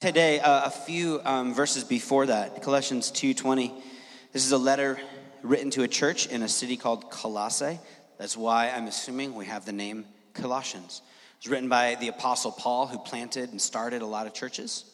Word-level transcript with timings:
Today, 0.00 0.40
uh, 0.40 0.64
a 0.64 0.70
few 0.70 1.20
um, 1.26 1.52
verses 1.52 1.84
before 1.84 2.24
that, 2.24 2.62
Colossians 2.62 3.12
2.20. 3.12 3.70
This 4.32 4.46
is 4.46 4.52
a 4.52 4.56
letter 4.56 4.98
written 5.42 5.68
to 5.72 5.82
a 5.82 5.88
church 5.88 6.26
in 6.26 6.42
a 6.42 6.48
city 6.48 6.78
called 6.78 7.10
Colossae. 7.10 7.78
That's 8.16 8.34
why 8.34 8.70
I'm 8.70 8.86
assuming 8.86 9.34
we 9.34 9.44
have 9.44 9.66
the 9.66 9.74
name 9.74 10.06
Colossians. 10.32 11.02
it's 11.36 11.48
written 11.48 11.68
by 11.68 11.96
the 12.00 12.08
Apostle 12.08 12.50
Paul, 12.50 12.86
who 12.86 12.96
planted 12.96 13.50
and 13.50 13.60
started 13.60 14.00
a 14.00 14.06
lot 14.06 14.26
of 14.26 14.32
churches. 14.32 14.86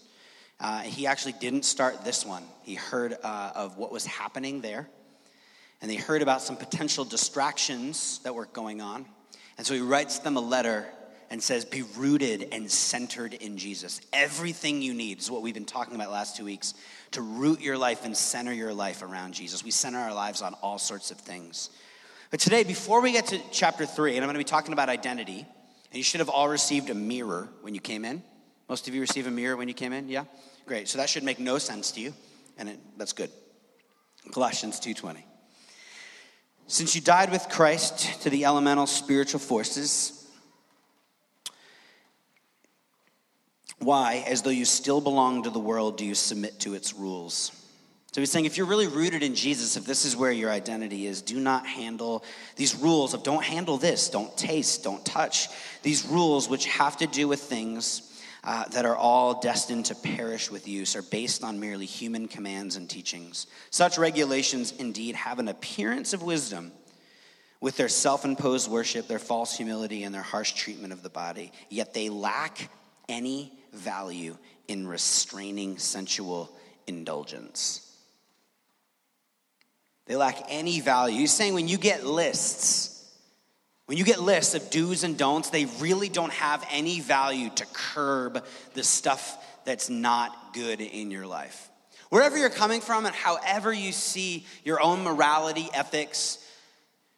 Uh, 0.58 0.80
he 0.80 1.06
actually 1.06 1.34
didn't 1.34 1.64
start 1.64 2.04
this 2.04 2.26
one. 2.26 2.42
He 2.64 2.74
heard 2.74 3.16
uh, 3.22 3.52
of 3.54 3.78
what 3.78 3.92
was 3.92 4.06
happening 4.06 4.60
there, 4.60 4.88
and 5.80 5.88
he 5.88 5.98
heard 5.98 6.20
about 6.20 6.42
some 6.42 6.56
potential 6.56 7.04
distractions 7.04 8.18
that 8.24 8.34
were 8.34 8.46
going 8.46 8.80
on. 8.80 9.06
And 9.56 9.64
so 9.64 9.72
he 9.72 9.82
writes 9.82 10.18
them 10.18 10.36
a 10.36 10.40
letter 10.40 10.84
and 11.30 11.42
says, 11.42 11.64
Be 11.64 11.82
rooted 11.96 12.48
and 12.52 12.70
centered 12.70 13.34
in 13.34 13.58
Jesus. 13.58 14.00
Everything 14.12 14.82
you 14.82 14.94
need 14.94 15.18
is 15.18 15.30
what 15.30 15.42
we've 15.42 15.54
been 15.54 15.64
talking 15.64 15.94
about 15.94 16.10
last 16.10 16.36
two 16.36 16.44
weeks 16.44 16.74
to 17.12 17.22
root 17.22 17.60
your 17.60 17.78
life 17.78 18.04
and 18.04 18.16
center 18.16 18.52
your 18.52 18.72
life 18.72 19.02
around 19.02 19.34
Jesus. 19.34 19.64
We 19.64 19.70
center 19.70 19.98
our 19.98 20.14
lives 20.14 20.42
on 20.42 20.54
all 20.54 20.78
sorts 20.78 21.10
of 21.10 21.18
things. 21.18 21.70
But 22.30 22.40
today, 22.40 22.64
before 22.64 23.00
we 23.00 23.12
get 23.12 23.26
to 23.28 23.40
chapter 23.52 23.86
three, 23.86 24.16
and 24.16 24.24
I'm 24.24 24.26
going 24.26 24.34
to 24.34 24.38
be 24.38 24.44
talking 24.44 24.72
about 24.72 24.88
identity, 24.88 25.38
and 25.38 25.96
you 25.96 26.02
should 26.02 26.20
have 26.20 26.28
all 26.28 26.48
received 26.48 26.90
a 26.90 26.94
mirror 26.94 27.48
when 27.62 27.74
you 27.74 27.80
came 27.80 28.04
in. 28.04 28.22
Most 28.68 28.88
of 28.88 28.94
you 28.94 29.00
received 29.00 29.28
a 29.28 29.30
mirror 29.30 29.56
when 29.56 29.68
you 29.68 29.74
came 29.74 29.92
in? 29.92 30.08
Yeah? 30.08 30.24
Great. 30.66 30.88
So 30.88 30.98
that 30.98 31.08
should 31.08 31.22
make 31.22 31.38
no 31.38 31.58
sense 31.58 31.92
to 31.92 32.00
you, 32.00 32.12
and 32.58 32.68
it, 32.68 32.78
that's 32.96 33.12
good. 33.12 33.30
Colossians 34.32 34.80
2:20. 34.80 35.24
Since 36.66 36.96
you 36.96 37.00
died 37.00 37.30
with 37.30 37.48
Christ 37.48 38.22
to 38.22 38.30
the 38.30 38.44
elemental 38.44 38.86
spiritual 38.86 39.38
forces, 39.38 40.15
Why, 43.78 44.24
as 44.26 44.42
though 44.42 44.50
you 44.50 44.64
still 44.64 45.00
belong 45.00 45.42
to 45.42 45.50
the 45.50 45.58
world, 45.58 45.98
do 45.98 46.04
you 46.04 46.14
submit 46.14 46.60
to 46.60 46.74
its 46.74 46.94
rules? 46.94 47.52
So 48.16 48.22
he's 48.22 48.30
saying 48.30 48.46
if 48.46 48.56
you're 48.56 48.66
really 48.66 48.86
rooted 48.86 49.22
in 49.22 49.34
Jesus, 49.34 49.76
if 49.76 49.84
this 49.84 50.06
is 50.06 50.16
where 50.16 50.32
your 50.32 50.50
identity 50.50 51.06
is, 51.06 51.20
do 51.20 51.38
not 51.38 51.66
handle 51.66 52.24
these 52.56 52.74
rules 52.74 53.12
of 53.12 53.22
don't 53.22 53.44
handle 53.44 53.76
this, 53.76 54.08
don't 54.08 54.34
taste, 54.38 54.82
don't 54.82 55.04
touch. 55.04 55.48
These 55.82 56.06
rules, 56.06 56.48
which 56.48 56.64
have 56.64 56.96
to 56.96 57.06
do 57.06 57.28
with 57.28 57.40
things 57.40 58.22
uh, 58.42 58.64
that 58.68 58.86
are 58.86 58.96
all 58.96 59.38
destined 59.40 59.84
to 59.86 59.94
perish 59.94 60.50
with 60.50 60.66
use, 60.66 60.96
are 60.96 61.02
based 61.02 61.44
on 61.44 61.60
merely 61.60 61.84
human 61.84 62.26
commands 62.26 62.76
and 62.76 62.88
teachings. 62.88 63.46
Such 63.68 63.98
regulations 63.98 64.72
indeed 64.72 65.14
have 65.14 65.38
an 65.38 65.48
appearance 65.48 66.14
of 66.14 66.22
wisdom 66.22 66.72
with 67.60 67.76
their 67.76 67.90
self 67.90 68.24
imposed 68.24 68.70
worship, 68.70 69.08
their 69.08 69.18
false 69.18 69.54
humility, 69.58 70.04
and 70.04 70.14
their 70.14 70.22
harsh 70.22 70.52
treatment 70.52 70.94
of 70.94 71.02
the 71.02 71.10
body, 71.10 71.52
yet 71.68 71.92
they 71.92 72.08
lack 72.08 72.70
any 73.08 73.52
value 73.72 74.36
in 74.68 74.86
restraining 74.86 75.78
sensual 75.78 76.50
indulgence. 76.86 77.82
They 80.06 80.16
lack 80.16 80.42
any 80.48 80.80
value. 80.80 81.18
He's 81.18 81.32
saying 81.32 81.54
when 81.54 81.68
you 81.68 81.78
get 81.78 82.06
lists, 82.06 82.92
when 83.86 83.98
you 83.98 84.04
get 84.04 84.20
lists 84.20 84.54
of 84.54 84.70
do's 84.70 85.04
and 85.04 85.18
don'ts, 85.18 85.50
they 85.50 85.66
really 85.80 86.08
don't 86.08 86.32
have 86.32 86.66
any 86.70 87.00
value 87.00 87.50
to 87.50 87.66
curb 87.72 88.44
the 88.74 88.84
stuff 88.84 89.36
that's 89.64 89.90
not 89.90 90.54
good 90.54 90.80
in 90.80 91.10
your 91.10 91.26
life. 91.26 91.70
Wherever 92.08 92.38
you're 92.38 92.50
coming 92.50 92.80
from 92.80 93.04
and 93.04 93.14
however 93.14 93.72
you 93.72 93.90
see 93.90 94.46
your 94.64 94.80
own 94.80 95.02
morality, 95.02 95.68
ethics, 95.74 96.38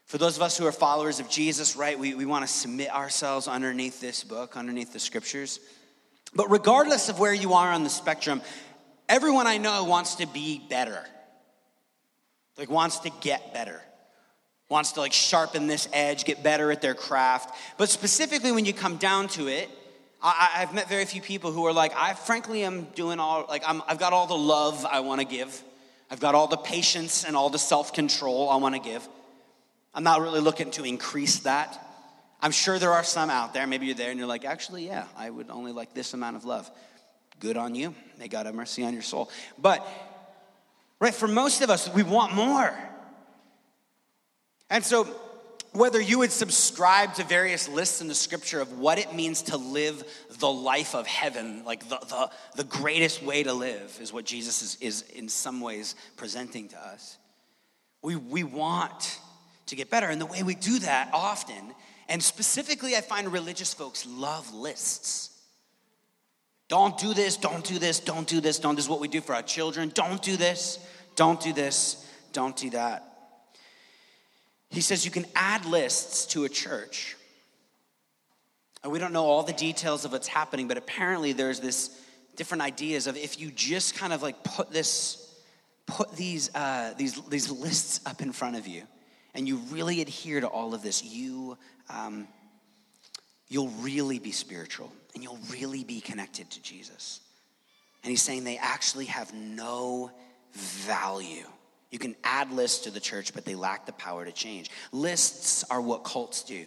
for 0.06 0.16
those 0.16 0.36
of 0.36 0.42
us 0.42 0.56
who 0.56 0.66
are 0.66 0.72
followers 0.72 1.20
of 1.20 1.28
Jesus, 1.28 1.76
right, 1.76 1.98
we, 1.98 2.14
we 2.14 2.24
want 2.24 2.46
to 2.46 2.50
submit 2.50 2.90
ourselves 2.90 3.46
underneath 3.46 4.00
this 4.00 4.24
book, 4.24 4.56
underneath 4.56 4.94
the 4.94 4.98
scriptures. 4.98 5.60
But 6.34 6.50
regardless 6.50 7.08
of 7.08 7.18
where 7.18 7.34
you 7.34 7.54
are 7.54 7.70
on 7.70 7.84
the 7.84 7.90
spectrum, 7.90 8.42
everyone 9.08 9.46
I 9.46 9.58
know 9.58 9.84
wants 9.84 10.16
to 10.16 10.26
be 10.26 10.62
better. 10.68 11.04
Like, 12.56 12.70
wants 12.70 13.00
to 13.00 13.10
get 13.20 13.54
better. 13.54 13.80
Wants 14.68 14.92
to 14.92 15.00
like 15.00 15.12
sharpen 15.12 15.66
this 15.66 15.88
edge, 15.92 16.24
get 16.24 16.42
better 16.42 16.70
at 16.70 16.82
their 16.82 16.94
craft. 16.94 17.56
But 17.78 17.88
specifically, 17.88 18.52
when 18.52 18.64
you 18.64 18.74
come 18.74 18.96
down 18.96 19.28
to 19.28 19.48
it, 19.48 19.70
I, 20.20 20.50
have 20.54 20.74
met 20.74 20.88
very 20.88 21.04
few 21.04 21.22
people 21.22 21.52
who 21.52 21.64
are 21.66 21.72
like, 21.72 21.92
I 21.96 22.14
frankly 22.14 22.64
am 22.64 22.84
doing 22.96 23.20
all, 23.20 23.46
like, 23.48 23.62
I'm, 23.64 23.82
I've 23.86 23.98
got 23.98 24.12
all 24.12 24.26
the 24.26 24.36
love 24.36 24.84
I 24.84 25.00
want 25.00 25.20
to 25.20 25.26
give. 25.26 25.62
I've 26.10 26.20
got 26.20 26.34
all 26.34 26.48
the 26.48 26.56
patience 26.56 27.24
and 27.24 27.36
all 27.36 27.50
the 27.50 27.58
self 27.58 27.92
control 27.92 28.50
I 28.50 28.56
want 28.56 28.74
to 28.74 28.80
give. 28.80 29.06
I'm 29.94 30.02
not 30.02 30.20
really 30.20 30.40
looking 30.40 30.70
to 30.72 30.84
increase 30.84 31.40
that. 31.40 31.87
I'm 32.40 32.52
sure 32.52 32.78
there 32.78 32.92
are 32.92 33.04
some 33.04 33.30
out 33.30 33.52
there, 33.52 33.66
maybe 33.66 33.86
you're 33.86 33.94
there 33.94 34.10
and 34.10 34.18
you're 34.18 34.28
like, 34.28 34.44
actually, 34.44 34.86
yeah, 34.86 35.06
I 35.16 35.28
would 35.28 35.50
only 35.50 35.72
like 35.72 35.94
this 35.94 36.14
amount 36.14 36.36
of 36.36 36.44
love. 36.44 36.70
Good 37.40 37.56
on 37.56 37.74
you. 37.74 37.94
May 38.18 38.28
God 38.28 38.46
have 38.46 38.54
mercy 38.54 38.84
on 38.84 38.92
your 38.92 39.02
soul. 39.02 39.30
But, 39.58 39.86
right, 41.00 41.14
for 41.14 41.28
most 41.28 41.62
of 41.62 41.70
us, 41.70 41.92
we 41.92 42.02
want 42.02 42.34
more. 42.34 42.76
And 44.70 44.84
so, 44.84 45.04
whether 45.72 46.00
you 46.00 46.18
would 46.18 46.32
subscribe 46.32 47.14
to 47.14 47.24
various 47.24 47.68
lists 47.68 48.00
in 48.00 48.08
the 48.08 48.14
scripture 48.14 48.60
of 48.60 48.78
what 48.78 48.98
it 48.98 49.14
means 49.14 49.42
to 49.42 49.56
live 49.56 50.02
the 50.38 50.50
life 50.50 50.94
of 50.94 51.06
heaven, 51.06 51.64
like 51.64 51.88
the, 51.88 51.98
the, 51.98 52.30
the 52.56 52.64
greatest 52.64 53.22
way 53.22 53.42
to 53.42 53.52
live, 53.52 53.96
is 54.00 54.12
what 54.12 54.24
Jesus 54.24 54.62
is, 54.62 54.76
is 54.80 55.02
in 55.14 55.28
some 55.28 55.60
ways 55.60 55.94
presenting 56.16 56.68
to 56.68 56.78
us. 56.78 57.18
We, 58.02 58.16
we 58.16 58.44
want 58.44 59.20
to 59.66 59.76
get 59.76 59.90
better. 59.90 60.06
And 60.06 60.20
the 60.20 60.26
way 60.26 60.42
we 60.42 60.54
do 60.54 60.78
that 60.80 61.10
often 61.12 61.74
and 62.08 62.22
specifically, 62.22 62.96
I 62.96 63.00
find 63.00 63.30
religious 63.32 63.74
folks 63.74 64.06
love 64.06 64.52
lists. 64.54 65.30
Don't 66.68 66.96
do 66.98 67.14
this, 67.14 67.36
don't 67.36 67.64
do 67.64 67.78
this, 67.78 68.00
don't 68.00 68.26
do 68.26 68.40
this, 68.40 68.58
don't. 68.58 68.74
This 68.74 68.84
is 68.84 68.88
what 68.90 69.00
we 69.00 69.08
do 69.08 69.20
for 69.20 69.34
our 69.34 69.42
children. 69.42 69.90
Don't 69.94 70.22
do 70.22 70.36
this, 70.36 70.78
don't 71.16 71.40
do 71.40 71.52
this, 71.52 72.06
don't 72.32 72.56
do 72.56 72.70
that. 72.70 73.04
He 74.70 74.82
says 74.82 75.04
you 75.04 75.10
can 75.10 75.24
add 75.34 75.64
lists 75.64 76.26
to 76.26 76.44
a 76.44 76.48
church. 76.48 77.16
And 78.82 78.92
we 78.92 78.98
don't 78.98 79.12
know 79.12 79.24
all 79.24 79.42
the 79.42 79.54
details 79.54 80.04
of 80.04 80.12
what's 80.12 80.28
happening, 80.28 80.68
but 80.68 80.76
apparently 80.76 81.32
there's 81.32 81.58
this 81.58 81.98
different 82.36 82.62
ideas 82.62 83.06
of 83.06 83.16
if 83.16 83.40
you 83.40 83.50
just 83.50 83.96
kind 83.96 84.12
of 84.12 84.22
like 84.22 84.44
put 84.44 84.70
this, 84.70 85.34
put 85.86 86.12
these, 86.16 86.54
uh, 86.54 86.92
these, 86.96 87.20
these 87.28 87.50
lists 87.50 88.00
up 88.06 88.22
in 88.22 88.30
front 88.30 88.56
of 88.56 88.66
you, 88.66 88.82
and 89.34 89.46
you 89.46 89.56
really 89.70 90.00
adhere 90.00 90.40
to 90.40 90.46
all 90.46 90.74
of 90.74 90.82
this, 90.82 91.04
you 91.04 91.56
um, 91.90 92.26
you'll 93.48 93.72
really 93.80 94.18
be 94.18 94.32
spiritual 94.32 94.92
and 95.14 95.22
you'll 95.22 95.38
really 95.50 95.84
be 95.84 96.00
connected 96.00 96.50
to 96.50 96.62
Jesus. 96.62 97.20
And 98.02 98.10
he's 98.10 98.22
saying 98.22 98.44
they 98.44 98.58
actually 98.58 99.06
have 99.06 99.32
no 99.34 100.10
value. 100.52 101.44
You 101.90 101.98
can 101.98 102.14
add 102.22 102.52
lists 102.52 102.84
to 102.84 102.90
the 102.90 103.00
church, 103.00 103.34
but 103.34 103.44
they 103.44 103.54
lack 103.54 103.86
the 103.86 103.92
power 103.92 104.24
to 104.24 104.32
change. 104.32 104.70
Lists 104.92 105.64
are 105.70 105.80
what 105.80 106.04
cults 106.04 106.42
do. 106.42 106.66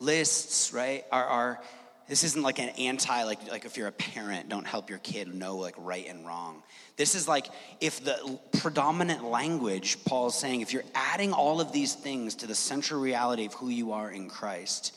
Lists, 0.00 0.72
right, 0.72 1.04
are, 1.12 1.24
are 1.24 1.60
this 2.08 2.22
isn't 2.22 2.42
like 2.42 2.58
an 2.58 2.68
anti, 2.70 3.24
like, 3.24 3.50
like 3.50 3.64
if 3.64 3.76
you're 3.76 3.88
a 3.88 3.92
parent, 3.92 4.48
don't 4.48 4.66
help 4.66 4.90
your 4.90 4.98
kid 4.98 5.34
know 5.34 5.56
like 5.56 5.74
right 5.78 6.06
and 6.08 6.26
wrong. 6.26 6.62
This 6.96 7.14
is 7.14 7.26
like 7.26 7.46
if 7.80 8.04
the 8.04 8.38
predominant 8.58 9.24
language, 9.24 10.04
Paul 10.04 10.28
is 10.28 10.34
saying, 10.34 10.60
if 10.60 10.72
you're 10.72 10.84
adding 10.94 11.32
all 11.32 11.60
of 11.60 11.72
these 11.72 11.94
things 11.94 12.34
to 12.36 12.46
the 12.46 12.54
central 12.54 13.00
reality 13.00 13.46
of 13.46 13.54
who 13.54 13.68
you 13.68 13.92
are 13.92 14.10
in 14.10 14.28
Christ, 14.28 14.94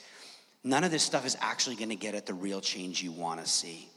none 0.64 0.84
of 0.84 0.92
this 0.92 1.04
stuff 1.04 1.26
is 1.26 1.38
actually 1.40 1.78
going 1.78 1.90
to 1.90 1.96
get 1.96 2.14
at 2.14 2.26
the 2.26 2.34
real 2.34 2.60
change 2.60 3.02
you 3.02 3.12
want 3.12 3.40
to 3.40 3.50
see. 3.50 3.88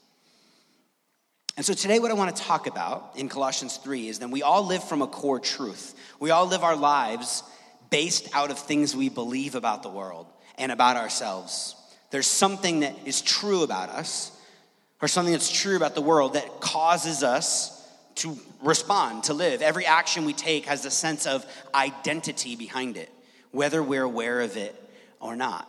And 1.57 1.67
so 1.67 1.75
today, 1.75 1.99
what 1.99 2.11
I 2.11 2.15
want 2.15 2.35
to 2.35 2.43
talk 2.43 2.69
about 2.69 3.13
in 3.17 3.29
Colossians 3.29 3.77
3 3.79 4.09
is 4.09 4.21
that 4.21 4.31
we 4.31 4.43
all 4.43 4.65
live 4.65 4.85
from 4.85 5.03
a 5.03 5.07
core 5.07 5.41
truth. 5.41 5.95
We 6.21 6.31
all 6.31 6.47
live 6.47 6.63
our 6.63 6.77
lives 6.77 7.43
based 7.91 8.29
out 8.35 8.51
of 8.51 8.59
things 8.59 8.95
we 8.95 9.09
believe 9.09 9.57
about 9.57 9.83
the 9.83 9.89
world 9.89 10.27
and 10.57 10.71
about 10.71 10.97
ourselves. 10.97 11.75
There's 12.11 12.27
something 12.27 12.81
that 12.81 12.97
is 13.07 13.23
true 13.23 13.63
about 13.63 13.89
us, 13.89 14.33
or 15.01 15.09
something 15.09 15.33
that's 15.33 15.51
true 15.51 15.77
about 15.77 15.95
the 15.95 16.03
world 16.03 16.35
that 16.35 16.61
causes 16.61 17.23
us 17.23 17.77
to 18.17 18.39
respond, 18.63 19.25
to 19.25 19.35
live. 19.35 19.63
Every 19.63 19.87
action 19.87 20.25
we 20.25 20.33
take 20.33 20.67
has 20.67 20.85
a 20.85 20.91
sense 20.91 21.27
of 21.27 21.47
identity 21.75 22.57
behind 22.57 22.97
it, 22.97 23.11
whether 23.51 23.83
we're 23.83 24.03
aware 24.03 24.41
of 24.41 24.57
it 24.57 24.75
or 25.21 25.37
not. 25.37 25.69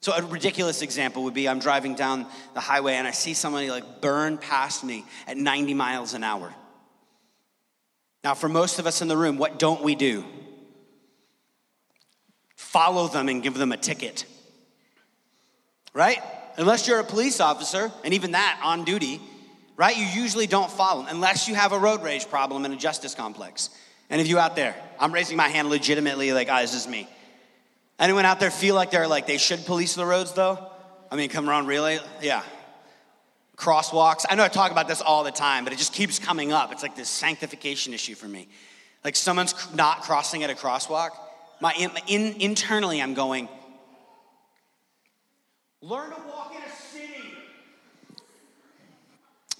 So, 0.00 0.12
a 0.12 0.22
ridiculous 0.22 0.82
example 0.82 1.24
would 1.24 1.34
be 1.34 1.48
I'm 1.48 1.58
driving 1.58 1.94
down 1.94 2.26
the 2.54 2.60
highway 2.60 2.94
and 2.94 3.08
I 3.08 3.10
see 3.10 3.34
somebody 3.34 3.70
like 3.70 4.00
burn 4.00 4.38
past 4.38 4.84
me 4.84 5.04
at 5.26 5.36
90 5.36 5.74
miles 5.74 6.14
an 6.14 6.22
hour. 6.22 6.54
Now, 8.22 8.34
for 8.34 8.48
most 8.48 8.78
of 8.78 8.86
us 8.86 9.02
in 9.02 9.08
the 9.08 9.16
room, 9.16 9.38
what 9.38 9.58
don't 9.58 9.82
we 9.82 9.94
do? 9.94 10.24
Follow 12.54 13.08
them 13.08 13.28
and 13.28 13.42
give 13.42 13.54
them 13.54 13.72
a 13.72 13.76
ticket 13.76 14.26
right? 15.96 16.22
Unless 16.58 16.86
you're 16.86 17.00
a 17.00 17.04
police 17.04 17.40
officer, 17.40 17.90
and 18.04 18.12
even 18.12 18.32
that 18.32 18.60
on 18.62 18.84
duty, 18.84 19.18
right? 19.78 19.96
You 19.96 20.04
usually 20.04 20.46
don't 20.46 20.70
follow 20.70 21.06
unless 21.08 21.48
you 21.48 21.54
have 21.54 21.72
a 21.72 21.78
road 21.78 22.02
rage 22.02 22.28
problem 22.28 22.66
and 22.66 22.74
a 22.74 22.76
justice 22.76 23.14
complex. 23.14 23.70
And 24.10 24.20
if 24.20 24.28
you 24.28 24.38
out 24.38 24.56
there, 24.56 24.76
I'm 25.00 25.10
raising 25.10 25.38
my 25.38 25.48
hand 25.48 25.70
legitimately, 25.70 26.32
like, 26.34 26.48
oh, 26.50 26.60
this 26.60 26.74
is 26.74 26.86
me. 26.86 27.08
Anyone 27.98 28.26
out 28.26 28.40
there 28.40 28.50
feel 28.50 28.74
like 28.74 28.90
they're 28.90 29.08
like 29.08 29.26
they 29.26 29.38
should 29.38 29.64
police 29.64 29.94
the 29.94 30.04
roads 30.04 30.32
though? 30.32 30.58
I 31.10 31.16
mean, 31.16 31.30
come 31.30 31.48
around 31.48 31.66
really? 31.66 31.98
Yeah. 32.20 32.42
crosswalks. 33.56 34.26
I 34.28 34.34
know 34.34 34.44
I 34.44 34.48
talk 34.48 34.70
about 34.70 34.88
this 34.88 35.00
all 35.00 35.24
the 35.24 35.30
time, 35.30 35.64
but 35.64 35.72
it 35.72 35.78
just 35.78 35.94
keeps 35.94 36.18
coming 36.18 36.52
up. 36.52 36.72
It's 36.72 36.82
like 36.82 36.94
this 36.94 37.08
sanctification 37.08 37.94
issue 37.94 38.14
for 38.14 38.28
me. 38.28 38.48
Like 39.02 39.16
someone's 39.16 39.54
not 39.74 40.02
crossing 40.02 40.42
at 40.42 40.50
a 40.50 40.54
crosswalk. 40.54 41.10
My 41.60 41.72
in, 42.06 42.34
internally, 42.38 43.00
I'm 43.00 43.14
going, 43.14 43.48
learn 45.82 46.10
to 46.10 46.16
walk 46.28 46.54
in 46.54 46.62
a 46.62 46.70
city. 46.70 47.28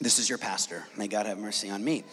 This 0.01 0.19
is 0.19 0.29
your 0.29 0.39
pastor. 0.39 0.85
May 0.97 1.09
God 1.09 1.27
have 1.27 1.39
mercy 1.39 1.71
on 1.71 1.83
me. 1.83 2.05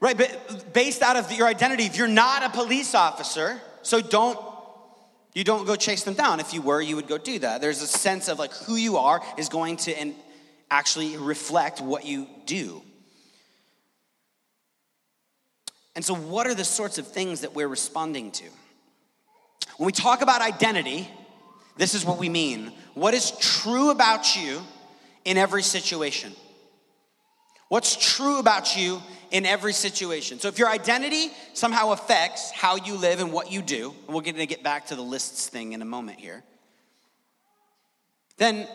Right, 0.00 0.16
but 0.16 0.72
based 0.72 1.02
out 1.02 1.16
of 1.16 1.30
your 1.32 1.46
identity, 1.46 1.84
if 1.84 1.96
you're 1.96 2.08
not 2.08 2.42
a 2.42 2.50
police 2.50 2.94
officer, 2.94 3.60
so 3.82 4.00
don't 4.00 4.38
you 5.34 5.44
don't 5.44 5.66
go 5.66 5.76
chase 5.76 6.02
them 6.04 6.14
down. 6.14 6.40
If 6.40 6.52
you 6.52 6.60
were, 6.60 6.80
you 6.80 6.96
would 6.96 7.08
go 7.08 7.16
do 7.16 7.38
that. 7.38 7.60
There's 7.60 7.80
a 7.80 7.86
sense 7.86 8.28
of 8.28 8.38
like 8.38 8.52
who 8.52 8.74
you 8.74 8.98
are 8.98 9.22
is 9.38 9.48
going 9.48 9.78
to 9.78 9.98
and 9.98 10.14
actually 10.70 11.16
reflect 11.16 11.80
what 11.80 12.04
you 12.04 12.26
do. 12.44 12.82
And 15.94 16.04
so, 16.04 16.14
what 16.14 16.46
are 16.46 16.54
the 16.54 16.64
sorts 16.64 16.98
of 16.98 17.06
things 17.06 17.42
that 17.42 17.54
we're 17.54 17.68
responding 17.68 18.30
to? 18.32 18.44
When 19.76 19.86
we 19.86 19.92
talk 19.92 20.22
about 20.22 20.42
identity, 20.42 21.08
this 21.76 21.94
is 21.94 22.04
what 22.04 22.18
we 22.18 22.28
mean. 22.28 22.72
What 22.94 23.14
is 23.14 23.30
true 23.40 23.90
about 23.90 24.36
you 24.36 24.60
in 25.24 25.38
every 25.38 25.62
situation? 25.62 26.32
What's 27.68 27.96
true 27.96 28.38
about 28.38 28.76
you 28.76 29.00
in 29.30 29.46
every 29.46 29.72
situation? 29.72 30.38
So, 30.38 30.48
if 30.48 30.58
your 30.58 30.68
identity 30.68 31.30
somehow 31.54 31.92
affects 31.92 32.50
how 32.50 32.76
you 32.76 32.96
live 32.96 33.20
and 33.20 33.32
what 33.32 33.50
you 33.50 33.62
do, 33.62 33.94
and 34.06 34.14
we're 34.14 34.22
going 34.22 34.36
to 34.36 34.46
get 34.46 34.62
back 34.62 34.88
to 34.88 34.94
the 34.94 35.02
lists 35.02 35.48
thing 35.48 35.72
in 35.72 35.80
a 35.80 35.86
moment 35.86 36.20
here, 36.20 36.42
then 38.36 38.68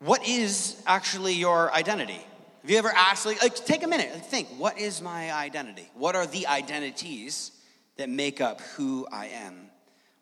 what 0.00 0.26
is 0.26 0.82
actually 0.84 1.34
your 1.34 1.72
identity? 1.72 2.20
Have 2.62 2.70
you 2.70 2.78
ever 2.78 2.90
asked, 2.90 3.24
like, 3.24 3.40
like 3.40 3.54
take 3.54 3.84
a 3.84 3.88
minute 3.88 4.10
and 4.12 4.22
think, 4.22 4.48
what 4.58 4.78
is 4.78 5.00
my 5.00 5.32
identity? 5.32 5.88
What 5.94 6.16
are 6.16 6.26
the 6.26 6.48
identities 6.48 7.52
that 7.98 8.08
make 8.08 8.40
up 8.40 8.60
who 8.76 9.06
I 9.12 9.26
am? 9.26 9.71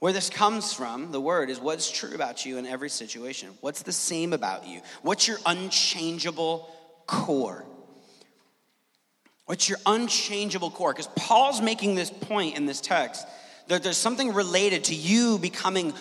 Where 0.01 0.13
this 0.13 0.31
comes 0.31 0.73
from, 0.73 1.13
the 1.13 1.21
word, 1.21 1.51
is 1.51 1.61
what's 1.61 1.91
true 1.91 2.15
about 2.15 2.45
you 2.45 2.59
in 2.59 2.67
every 2.67 2.91
situation. 2.91 3.51
What's 3.61 3.83
the 3.83 3.93
same 3.93 4.33
about 4.33 4.67
you? 4.67 4.81
What's 5.03 5.29
your 5.29 5.39
unchangeable 5.47 6.69
core? 7.07 7.65
What's 9.47 9.69
your 9.69 9.79
unchangeable 9.87 10.71
core? 10.71 10.93
Because 10.93 11.09
Paul's 11.17 11.61
making 11.61 11.95
this 11.95 12.11
point 12.11 12.57
in 12.57 12.67
this 12.67 12.81
text 12.81 13.27
that 13.69 13.83
there's 13.83 13.97
something 13.97 14.33
related 14.33 14.85
to 14.85 14.95
you 14.95 15.39
becoming 15.39 15.93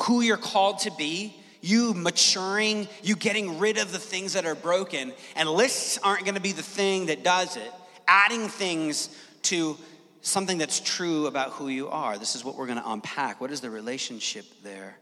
who 0.00 0.20
you're 0.20 0.36
called 0.36 0.80
to 0.80 0.90
be 0.98 1.36
you 1.64 1.94
maturing, 1.94 2.86
you 3.02 3.16
getting 3.16 3.58
rid 3.58 3.78
of 3.78 3.90
the 3.90 3.98
things 3.98 4.34
that 4.34 4.44
are 4.44 4.54
broken. 4.54 5.14
And 5.34 5.48
lists 5.48 5.98
aren't 6.02 6.24
going 6.24 6.34
to 6.34 6.40
be 6.40 6.52
the 6.52 6.62
thing 6.62 7.06
that 7.06 7.24
does 7.24 7.56
it. 7.56 7.72
Adding 8.06 8.48
things 8.48 9.08
to 9.44 9.78
something 10.24 10.58
that's 10.58 10.80
true 10.80 11.26
about 11.26 11.50
who 11.50 11.68
you 11.68 11.88
are. 11.88 12.18
This 12.18 12.34
is 12.34 12.44
what 12.44 12.56
we're 12.56 12.66
going 12.66 12.78
to 12.78 12.90
unpack. 12.90 13.40
What 13.40 13.50
is 13.50 13.60
the 13.60 13.70
relationship 13.70 14.46
there? 14.62 14.96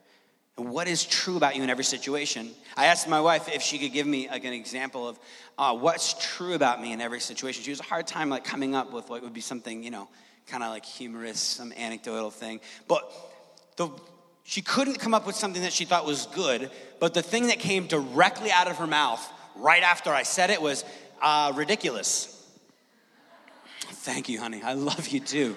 And 0.59 0.69
what 0.69 0.87
is 0.87 1.05
true 1.05 1.37
about 1.37 1.57
you 1.57 1.63
in 1.63 1.71
every 1.71 1.85
situation? 1.85 2.51
I 2.77 2.87
asked 2.87 3.09
my 3.09 3.21
wife 3.21 3.49
if 3.49 3.63
she 3.63 3.79
could 3.79 3.93
give 3.93 4.07
me 4.07 4.29
like 4.29 4.45
an 4.45 4.53
example 4.53 5.09
of 5.09 5.19
uh, 5.57 5.75
what's 5.75 6.15
true 6.37 6.55
about 6.55 6.83
me 6.83 6.93
in 6.93 7.01
every 7.01 7.21
situation. 7.21 7.63
She 7.63 7.71
was 7.71 7.81
a 7.81 7.85
hard 7.85 8.07
time 8.07 8.29
like 8.29 8.45
coming 8.45 8.75
up 8.75 8.93
with 8.93 9.09
what 9.09 9.23
would 9.23 9.33
be 9.33 9.41
something, 9.41 9.83
you 9.83 9.91
know, 9.91 10.09
kind 10.47 10.63
of 10.63 10.71
like 10.71 10.85
humorous, 10.85 11.41
some 11.41 11.73
anecdotal 11.73 12.31
thing. 12.31 12.61
But 12.87 13.11
the 13.77 13.89
she 14.45 14.61
couldn't 14.61 14.99
come 14.99 15.15
up 15.15 15.25
with 15.25 15.37
something 15.37 15.63
that 15.63 15.73
she 15.73 15.85
thought 15.85 16.05
was 16.05 16.27
good, 16.27 16.71
but 16.99 17.15
the 17.15 17.23
thing 17.23 17.47
that 17.47 17.61
came 17.61 17.87
directly 17.87 18.51
out 18.51 18.67
of 18.67 18.79
her 18.79 18.89
mouth 18.89 19.25
right 19.57 19.83
after 19.83 20.11
I 20.11 20.25
said 20.25 20.51
it 20.51 20.61
was 20.61 20.85
uh, 21.23 21.53
ridiculous. 21.55 22.32
Thank 23.93 24.29
you, 24.29 24.41
honey. 24.41 24.63
I 24.63 24.73
love 24.73 25.09
you 25.09 25.21
too. 25.21 25.55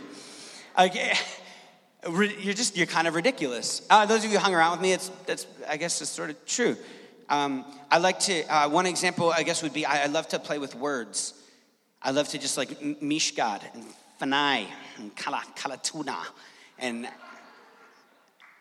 you're 0.78 2.54
just 2.54 2.78
you're 2.78 2.86
kind 2.86 3.08
of 3.08 3.16
ridiculous. 3.16 3.82
Uh, 3.90 4.06
those 4.06 4.20
of 4.24 4.32
you 4.32 4.38
who 4.38 4.44
hung 4.44 4.54
around 4.54 4.72
with 4.72 4.82
me, 4.82 4.94
it's 4.94 5.10
that's 5.26 5.48
I 5.68 5.78
guess 5.78 6.02
it's 6.02 6.12
sort 6.12 6.30
of 6.30 6.46
true. 6.46 6.78
Um, 7.30 7.66
I 7.90 7.98
like 7.98 8.20
to. 8.22 8.44
Uh, 8.44 8.70
one 8.70 8.86
example, 8.86 9.32
I 9.32 9.44
guess, 9.44 9.64
would 9.64 9.74
be 9.74 9.86
I, 9.86 10.04
I, 10.04 10.06
love 10.08 10.28
to 10.28 10.40
play 10.40 10.60
with 10.60 10.76
words. 10.76 11.34
I 12.04 12.12
love 12.12 12.28
to 12.30 12.38
just 12.38 12.58
like 12.58 12.70
mishgad 12.80 13.62
and 13.74 13.84
fanai 14.22 14.68
and 14.98 15.16
kala 15.16 15.42
kalatuna 15.56 16.18
and 16.78 17.08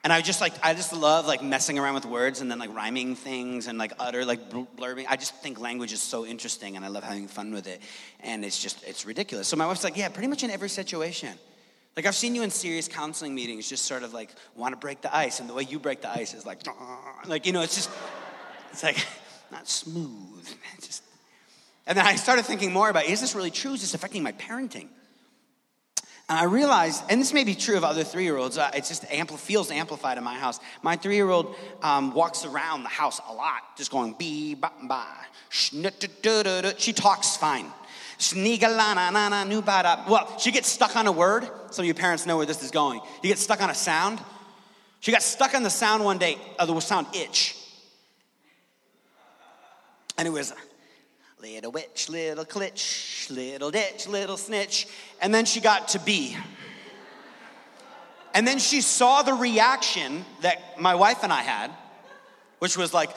and 0.04 0.12
I 0.12 0.20
just 0.20 0.42
like, 0.42 0.52
I 0.62 0.74
just 0.74 0.92
love 0.92 1.26
like 1.26 1.42
messing 1.42 1.78
around 1.78 1.94
with 1.94 2.04
words 2.04 2.42
and 2.42 2.50
then 2.50 2.58
like 2.58 2.74
rhyming 2.74 3.16
things 3.16 3.66
and 3.68 3.78
like 3.78 3.94
utter 3.98 4.26
like 4.26 4.50
blurbing. 4.50 5.06
I 5.08 5.16
just 5.16 5.34
think 5.36 5.58
language 5.58 5.94
is 5.94 6.02
so 6.02 6.26
interesting 6.26 6.76
and 6.76 6.84
I 6.84 6.88
love 6.88 7.04
having 7.04 7.26
fun 7.26 7.54
with 7.54 7.66
it. 7.66 7.80
And 8.20 8.44
it's 8.44 8.62
just, 8.62 8.84
it's 8.86 9.06
ridiculous. 9.06 9.48
So 9.48 9.56
my 9.56 9.66
wife's 9.66 9.82
like, 9.82 9.96
yeah, 9.96 10.10
pretty 10.10 10.28
much 10.28 10.44
in 10.44 10.50
every 10.50 10.68
situation. 10.68 11.30
Like 11.96 12.04
I've 12.04 12.14
seen 12.14 12.34
you 12.34 12.42
in 12.42 12.50
serious 12.50 12.86
counseling 12.86 13.34
meetings, 13.34 13.66
just 13.66 13.86
sort 13.86 14.02
of 14.02 14.12
like 14.12 14.28
want 14.54 14.74
to 14.74 14.78
break 14.78 15.00
the 15.00 15.14
ice. 15.16 15.40
And 15.40 15.48
the 15.48 15.54
way 15.54 15.62
you 15.62 15.78
break 15.78 16.02
the 16.02 16.10
ice 16.10 16.34
is 16.34 16.44
like, 16.44 16.60
like, 17.26 17.46
you 17.46 17.52
know, 17.52 17.62
it's 17.62 17.74
just, 17.74 17.90
it's 18.72 18.82
like 18.82 18.98
not 19.50 19.66
smooth. 19.66 20.46
It's 20.76 20.86
just, 20.86 21.02
and 21.86 21.96
then 21.96 22.04
I 22.04 22.16
started 22.16 22.44
thinking 22.44 22.74
more 22.74 22.90
about, 22.90 23.06
is 23.06 23.22
this 23.22 23.34
really 23.34 23.50
true? 23.50 23.72
Is 23.72 23.80
this 23.80 23.94
affecting 23.94 24.22
my 24.22 24.32
parenting? 24.32 24.88
And 26.28 26.38
I 26.38 26.44
realized, 26.44 27.04
and 27.10 27.20
this 27.20 27.34
may 27.34 27.44
be 27.44 27.54
true 27.54 27.76
of 27.76 27.84
other 27.84 28.02
three 28.02 28.24
year 28.24 28.38
olds, 28.38 28.56
uh, 28.56 28.70
it 28.74 28.84
just 28.84 29.02
ampl- 29.04 29.38
feels 29.38 29.70
amplified 29.70 30.16
in 30.16 30.24
my 30.24 30.34
house. 30.34 30.58
My 30.82 30.96
three 30.96 31.16
year 31.16 31.28
old 31.28 31.54
um, 31.82 32.14
walks 32.14 32.46
around 32.46 32.82
the 32.82 32.88
house 32.88 33.20
a 33.28 33.32
lot, 33.32 33.76
just 33.76 33.90
going 33.90 34.14
bee, 34.18 34.54
ba, 34.54 34.72
ba, 34.84 35.06
She 36.78 36.92
talks 36.94 37.36
fine. 37.36 37.66
Well, 40.08 40.38
she 40.38 40.50
gets 40.50 40.68
stuck 40.68 40.96
on 40.96 41.06
a 41.06 41.12
word. 41.12 41.48
Some 41.70 41.82
of 41.82 41.86
you 41.86 41.94
parents 41.94 42.24
know 42.24 42.38
where 42.38 42.46
this 42.46 42.62
is 42.62 42.70
going. 42.70 43.00
You 43.22 43.28
get 43.28 43.38
stuck 43.38 43.60
on 43.60 43.68
a 43.68 43.74
sound. 43.74 44.20
She 45.00 45.12
got 45.12 45.22
stuck 45.22 45.54
on 45.54 45.62
the 45.62 45.70
sound 45.70 46.04
one 46.04 46.16
day, 46.16 46.38
uh, 46.58 46.64
the 46.64 46.80
sound 46.80 47.08
itch. 47.14 47.56
And 50.16 50.26
it 50.26 50.30
was 50.30 50.54
Little 51.44 51.72
witch, 51.72 52.08
little 52.08 52.46
glitch, 52.46 53.28
little 53.28 53.70
ditch, 53.70 54.08
little 54.08 54.38
snitch. 54.38 54.86
And 55.20 55.34
then 55.34 55.44
she 55.44 55.60
got 55.60 55.88
to 55.88 55.98
B. 55.98 56.38
And 58.32 58.48
then 58.48 58.58
she 58.58 58.80
saw 58.80 59.20
the 59.20 59.34
reaction 59.34 60.24
that 60.40 60.80
my 60.80 60.94
wife 60.94 61.18
and 61.22 61.30
I 61.30 61.42
had, 61.42 61.70
which 62.60 62.78
was 62.78 62.94
like, 62.94 63.10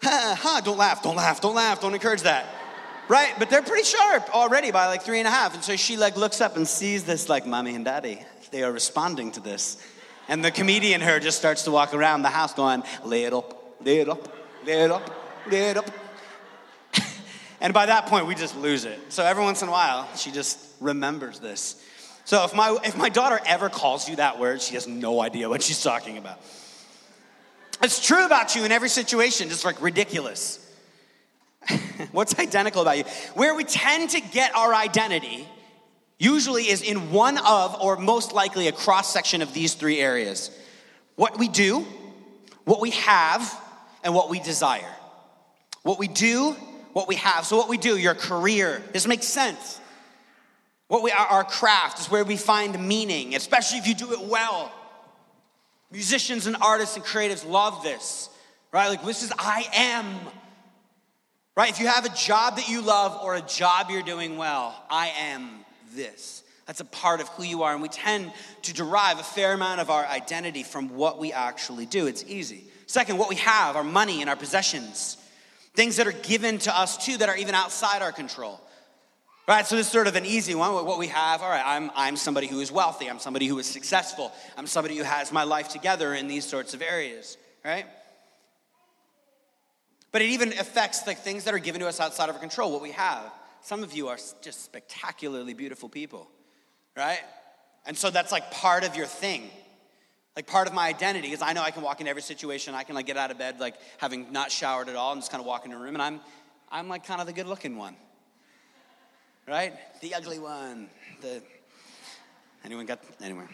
ha, 0.00 0.38
ha, 0.38 0.60
don't 0.64 0.78
laugh, 0.78 1.02
don't 1.02 1.16
laugh, 1.16 1.40
don't 1.40 1.56
laugh, 1.56 1.80
don't 1.80 1.92
encourage 1.92 2.22
that. 2.22 2.46
Right? 3.08 3.34
But 3.36 3.50
they're 3.50 3.62
pretty 3.62 3.82
sharp 3.82 4.32
already 4.32 4.70
by 4.70 4.86
like 4.86 5.02
three 5.02 5.18
and 5.18 5.26
a 5.26 5.32
half. 5.32 5.52
And 5.52 5.64
so 5.64 5.74
she 5.74 5.96
like 5.96 6.16
looks 6.16 6.40
up 6.40 6.56
and 6.56 6.68
sees 6.68 7.02
this 7.02 7.28
like 7.28 7.46
mommy 7.46 7.74
and 7.74 7.84
daddy. 7.84 8.24
They 8.52 8.62
are 8.62 8.70
responding 8.70 9.32
to 9.32 9.40
this. 9.40 9.84
And 10.28 10.44
the 10.44 10.52
comedian 10.52 11.00
her 11.00 11.18
just 11.18 11.36
starts 11.36 11.64
to 11.64 11.72
walk 11.72 11.94
around 11.94 12.22
the 12.22 12.28
house 12.28 12.54
going, 12.54 12.84
little, 13.04 13.74
little, 13.80 14.20
little, 14.64 15.02
little. 15.50 15.84
And 17.60 17.74
by 17.74 17.86
that 17.86 18.06
point, 18.06 18.26
we 18.26 18.34
just 18.34 18.56
lose 18.56 18.84
it. 18.84 18.98
So 19.10 19.24
every 19.24 19.42
once 19.42 19.62
in 19.62 19.68
a 19.68 19.70
while, 19.70 20.08
she 20.16 20.30
just 20.30 20.58
remembers 20.80 21.40
this. 21.40 21.82
So 22.24 22.44
if 22.44 22.54
my, 22.54 22.78
if 22.84 22.96
my 22.96 23.08
daughter 23.08 23.38
ever 23.44 23.68
calls 23.68 24.08
you 24.08 24.16
that 24.16 24.38
word, 24.38 24.62
she 24.62 24.74
has 24.74 24.86
no 24.86 25.20
idea 25.20 25.48
what 25.48 25.62
she's 25.62 25.82
talking 25.82 26.16
about. 26.16 26.40
It's 27.82 28.04
true 28.04 28.24
about 28.24 28.54
you 28.54 28.64
in 28.64 28.72
every 28.72 28.88
situation, 28.88 29.48
just 29.48 29.64
like 29.64 29.80
ridiculous. 29.82 30.58
What's 32.12 32.38
identical 32.38 32.82
about 32.82 32.98
you? 32.98 33.04
Where 33.34 33.54
we 33.54 33.64
tend 33.64 34.10
to 34.10 34.20
get 34.20 34.54
our 34.54 34.74
identity 34.74 35.46
usually 36.18 36.68
is 36.68 36.82
in 36.82 37.10
one 37.10 37.38
of, 37.38 37.80
or 37.80 37.96
most 37.96 38.32
likely 38.32 38.68
a 38.68 38.72
cross 38.72 39.12
section 39.12 39.42
of 39.42 39.52
these 39.54 39.74
three 39.74 39.98
areas 39.98 40.50
what 41.16 41.38
we 41.38 41.48
do, 41.48 41.86
what 42.64 42.80
we 42.80 42.90
have, 42.92 43.54
and 44.02 44.14
what 44.14 44.30
we 44.30 44.40
desire. 44.40 44.94
What 45.82 45.98
we 45.98 46.08
do, 46.08 46.56
what 46.92 47.08
we 47.08 47.16
have. 47.16 47.44
So, 47.44 47.56
what 47.56 47.68
we 47.68 47.78
do, 47.78 47.96
your 47.96 48.14
career, 48.14 48.82
this 48.92 49.06
makes 49.06 49.26
sense. 49.26 49.80
What 50.88 51.02
we 51.02 51.12
are, 51.12 51.26
our 51.26 51.44
craft 51.44 52.00
is 52.00 52.10
where 52.10 52.24
we 52.24 52.36
find 52.36 52.88
meaning, 52.88 53.34
especially 53.36 53.78
if 53.78 53.86
you 53.86 53.94
do 53.94 54.12
it 54.12 54.20
well. 54.20 54.72
Musicians 55.92 56.46
and 56.46 56.56
artists 56.60 56.96
and 56.96 57.04
creatives 57.04 57.48
love 57.48 57.82
this, 57.82 58.28
right? 58.72 58.88
Like, 58.88 59.04
this 59.04 59.22
is 59.22 59.32
I 59.38 59.68
am, 59.72 60.06
right? 61.56 61.70
If 61.70 61.80
you 61.80 61.86
have 61.86 62.04
a 62.04 62.14
job 62.14 62.56
that 62.56 62.68
you 62.68 62.80
love 62.80 63.20
or 63.22 63.34
a 63.34 63.40
job 63.40 63.90
you're 63.90 64.02
doing 64.02 64.36
well, 64.36 64.74
I 64.90 65.08
am 65.08 65.48
this. 65.94 66.42
That's 66.66 66.80
a 66.80 66.84
part 66.84 67.20
of 67.20 67.28
who 67.30 67.42
you 67.42 67.64
are. 67.64 67.72
And 67.72 67.82
we 67.82 67.88
tend 67.88 68.32
to 68.62 68.72
derive 68.72 69.18
a 69.18 69.24
fair 69.24 69.52
amount 69.52 69.80
of 69.80 69.90
our 69.90 70.06
identity 70.06 70.62
from 70.62 70.96
what 70.96 71.18
we 71.18 71.32
actually 71.32 71.86
do. 71.86 72.06
It's 72.06 72.24
easy. 72.28 72.64
Second, 72.86 73.18
what 73.18 73.28
we 73.28 73.36
have, 73.36 73.74
our 73.74 73.84
money 73.84 74.20
and 74.20 74.30
our 74.30 74.36
possessions. 74.36 75.16
Things 75.74 75.96
that 75.96 76.06
are 76.06 76.12
given 76.12 76.58
to 76.58 76.76
us 76.76 77.04
too 77.04 77.16
that 77.18 77.28
are 77.28 77.36
even 77.36 77.54
outside 77.54 78.02
our 78.02 78.12
control. 78.12 78.60
Right, 79.48 79.66
so 79.66 79.74
this 79.74 79.86
is 79.86 79.92
sort 79.92 80.06
of 80.06 80.14
an 80.14 80.26
easy 80.26 80.54
one. 80.54 80.72
What 80.72 80.98
we 80.98 81.08
have, 81.08 81.42
all 81.42 81.48
right, 81.48 81.64
I'm, 81.64 81.90
I'm 81.96 82.16
somebody 82.16 82.46
who 82.46 82.60
is 82.60 82.70
wealthy. 82.70 83.10
I'm 83.10 83.18
somebody 83.18 83.46
who 83.46 83.58
is 83.58 83.66
successful. 83.66 84.32
I'm 84.56 84.66
somebody 84.66 84.96
who 84.96 85.02
has 85.02 85.32
my 85.32 85.42
life 85.42 85.70
together 85.70 86.14
in 86.14 86.28
these 86.28 86.44
sorts 86.44 86.72
of 86.72 86.82
areas, 86.82 87.36
right? 87.64 87.84
But 90.12 90.22
it 90.22 90.30
even 90.30 90.52
affects 90.52 91.04
like 91.06 91.18
things 91.18 91.44
that 91.44 91.54
are 91.54 91.58
given 91.58 91.80
to 91.80 91.88
us 91.88 91.98
outside 91.98 92.28
of 92.28 92.36
our 92.36 92.40
control, 92.40 92.70
what 92.72 92.82
we 92.82 92.92
have. 92.92 93.32
Some 93.62 93.82
of 93.82 93.92
you 93.92 94.08
are 94.08 94.18
just 94.40 94.64
spectacularly 94.64 95.54
beautiful 95.54 95.88
people, 95.88 96.28
right? 96.96 97.20
And 97.86 97.96
so 97.96 98.10
that's 98.10 98.32
like 98.32 98.50
part 98.50 98.84
of 98.84 98.94
your 98.94 99.06
thing. 99.06 99.50
Like 100.36 100.46
part 100.46 100.68
of 100.68 100.74
my 100.74 100.86
identity 100.86 101.32
is 101.32 101.42
I 101.42 101.52
know 101.52 101.62
I 101.62 101.70
can 101.70 101.82
walk 101.82 102.00
in 102.00 102.06
every 102.06 102.22
situation. 102.22 102.74
I 102.74 102.84
can 102.84 102.94
like 102.94 103.06
get 103.06 103.16
out 103.16 103.30
of 103.30 103.38
bed 103.38 103.58
like 103.58 103.74
having 103.98 104.32
not 104.32 104.50
showered 104.52 104.88
at 104.88 104.96
all 104.96 105.12
and 105.12 105.20
just 105.20 105.30
kind 105.30 105.40
of 105.40 105.46
walk 105.46 105.66
in 105.66 105.72
a 105.72 105.78
room 105.78 105.94
and 105.94 106.02
I'm 106.02 106.20
I'm 106.70 106.88
like 106.88 107.04
kind 107.04 107.20
of 107.20 107.26
the 107.26 107.32
good 107.32 107.46
looking 107.46 107.76
one. 107.76 107.96
Right? 109.48 109.74
The 110.00 110.14
ugly 110.14 110.38
one. 110.38 110.88
The 111.20 111.42
anyone 112.64 112.86
got 112.86 113.00
anyway. 113.20 113.46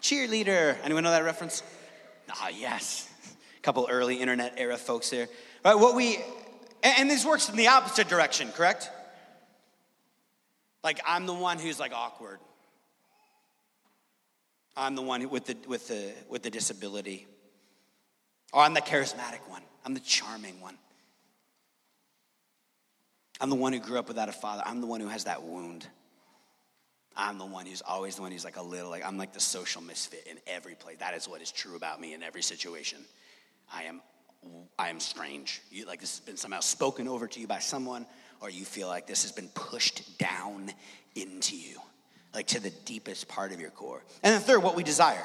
Cheerleader. 0.00 0.76
Anyone 0.84 1.04
know 1.04 1.10
that 1.10 1.24
reference? 1.24 1.62
Ah, 2.30 2.48
yes. 2.48 3.08
A 3.58 3.60
couple 3.62 3.86
early 3.90 4.16
internet 4.16 4.54
era 4.58 4.76
folks 4.76 5.10
here. 5.10 5.28
Right? 5.64 5.74
What 5.74 5.94
we 5.94 6.18
and 6.82 7.10
this 7.10 7.24
works 7.24 7.48
in 7.48 7.56
the 7.56 7.68
opposite 7.68 8.08
direction, 8.08 8.52
correct? 8.52 8.90
Like 10.84 11.00
I'm 11.06 11.26
the 11.26 11.34
one 11.34 11.58
who's 11.58 11.80
like 11.80 11.92
awkward. 11.92 12.38
I'm 14.76 14.94
the 14.94 15.02
one 15.02 15.28
with 15.30 15.46
the, 15.46 15.56
with 15.66 15.88
the, 15.88 16.12
with 16.28 16.42
the 16.42 16.50
disability. 16.50 17.26
Or 18.52 18.62
I'm 18.62 18.74
the 18.74 18.80
charismatic 18.80 19.48
one. 19.48 19.62
I'm 19.84 19.94
the 19.94 20.00
charming 20.00 20.60
one. 20.60 20.76
I'm 23.40 23.50
the 23.50 23.56
one 23.56 23.72
who 23.72 23.80
grew 23.80 23.98
up 23.98 24.08
without 24.08 24.28
a 24.28 24.32
father. 24.32 24.62
I'm 24.66 24.80
the 24.80 24.86
one 24.86 25.00
who 25.00 25.08
has 25.08 25.24
that 25.24 25.42
wound. 25.42 25.86
I'm 27.16 27.38
the 27.38 27.46
one 27.46 27.66
who's 27.66 27.82
always 27.82 28.16
the 28.16 28.22
one 28.22 28.32
who's 28.32 28.44
like 28.44 28.56
a 28.56 28.62
little, 28.62 28.90
like, 28.90 29.04
I'm 29.04 29.16
like 29.16 29.32
the 29.32 29.40
social 29.40 29.80
misfit 29.80 30.26
in 30.30 30.38
every 30.46 30.74
place. 30.74 30.98
That 30.98 31.14
is 31.14 31.28
what 31.28 31.40
is 31.40 31.50
true 31.50 31.76
about 31.76 32.00
me 32.00 32.12
in 32.12 32.22
every 32.22 32.42
situation. 32.42 32.98
I 33.72 33.84
am, 33.84 34.02
I 34.78 34.90
am 34.90 35.00
strange. 35.00 35.62
You, 35.70 35.86
like, 35.86 36.00
this 36.00 36.18
has 36.18 36.20
been 36.20 36.36
somehow 36.36 36.60
spoken 36.60 37.08
over 37.08 37.26
to 37.26 37.40
you 37.40 37.46
by 37.46 37.58
someone, 37.58 38.06
or 38.40 38.50
you 38.50 38.66
feel 38.66 38.88
like 38.88 39.06
this 39.06 39.22
has 39.22 39.32
been 39.32 39.48
pushed 39.48 40.18
down 40.18 40.70
into 41.14 41.56
you 41.56 41.80
like 42.36 42.48
to 42.48 42.60
the 42.60 42.70
deepest 42.84 43.28
part 43.28 43.50
of 43.50 43.62
your 43.62 43.70
core. 43.70 44.04
And 44.22 44.34
then 44.34 44.42
third, 44.42 44.62
what 44.62 44.76
we 44.76 44.82
desire. 44.82 45.24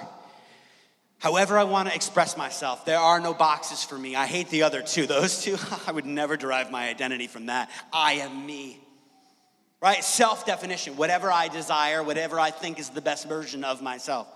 However, 1.20 1.58
I 1.58 1.66
want 1.66 1.90
to 1.90 1.94
express 1.94 2.38
myself, 2.38 2.86
there 2.86 3.00
are 3.00 3.20
no 3.20 3.34
boxes 3.34 3.84
for 3.84 3.98
me. 3.98 4.16
I 4.16 4.26
hate 4.26 4.50
the 4.50 4.64
other 4.64 4.82
two. 4.82 5.06
Those 5.08 5.44
two, 5.44 5.58
I 5.88 5.92
would 5.92 6.06
never 6.06 6.38
derive 6.38 6.72
my 6.72 6.88
identity 6.88 7.28
from 7.28 7.48
that. 7.48 7.70
I 7.92 8.14
am 8.14 8.46
me. 8.46 8.80
Right? 9.82 10.02
Self 10.06 10.46
definition. 10.46 10.96
Whatever 10.96 11.30
I 11.30 11.50
desire, 11.50 12.02
whatever 12.02 12.40
I 12.40 12.50
think 12.50 12.80
is 12.80 12.90
the 12.90 13.02
best 13.02 13.28
version 13.28 13.66
of 13.66 13.82
myself. 13.82 14.28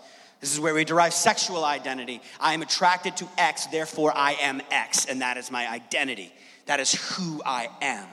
This 0.42 0.54
is 0.54 0.60
where 0.60 0.74
we 0.74 0.84
derive 0.84 1.14
sexual 1.14 1.64
identity. 1.64 2.22
I 2.42 2.54
am 2.54 2.62
attracted 2.62 3.16
to 3.18 3.28
X, 3.38 3.68
therefore 3.68 4.12
I 4.14 4.34
am 4.34 4.62
X, 4.70 5.06
and 5.06 5.22
that 5.22 5.38
is 5.38 5.50
my 5.50 5.66
identity. 5.72 6.34
That 6.66 6.82
is 6.82 6.92
who 6.92 7.42
I 7.46 7.70
am, 7.82 8.08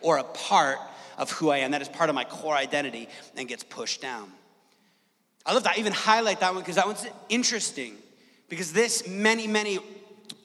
or 0.00 0.18
a 0.18 0.24
part 0.24 0.78
of 1.18 1.30
who 1.32 1.50
I 1.50 1.58
am. 1.58 1.70
That 1.72 1.82
is 1.82 1.88
part 1.88 2.08
of 2.08 2.14
my 2.14 2.24
core 2.24 2.54
identity 2.54 3.08
and 3.36 3.48
gets 3.48 3.64
pushed 3.64 4.00
down. 4.00 4.30
I 5.46 5.52
love 5.52 5.64
that. 5.64 5.76
I 5.76 5.80
even 5.80 5.92
highlight 5.92 6.40
that 6.40 6.54
one 6.54 6.62
because 6.62 6.76
that 6.76 6.86
one's 6.86 7.06
interesting. 7.28 7.96
Because 8.48 8.72
this, 8.72 9.06
many, 9.08 9.46
many 9.46 9.78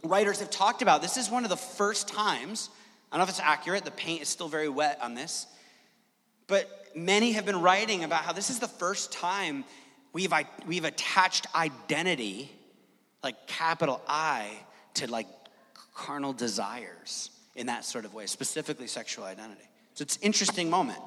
writers 0.03 0.39
have 0.39 0.49
talked 0.49 0.81
about. 0.81 1.01
This 1.01 1.17
is 1.17 1.29
one 1.29 1.43
of 1.43 1.49
the 1.49 1.57
first 1.57 2.07
times, 2.07 2.69
I 3.11 3.17
don't 3.17 3.19
know 3.19 3.23
if 3.23 3.29
it's 3.29 3.39
accurate, 3.39 3.85
the 3.85 3.91
paint 3.91 4.21
is 4.21 4.29
still 4.29 4.47
very 4.47 4.69
wet 4.69 4.99
on 5.01 5.13
this, 5.13 5.47
but 6.47 6.69
many 6.95 7.33
have 7.33 7.45
been 7.45 7.61
writing 7.61 8.03
about 8.03 8.23
how 8.23 8.33
this 8.33 8.49
is 8.49 8.59
the 8.59 8.67
first 8.67 9.11
time 9.11 9.63
we've, 10.13 10.33
we've 10.67 10.85
attached 10.85 11.47
identity, 11.55 12.51
like 13.23 13.47
capital 13.47 14.01
I, 14.07 14.49
to 14.95 15.09
like 15.09 15.27
carnal 15.93 16.33
desires 16.33 17.29
in 17.55 17.67
that 17.67 17.85
sort 17.85 18.05
of 18.05 18.13
way, 18.13 18.25
specifically 18.25 18.88
sexual 18.88 19.25
identity. 19.25 19.68
So 20.00 20.03
it's 20.03 20.15
an 20.15 20.22
interesting 20.22 20.70
moment. 20.70 20.98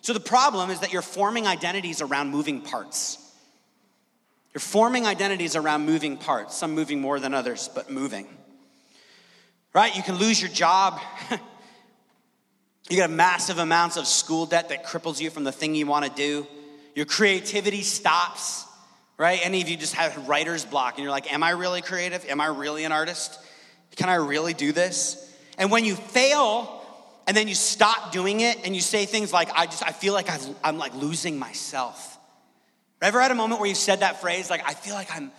So 0.00 0.12
the 0.12 0.20
problem 0.20 0.70
is 0.70 0.78
that 0.78 0.92
you're 0.92 1.02
forming 1.02 1.48
identities 1.48 2.00
around 2.00 2.30
moving 2.30 2.60
parts. 2.60 3.18
You're 4.54 4.60
forming 4.60 5.06
identities 5.06 5.56
around 5.56 5.84
moving 5.84 6.16
parts, 6.16 6.56
some 6.56 6.72
moving 6.72 7.00
more 7.00 7.18
than 7.18 7.34
others, 7.34 7.68
but 7.74 7.90
moving. 7.90 8.28
Right? 9.74 9.96
You 9.96 10.04
can 10.04 10.18
lose 10.18 10.40
your 10.40 10.52
job. 10.52 11.00
you 12.88 12.96
got 12.96 13.10
massive 13.10 13.58
amounts 13.58 13.96
of 13.96 14.06
school 14.06 14.46
debt 14.46 14.68
that 14.68 14.86
cripples 14.86 15.20
you 15.20 15.30
from 15.30 15.42
the 15.42 15.50
thing 15.50 15.74
you 15.74 15.88
want 15.88 16.04
to 16.04 16.12
do. 16.12 16.46
Your 16.94 17.06
creativity 17.06 17.82
stops. 17.82 18.66
Right? 19.16 19.40
Any 19.42 19.62
of 19.62 19.68
you 19.68 19.76
just 19.76 19.96
have 19.96 20.28
writer's 20.28 20.64
block 20.64 20.94
and 20.94 21.02
you're 21.02 21.10
like, 21.10 21.32
Am 21.32 21.42
I 21.42 21.50
really 21.50 21.82
creative? 21.82 22.24
Am 22.26 22.40
I 22.40 22.46
really 22.46 22.84
an 22.84 22.92
artist? 22.92 23.36
Can 23.96 24.08
I 24.08 24.14
really 24.14 24.54
do 24.54 24.70
this? 24.70 25.24
And 25.58 25.72
when 25.72 25.84
you 25.84 25.96
fail, 25.96 26.77
and 27.28 27.36
then 27.36 27.46
you 27.46 27.54
stop 27.54 28.10
doing 28.10 28.40
it 28.40 28.58
and 28.64 28.74
you 28.74 28.80
say 28.80 29.04
things 29.04 29.32
like 29.32 29.50
i 29.54 29.66
just 29.66 29.86
i 29.86 29.92
feel 29.92 30.14
like 30.14 30.28
i 30.30 30.38
am 30.64 30.78
like 30.78 30.94
losing 30.94 31.38
myself. 31.38 32.18
Ever 33.00 33.20
had 33.20 33.30
a 33.30 33.36
moment 33.36 33.60
where 33.60 33.68
you 33.68 33.76
said 33.76 34.00
that 34.00 34.20
phrase 34.20 34.50
like 34.50 34.66
i 34.66 34.74
feel 34.74 34.94
like 34.94 35.14
i'm 35.14 35.30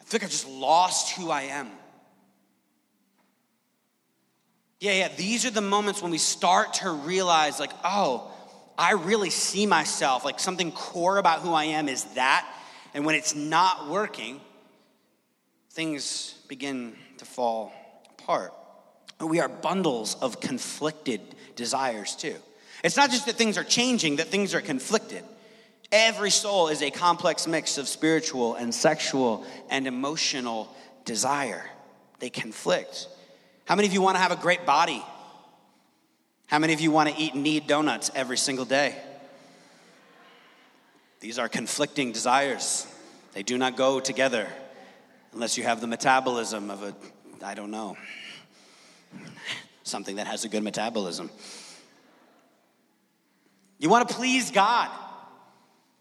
i 0.00 0.04
feel 0.04 0.18
like 0.18 0.24
i've 0.24 0.30
just 0.30 0.48
lost 0.48 1.16
who 1.16 1.30
i 1.30 1.42
am? 1.42 1.70
Yeah 4.80 4.92
yeah 4.92 5.08
these 5.16 5.46
are 5.46 5.50
the 5.50 5.62
moments 5.62 6.02
when 6.02 6.10
we 6.10 6.18
start 6.18 6.74
to 6.74 6.90
realize 6.90 7.58
like 7.60 7.72
oh 7.84 8.30
i 8.76 8.92
really 8.92 9.30
see 9.30 9.64
myself 9.64 10.24
like 10.24 10.40
something 10.40 10.72
core 10.72 11.18
about 11.18 11.40
who 11.40 11.52
i 11.54 11.64
am 11.64 11.88
is 11.88 12.04
that. 12.14 12.46
And 12.94 13.06
when 13.06 13.14
it's 13.14 13.34
not 13.34 13.88
working 13.88 14.40
things 15.70 16.34
begin 16.48 16.96
to 17.18 17.24
fall 17.24 17.72
apart 18.18 18.52
we 19.26 19.40
are 19.40 19.48
bundles 19.48 20.14
of 20.20 20.40
conflicted 20.40 21.20
desires 21.56 22.14
too. 22.14 22.36
It's 22.84 22.96
not 22.96 23.10
just 23.10 23.26
that 23.26 23.34
things 23.34 23.58
are 23.58 23.64
changing, 23.64 24.16
that 24.16 24.28
things 24.28 24.54
are 24.54 24.60
conflicted. 24.60 25.24
Every 25.90 26.30
soul 26.30 26.68
is 26.68 26.82
a 26.82 26.90
complex 26.90 27.46
mix 27.46 27.78
of 27.78 27.88
spiritual 27.88 28.54
and 28.54 28.74
sexual 28.74 29.44
and 29.70 29.86
emotional 29.86 30.74
desire. 31.04 31.64
They 32.20 32.30
conflict. 32.30 33.08
How 33.64 33.74
many 33.74 33.88
of 33.88 33.94
you 33.94 34.02
want 34.02 34.16
to 34.16 34.22
have 34.22 34.32
a 34.32 34.36
great 34.36 34.66
body? 34.66 35.02
How 36.46 36.58
many 36.58 36.72
of 36.72 36.80
you 36.80 36.90
want 36.90 37.08
to 37.08 37.16
eat 37.20 37.34
Knead 37.34 37.66
donuts 37.66 38.10
every 38.14 38.36
single 38.36 38.64
day? 38.64 38.96
These 41.20 41.38
are 41.38 41.48
conflicting 41.48 42.12
desires. 42.12 42.86
They 43.32 43.42
do 43.42 43.58
not 43.58 43.76
go 43.76 43.98
together 43.98 44.48
unless 45.32 45.58
you 45.58 45.64
have 45.64 45.80
the 45.80 45.86
metabolism 45.86 46.70
of 46.70 46.82
a, 46.82 46.94
I 47.42 47.54
don't 47.54 47.70
know, 47.70 47.96
something 49.88 50.16
that 50.16 50.26
has 50.26 50.44
a 50.44 50.48
good 50.48 50.62
metabolism. 50.62 51.30
You 53.78 53.88
want 53.88 54.08
to 54.08 54.14
please 54.14 54.50
God. 54.50 54.90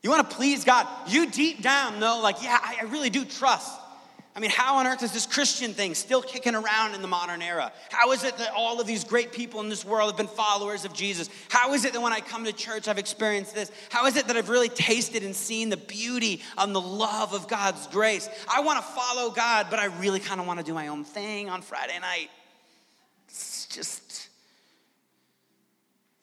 You 0.03 0.09
want 0.09 0.29
to 0.29 0.35
please 0.35 0.63
God. 0.63 0.87
You 1.07 1.29
deep 1.29 1.61
down 1.61 1.99
know, 1.99 2.19
like, 2.21 2.41
yeah, 2.43 2.57
I 2.61 2.83
really 2.85 3.09
do 3.09 3.25
trust. 3.25 3.79
I 4.37 4.39
mean, 4.39 4.51
how 4.51 4.75
on 4.75 4.85
earth 4.85 5.01
is 5.01 5.11
this 5.11 5.25
Christian 5.25 5.73
thing 5.73 5.95
still 5.95 6.21
kicking 6.21 6.53
around 6.53 6.93
in 6.93 7.01
the 7.01 7.07
modern 7.07 7.41
era? 7.41 7.71
How 7.89 8.11
is 8.11 8.23
it 8.23 8.37
that 8.37 8.51
all 8.55 8.79
of 8.79 8.85
these 8.85 9.03
great 9.03 9.31
people 9.31 9.61
in 9.61 9.69
this 9.69 9.83
world 9.83 10.11
have 10.11 10.17
been 10.17 10.27
followers 10.27 10.85
of 10.85 10.93
Jesus? 10.93 11.27
How 11.49 11.73
is 11.73 11.85
it 11.85 11.93
that 11.93 12.01
when 12.03 12.13
I 12.13 12.19
come 12.19 12.45
to 12.45 12.53
church, 12.53 12.87
I've 12.87 12.99
experienced 12.99 13.55
this? 13.55 13.71
How 13.89 14.05
is 14.05 14.15
it 14.15 14.27
that 14.27 14.37
I've 14.37 14.49
really 14.49 14.69
tasted 14.69 15.23
and 15.23 15.35
seen 15.35 15.69
the 15.69 15.77
beauty 15.77 16.43
and 16.55 16.75
the 16.75 16.79
love 16.79 17.33
of 17.33 17.47
God's 17.47 17.87
grace? 17.87 18.29
I 18.47 18.61
want 18.61 18.77
to 18.77 18.91
follow 18.91 19.31
God, 19.31 19.67
but 19.71 19.79
I 19.79 19.85
really 19.85 20.19
kind 20.19 20.39
of 20.39 20.45
want 20.45 20.59
to 20.59 20.65
do 20.65 20.75
my 20.75 20.89
own 20.89 21.03
thing 21.03 21.49
on 21.49 21.63
Friday 21.63 21.97
night 21.99 22.29
just. 23.77 24.27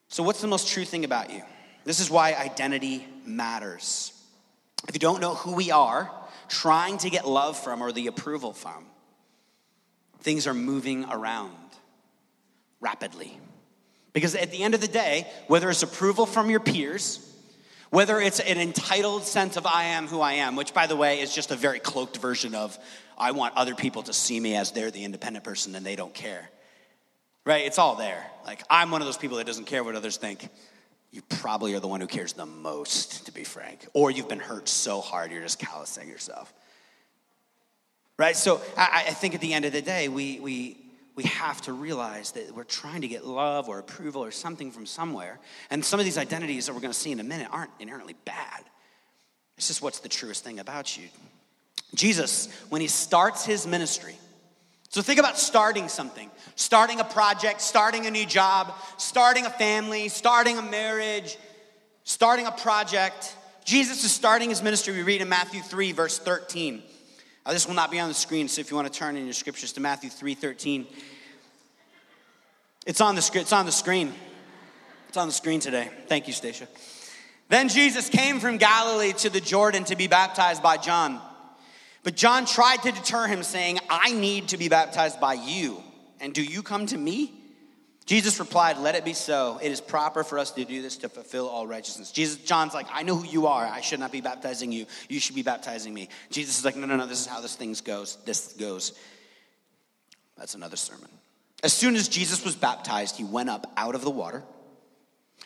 So, 0.08 0.23
what's 0.23 0.42
the 0.42 0.49
most 0.49 0.68
true 0.68 0.84
thing 0.84 1.04
about 1.04 1.32
you? 1.32 1.40
This 1.84 2.00
is 2.00 2.11
why 2.11 2.34
identity 2.34 3.06
matters. 3.25 4.12
If 4.88 4.94
you 4.94 4.99
don't 4.99 5.20
know 5.20 5.34
who 5.34 5.54
we 5.54 5.70
are, 5.70 6.11
trying 6.49 6.99
to 6.99 7.11
get 7.11 7.26
love 7.26 7.56
from 7.56 7.80
or 7.80 7.92
the 7.92 8.08
approval 8.08 8.52
from, 8.52 8.84
things 10.20 10.46
are 10.46 10.54
moving 10.54 11.04
around 11.04 11.54
rapidly. 12.80 13.38
Because 14.12 14.34
at 14.34 14.50
the 14.50 14.62
end 14.62 14.75
of 14.75 14.80
the 14.80 14.88
day, 14.88 15.26
whether 15.46 15.70
it's 15.70 15.82
approval 15.82 16.26
from 16.26 16.50
your 16.50 16.61
peers, 16.61 17.20
whether 17.90 18.20
it's 18.20 18.40
an 18.40 18.58
entitled 18.58 19.25
sense 19.25 19.56
of 19.56 19.64
I 19.66 19.84
am 19.84 20.06
who 20.06 20.20
I 20.20 20.34
am, 20.34 20.56
which 20.56 20.75
by 20.75 20.87
the 20.87 20.96
way 20.96 21.20
is 21.20 21.34
just 21.34 21.50
a 21.50 21.56
very 21.56 21.78
cloaked 21.78 22.18
version 22.18 22.54
of 22.54 22.78
I 23.16 23.30
want 23.30 23.56
other 23.56 23.75
people 23.75 24.02
to 24.04 24.12
see 24.12 24.38
me 24.38 24.56
as 24.56 24.73
they're 24.73 24.90
the 24.90 25.04
independent 25.04 25.44
person 25.44 25.75
and 25.75 25.87
they 25.87 25.96
don't 25.96 26.14
care 26.14 26.50
right? 27.44 27.64
It's 27.64 27.78
all 27.78 27.96
there. 27.96 28.24
Like, 28.46 28.62
I'm 28.68 28.90
one 28.90 29.00
of 29.00 29.06
those 29.06 29.16
people 29.16 29.38
that 29.38 29.46
doesn't 29.46 29.66
care 29.66 29.84
what 29.84 29.94
others 29.94 30.16
think. 30.16 30.48
You 31.10 31.22
probably 31.28 31.74
are 31.74 31.80
the 31.80 31.88
one 31.88 32.00
who 32.00 32.06
cares 32.06 32.32
the 32.32 32.46
most, 32.46 33.26
to 33.26 33.32
be 33.32 33.44
frank. 33.44 33.86
Or 33.92 34.10
you've 34.10 34.28
been 34.28 34.40
hurt 34.40 34.68
so 34.68 35.00
hard, 35.00 35.30
you're 35.30 35.42
just 35.42 35.58
callousing 35.58 36.08
yourself. 36.08 36.52
Right? 38.16 38.36
So 38.36 38.60
I, 38.76 39.04
I 39.08 39.12
think 39.12 39.34
at 39.34 39.40
the 39.40 39.52
end 39.54 39.64
of 39.64 39.72
the 39.72 39.82
day, 39.82 40.08
we, 40.08 40.40
we, 40.40 40.76
we 41.16 41.24
have 41.24 41.60
to 41.62 41.72
realize 41.72 42.32
that 42.32 42.54
we're 42.54 42.64
trying 42.64 43.02
to 43.02 43.08
get 43.08 43.24
love 43.24 43.68
or 43.68 43.78
approval 43.78 44.24
or 44.24 44.30
something 44.30 44.70
from 44.70 44.86
somewhere. 44.86 45.38
And 45.70 45.84
some 45.84 46.00
of 46.00 46.04
these 46.04 46.18
identities 46.18 46.66
that 46.66 46.74
we're 46.74 46.80
going 46.80 46.92
to 46.92 46.98
see 46.98 47.12
in 47.12 47.20
a 47.20 47.24
minute 47.24 47.48
aren't 47.50 47.70
inherently 47.78 48.14
bad. 48.24 48.64
It's 49.56 49.68
just 49.68 49.82
what's 49.82 50.00
the 50.00 50.08
truest 50.08 50.42
thing 50.42 50.58
about 50.58 50.96
you. 50.96 51.04
Jesus, 51.94 52.48
when 52.70 52.80
he 52.80 52.88
starts 52.88 53.44
his 53.44 53.66
ministry, 53.66 54.16
So 54.94 55.02
think 55.02 55.18
about 55.18 55.36
starting 55.36 55.88
something, 55.88 56.30
starting 56.54 57.00
a 57.00 57.04
project, 57.04 57.60
starting 57.60 58.06
a 58.06 58.12
new 58.12 58.24
job, 58.24 58.72
starting 58.96 59.44
a 59.44 59.50
family, 59.50 60.08
starting 60.08 60.56
a 60.56 60.62
marriage, 60.62 61.36
starting 62.04 62.46
a 62.46 62.52
project. 62.52 63.34
Jesus 63.64 64.04
is 64.04 64.12
starting 64.12 64.50
his 64.50 64.62
ministry. 64.62 64.94
We 64.94 65.02
read 65.02 65.20
in 65.20 65.28
Matthew 65.28 65.62
3, 65.62 65.90
verse 65.90 66.20
13. 66.20 66.80
Now, 67.44 67.52
this 67.52 67.66
will 67.66 67.74
not 67.74 67.90
be 67.90 67.98
on 67.98 68.06
the 68.08 68.14
screen, 68.14 68.46
so 68.46 68.60
if 68.60 68.70
you 68.70 68.76
want 68.76 68.86
to 68.86 68.96
turn 68.96 69.16
in 69.16 69.24
your 69.24 69.32
scriptures 69.32 69.72
to 69.72 69.80
Matthew 69.80 70.10
3 70.10 70.32
13. 70.36 70.86
It's 72.86 73.00
on 73.00 73.16
the, 73.16 73.30
it's 73.34 73.52
on 73.52 73.66
the 73.66 73.72
screen. 73.72 74.14
It's 75.08 75.16
on 75.16 75.26
the 75.26 75.34
screen 75.34 75.58
today. 75.58 75.90
Thank 76.06 76.28
you, 76.28 76.32
Stacia. 76.32 76.68
Then 77.48 77.68
Jesus 77.68 78.08
came 78.08 78.38
from 78.38 78.58
Galilee 78.58 79.12
to 79.14 79.28
the 79.28 79.40
Jordan 79.40 79.82
to 79.86 79.96
be 79.96 80.06
baptized 80.06 80.62
by 80.62 80.76
John. 80.76 81.20
But 82.04 82.14
John 82.14 82.46
tried 82.46 82.82
to 82.82 82.92
deter 82.92 83.26
him, 83.26 83.42
saying, 83.42 83.80
I 83.90 84.12
need 84.12 84.49
to 84.49 84.58
be 84.58 84.68
baptized 84.68 85.20
by 85.20 85.34
you, 85.34 85.82
and 86.20 86.32
do 86.32 86.44
you 86.44 86.62
come 86.62 86.87
to 86.87 86.99
me? 86.99 87.32
Jesus 88.06 88.38
replied, 88.38 88.76
Let 88.78 88.94
it 88.94 89.04
be 89.04 89.14
so. 89.14 89.58
It 89.62 89.73
is 89.73 89.80
proper 89.80 90.23
for 90.23 90.38
us 90.38 90.50
to 90.52 90.64
do 90.64 90.82
this 90.82 90.99
to 90.99 91.08
fulfill 91.08 91.49
all 91.49 91.66
righteousness. 91.66 92.12
Jesus, 92.12 92.37
John's 92.37 92.75
like, 92.75 92.87
I 92.92 93.02
know 93.02 93.16
who 93.16 93.26
you 93.26 93.46
are. 93.46 93.64
I 93.64 93.80
should 93.80 94.00
not 94.00 94.12
be 94.12 94.20
baptizing 94.20 94.70
you. 94.70 94.84
You 95.08 95.18
should 95.18 95.34
be 95.34 95.42
baptizing 95.42 95.94
me. 95.94 96.11
Jesus 96.30 96.58
is 96.58 96.64
like, 96.64 96.76
No, 96.76 96.87
no, 96.87 96.96
no, 96.96 97.06
this 97.06 97.20
is 97.20 97.26
how 97.26 97.40
this 97.40 97.56
thing 97.56 97.75
goes. 97.84 98.18
This 98.26 98.52
goes. 98.52 98.92
That's 100.37 100.54
another 100.54 100.76
sermon. 100.76 101.08
As 101.62 101.73
soon 101.73 101.96
as 101.96 102.08
Jesus 102.08 102.44
was 102.44 102.54
baptized, 102.54 103.16
he 103.16 103.25
went 103.25 103.49
up 103.49 103.73
out 103.78 103.94
of 103.94 104.02
the 104.02 104.11
water. 104.11 104.42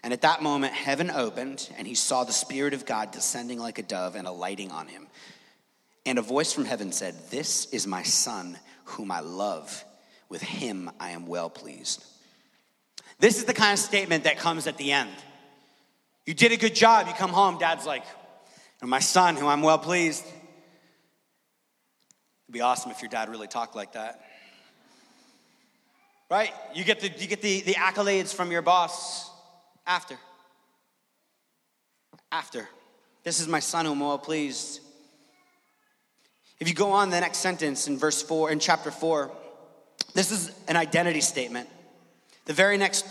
And 0.02 0.12
at 0.12 0.22
that 0.22 0.42
moment, 0.42 0.72
heaven 0.72 1.10
opened, 1.10 1.68
and 1.76 1.86
he 1.86 1.94
saw 1.94 2.24
the 2.24 2.32
Spirit 2.32 2.74
of 2.74 2.86
God 2.86 3.12
descending 3.12 3.58
like 3.58 3.78
a 3.78 3.82
dove 3.82 4.16
and 4.16 4.26
alighting 4.26 4.70
on 4.70 4.88
him. 4.88 5.06
And 6.08 6.18
a 6.18 6.22
voice 6.22 6.54
from 6.54 6.64
heaven 6.64 6.90
said, 6.90 7.14
This 7.28 7.66
is 7.66 7.86
my 7.86 8.02
Son, 8.02 8.58
whom 8.84 9.10
I 9.10 9.20
love. 9.20 9.84
With 10.30 10.40
him 10.40 10.90
I 10.98 11.10
am 11.10 11.26
well 11.26 11.50
pleased. 11.50 12.02
This 13.18 13.36
is 13.36 13.44
the 13.44 13.52
kind 13.52 13.74
of 13.74 13.78
statement 13.78 14.24
that 14.24 14.38
comes 14.38 14.66
at 14.66 14.78
the 14.78 14.92
end. 14.92 15.10
You 16.24 16.32
did 16.32 16.52
a 16.52 16.56
good 16.56 16.74
job. 16.74 17.08
You 17.08 17.12
come 17.12 17.30
home, 17.30 17.58
dad's 17.58 17.84
like, 17.84 18.04
My 18.82 19.00
son, 19.00 19.36
whom 19.36 19.48
I'm 19.48 19.60
well 19.60 19.78
pleased. 19.78 20.24
It'd 20.24 22.54
be 22.54 22.62
awesome 22.62 22.90
if 22.90 23.02
your 23.02 23.10
dad 23.10 23.28
really 23.28 23.46
talked 23.46 23.76
like 23.76 23.92
that. 23.92 24.24
Right? 26.30 26.54
You 26.74 26.84
get 26.84 27.00
the, 27.00 27.08
you 27.08 27.26
get 27.26 27.42
the, 27.42 27.60
the 27.60 27.74
accolades 27.74 28.34
from 28.34 28.50
your 28.50 28.62
boss 28.62 29.30
after. 29.86 30.16
After. 32.32 32.66
This 33.24 33.40
is 33.40 33.48
my 33.48 33.60
son 33.60 33.84
whom 33.84 34.00
I'm 34.00 34.08
well 34.08 34.18
pleased. 34.18 34.80
If 36.60 36.68
you 36.68 36.74
go 36.74 36.92
on 36.92 37.10
the 37.10 37.20
next 37.20 37.38
sentence 37.38 37.86
in 37.86 37.98
verse 37.98 38.20
4, 38.22 38.50
in 38.50 38.58
chapter 38.58 38.90
4, 38.90 39.30
this 40.14 40.30
is 40.32 40.50
an 40.66 40.76
identity 40.76 41.20
statement. 41.20 41.68
The 42.46 42.52
very 42.52 42.76
next 42.76 43.04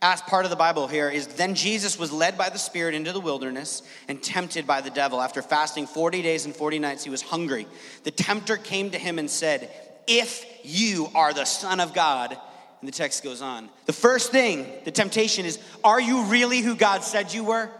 part 0.00 0.44
of 0.44 0.50
the 0.50 0.56
Bible 0.56 0.88
here 0.88 1.08
is 1.08 1.28
then 1.28 1.54
Jesus 1.54 1.98
was 1.98 2.12
led 2.12 2.36
by 2.36 2.50
the 2.50 2.58
Spirit 2.58 2.94
into 2.94 3.12
the 3.12 3.20
wilderness 3.20 3.82
and 4.08 4.22
tempted 4.22 4.66
by 4.66 4.80
the 4.80 4.90
devil. 4.90 5.20
After 5.20 5.40
fasting 5.40 5.86
40 5.86 6.22
days 6.22 6.44
and 6.44 6.54
40 6.54 6.80
nights, 6.80 7.04
he 7.04 7.10
was 7.10 7.22
hungry. 7.22 7.66
The 8.04 8.10
tempter 8.10 8.56
came 8.56 8.90
to 8.90 8.98
him 8.98 9.18
and 9.18 9.30
said, 9.30 9.70
If 10.06 10.44
you 10.64 11.08
are 11.14 11.32
the 11.32 11.44
Son 11.44 11.80
of 11.80 11.94
God, 11.94 12.36
and 12.80 12.88
the 12.88 12.92
text 12.92 13.22
goes 13.22 13.40
on. 13.40 13.68
The 13.86 13.92
first 13.92 14.32
thing, 14.32 14.66
the 14.84 14.90
temptation 14.90 15.46
is, 15.46 15.60
are 15.84 16.00
you 16.00 16.24
really 16.24 16.60
who 16.60 16.74
God 16.74 17.04
said 17.04 17.32
you 17.32 17.44
were? 17.44 17.70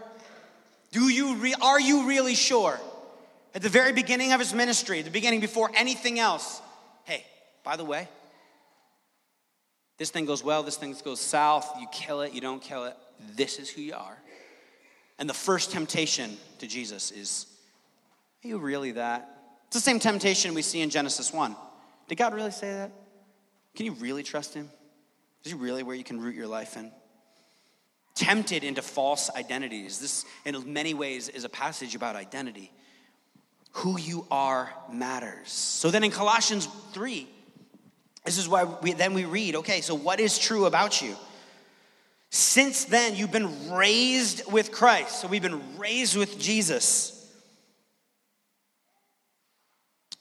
Do 0.93 1.09
you 1.09 1.35
re- 1.35 1.55
are 1.61 1.79
you 1.79 2.07
really 2.07 2.35
sure? 2.35 2.79
At 3.55 3.61
the 3.61 3.69
very 3.69 3.93
beginning 3.93 4.31
of 4.31 4.39
his 4.39 4.53
ministry, 4.53 5.01
the 5.01 5.11
beginning 5.11 5.39
before 5.39 5.69
anything 5.75 6.19
else, 6.19 6.61
hey, 7.05 7.23
by 7.63 7.75
the 7.75 7.85
way, 7.85 8.07
this 9.97 10.09
thing 10.09 10.25
goes 10.25 10.43
well, 10.43 10.63
this 10.63 10.75
thing 10.75 10.95
goes 11.03 11.21
south, 11.21 11.69
you 11.79 11.87
kill 11.91 12.21
it, 12.21 12.33
you 12.33 12.41
don't 12.41 12.61
kill 12.61 12.85
it. 12.85 12.97
This 13.35 13.59
is 13.59 13.69
who 13.69 13.81
you 13.81 13.93
are. 13.93 14.17
And 15.19 15.29
the 15.29 15.35
first 15.35 15.71
temptation 15.71 16.37
to 16.59 16.67
Jesus 16.67 17.11
is, 17.11 17.45
are 18.43 18.47
you 18.47 18.57
really 18.57 18.93
that? 18.93 19.29
It's 19.67 19.75
the 19.75 19.81
same 19.81 19.99
temptation 19.99 20.53
we 20.53 20.63
see 20.63 20.81
in 20.81 20.89
Genesis 20.89 21.31
1. 21.31 21.55
Did 22.07 22.15
God 22.17 22.33
really 22.33 22.51
say 22.51 22.71
that? 22.71 22.91
Can 23.75 23.85
you 23.85 23.93
really 23.93 24.23
trust 24.23 24.53
him? 24.53 24.69
Is 25.43 25.51
he 25.51 25.57
really 25.57 25.83
where 25.83 25.95
you 25.95 26.03
can 26.03 26.19
root 26.19 26.35
your 26.35 26.47
life 26.47 26.75
in? 26.75 26.91
Tempted 28.15 28.63
into 28.63 28.81
false 28.81 29.29
identities. 29.35 29.99
This, 29.99 30.25
in 30.45 30.73
many 30.73 30.93
ways, 30.93 31.29
is 31.29 31.43
a 31.43 31.49
passage 31.49 31.95
about 31.95 32.15
identity. 32.15 32.71
Who 33.73 33.99
you 33.99 34.25
are 34.31 34.71
matters. 34.91 35.51
So 35.51 35.91
then 35.91 36.03
in 36.03 36.11
Colossians 36.11 36.67
3, 36.93 37.27
this 38.25 38.37
is 38.37 38.47
why 38.47 38.63
we, 38.63 38.93
then 38.93 39.13
we 39.13 39.25
read 39.25 39.55
okay, 39.57 39.81
so 39.81 39.95
what 39.95 40.19
is 40.19 40.39
true 40.39 40.65
about 40.65 41.01
you? 41.01 41.15
Since 42.29 42.85
then, 42.85 43.15
you've 43.15 43.31
been 43.31 43.71
raised 43.71 44.51
with 44.51 44.71
Christ. 44.71 45.21
So 45.21 45.27
we've 45.27 45.41
been 45.41 45.77
raised 45.77 46.15
with 46.15 46.39
Jesus. 46.39 47.19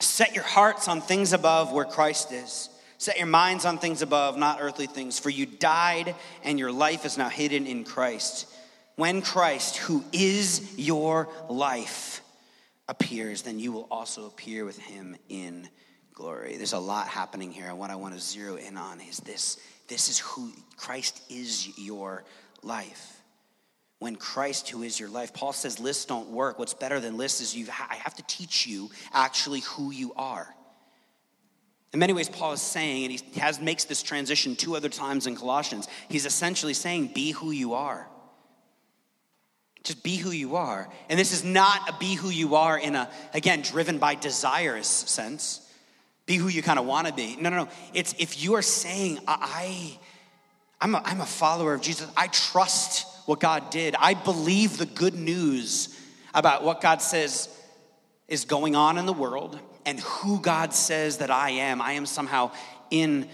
Set 0.01 0.35
your 0.35 0.45
hearts 0.45 0.89
on 0.89 1.01
things 1.01 1.33
above 1.33 1.73
where 1.73 1.85
Christ 1.87 2.33
is 2.33 2.69
Set 3.03 3.19
your 3.19 3.27
minds 3.27 3.65
on 3.65 3.79
things 3.79 4.01
above, 4.01 4.39
not 4.39 4.59
earthly 4.61 4.87
things, 4.87 5.19
for 5.19 5.29
you 5.29 5.45
died 5.45 6.15
and 6.45 6.57
your 6.57 6.71
life 6.71 7.05
is 7.05 7.19
now 7.19 7.29
hidden 7.29 7.67
in 7.67 7.83
Christ. 7.83 8.47
When 8.95 9.23
Christ, 9.23 9.79
who 9.79 10.05
is 10.13 10.79
your 10.79 11.29
life, 11.49 12.22
appears, 12.93 13.41
then 13.43 13.59
you 13.59 13.73
will 13.73 13.89
also 13.91 14.27
appear 14.27 14.65
with 14.67 14.79
him 14.79 15.17
in 15.29 15.69
glory. 16.13 16.57
There's 16.59 16.75
a 16.75 16.79
lot 16.79 17.09
happening 17.09 17.51
here, 17.51 17.67
and 17.67 17.79
what 17.79 17.91
I 17.91 17.97
want 17.97 18.15
to 18.15 18.21
zero 18.21 18.57
in 18.57 18.77
on 18.77 19.01
is 19.01 19.17
this 19.19 19.59
this 19.89 20.09
is 20.09 20.19
who 20.21 20.53
Christ 20.77 21.23
is 21.29 21.79
your 21.79 22.25
life. 22.63 23.21
When 23.99 24.17
Christ, 24.17 24.69
who 24.69 24.83
is 24.83 24.99
your 24.99 25.09
life, 25.09 25.33
Paul 25.33 25.53
says 25.53 25.81
lists 25.81 26.05
don't 26.05 26.31
work. 26.31 26.59
What's 26.59 26.75
better 26.75 27.01
than 27.01 27.17
lists 27.17 27.41
is 27.41 27.57
you 27.57 27.67
I 27.91 27.97
have 27.97 28.15
to 28.15 28.23
teach 28.27 28.67
you 28.67 28.91
actually 29.13 29.61
who 29.61 29.91
you 29.91 30.13
are. 30.15 30.55
In 31.93 31.99
many 31.99 32.13
ways, 32.13 32.29
Paul 32.29 32.53
is 32.53 32.63
saying, 32.63 33.05
and 33.05 33.21
he 33.21 33.41
has, 33.41 33.61
makes 33.61 33.85
this 33.85 34.03
transition 34.03 34.57
two 34.57 34.77
other 34.77 34.89
times 34.89 35.27
in 35.27 35.37
Colossians, 35.37 35.89
he's 36.09 36.25
essentially 36.25 36.73
saying, 36.73 37.09
be 37.09 37.33
who 37.33 37.51
you 37.51 37.75
are. 37.75 38.09
Just 39.83 40.03
be 40.03 40.17
who 40.17 40.31
you 40.31 40.57
are. 40.57 40.89
And 41.09 41.19
this 41.19 41.33
is 41.33 41.45
not 41.45 41.89
a 41.89 41.97
be 41.99 42.15
who 42.15 42.29
you 42.29 42.55
are 42.55 42.79
in 42.79 42.95
a, 42.95 43.11
again, 43.35 43.63
driven 43.63 43.99
by 43.99 44.15
desirous 44.15 44.89
sense. 44.89 45.69
Be 46.25 46.37
who 46.37 46.49
you 46.49 46.63
kind 46.63 46.79
of 46.79 46.87
want 46.87 47.09
to 47.09 47.13
be. 47.13 47.37
No, 47.37 47.51
no, 47.51 47.65
no. 47.65 47.69
It's 47.93 48.15
if 48.19 48.43
you 48.43 48.55
are 48.55 48.63
saying, 48.63 49.19
I, 49.27 49.99
I'm 50.81 50.95
a, 50.95 51.03
I'm 51.05 51.21
a 51.21 51.27
follower 51.27 51.75
of 51.75 51.81
Jesus, 51.81 52.09
I 52.17 52.29
trust 52.29 53.07
what 53.27 53.41
God 53.41 53.71
did, 53.71 53.95
I 53.99 54.15
believe 54.15 54.79
the 54.79 54.87
good 54.87 55.15
news 55.15 55.99
about 56.35 56.63
what 56.63 56.81
God 56.81 57.03
says 57.03 57.49
is 58.29 58.45
going 58.45 58.75
on 58.75 58.99
in 58.99 59.07
the 59.07 59.13
world 59.13 59.59
and 59.85 60.01
who 60.01 60.41
God 60.41 60.73
says 60.73 61.19
that 61.19 61.31
I 61.31 61.51
am. 61.51 61.83
I 61.83 61.93
am 61.93 62.07
somehow 62.07 62.53
in 62.91 63.29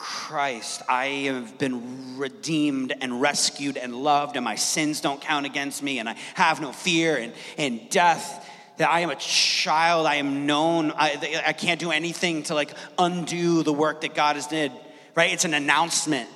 Christ. 0.00 0.80
I 0.88 1.06
have 1.26 1.58
been 1.58 2.16
redeemed 2.16 2.94
and 3.02 3.20
rescued 3.20 3.76
and 3.76 3.94
loved, 3.94 4.36
and 4.36 4.42
my 4.42 4.54
sins 4.54 5.02
don't 5.02 5.20
count 5.20 5.44
against 5.44 5.82
me, 5.82 5.98
and 5.98 6.08
I 6.08 6.16
have 6.32 6.58
no 6.58 6.72
fear 6.72 7.18
and, 7.18 7.34
and 7.58 7.88
death. 7.90 8.48
That 8.78 8.88
I 8.88 9.00
am 9.00 9.10
a 9.10 9.16
child, 9.16 10.06
I 10.06 10.14
am 10.14 10.46
known. 10.46 10.90
I, 10.92 11.42
I 11.46 11.52
can't 11.52 11.78
do 11.78 11.90
anything 11.90 12.44
to 12.44 12.54
like 12.54 12.70
undo 12.98 13.62
the 13.62 13.74
work 13.74 14.00
that 14.00 14.14
God 14.14 14.36
has 14.36 14.46
did, 14.46 14.72
right? 15.14 15.34
It's 15.34 15.44
an 15.44 15.52
announcement. 15.52 16.30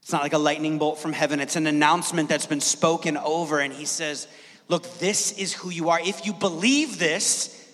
It's 0.00 0.10
not 0.10 0.22
like 0.22 0.32
a 0.32 0.38
lightning 0.38 0.78
bolt 0.78 0.98
from 0.98 1.12
heaven. 1.12 1.38
It's 1.38 1.56
an 1.56 1.66
announcement 1.66 2.30
that's 2.30 2.46
been 2.46 2.62
spoken 2.62 3.18
over, 3.18 3.60
and 3.60 3.74
He 3.74 3.84
says, 3.84 4.26
Look, 4.68 4.90
this 5.00 5.32
is 5.32 5.52
who 5.52 5.68
you 5.68 5.90
are. 5.90 6.00
If 6.00 6.24
you 6.24 6.32
believe 6.32 6.98
this, 6.98 7.65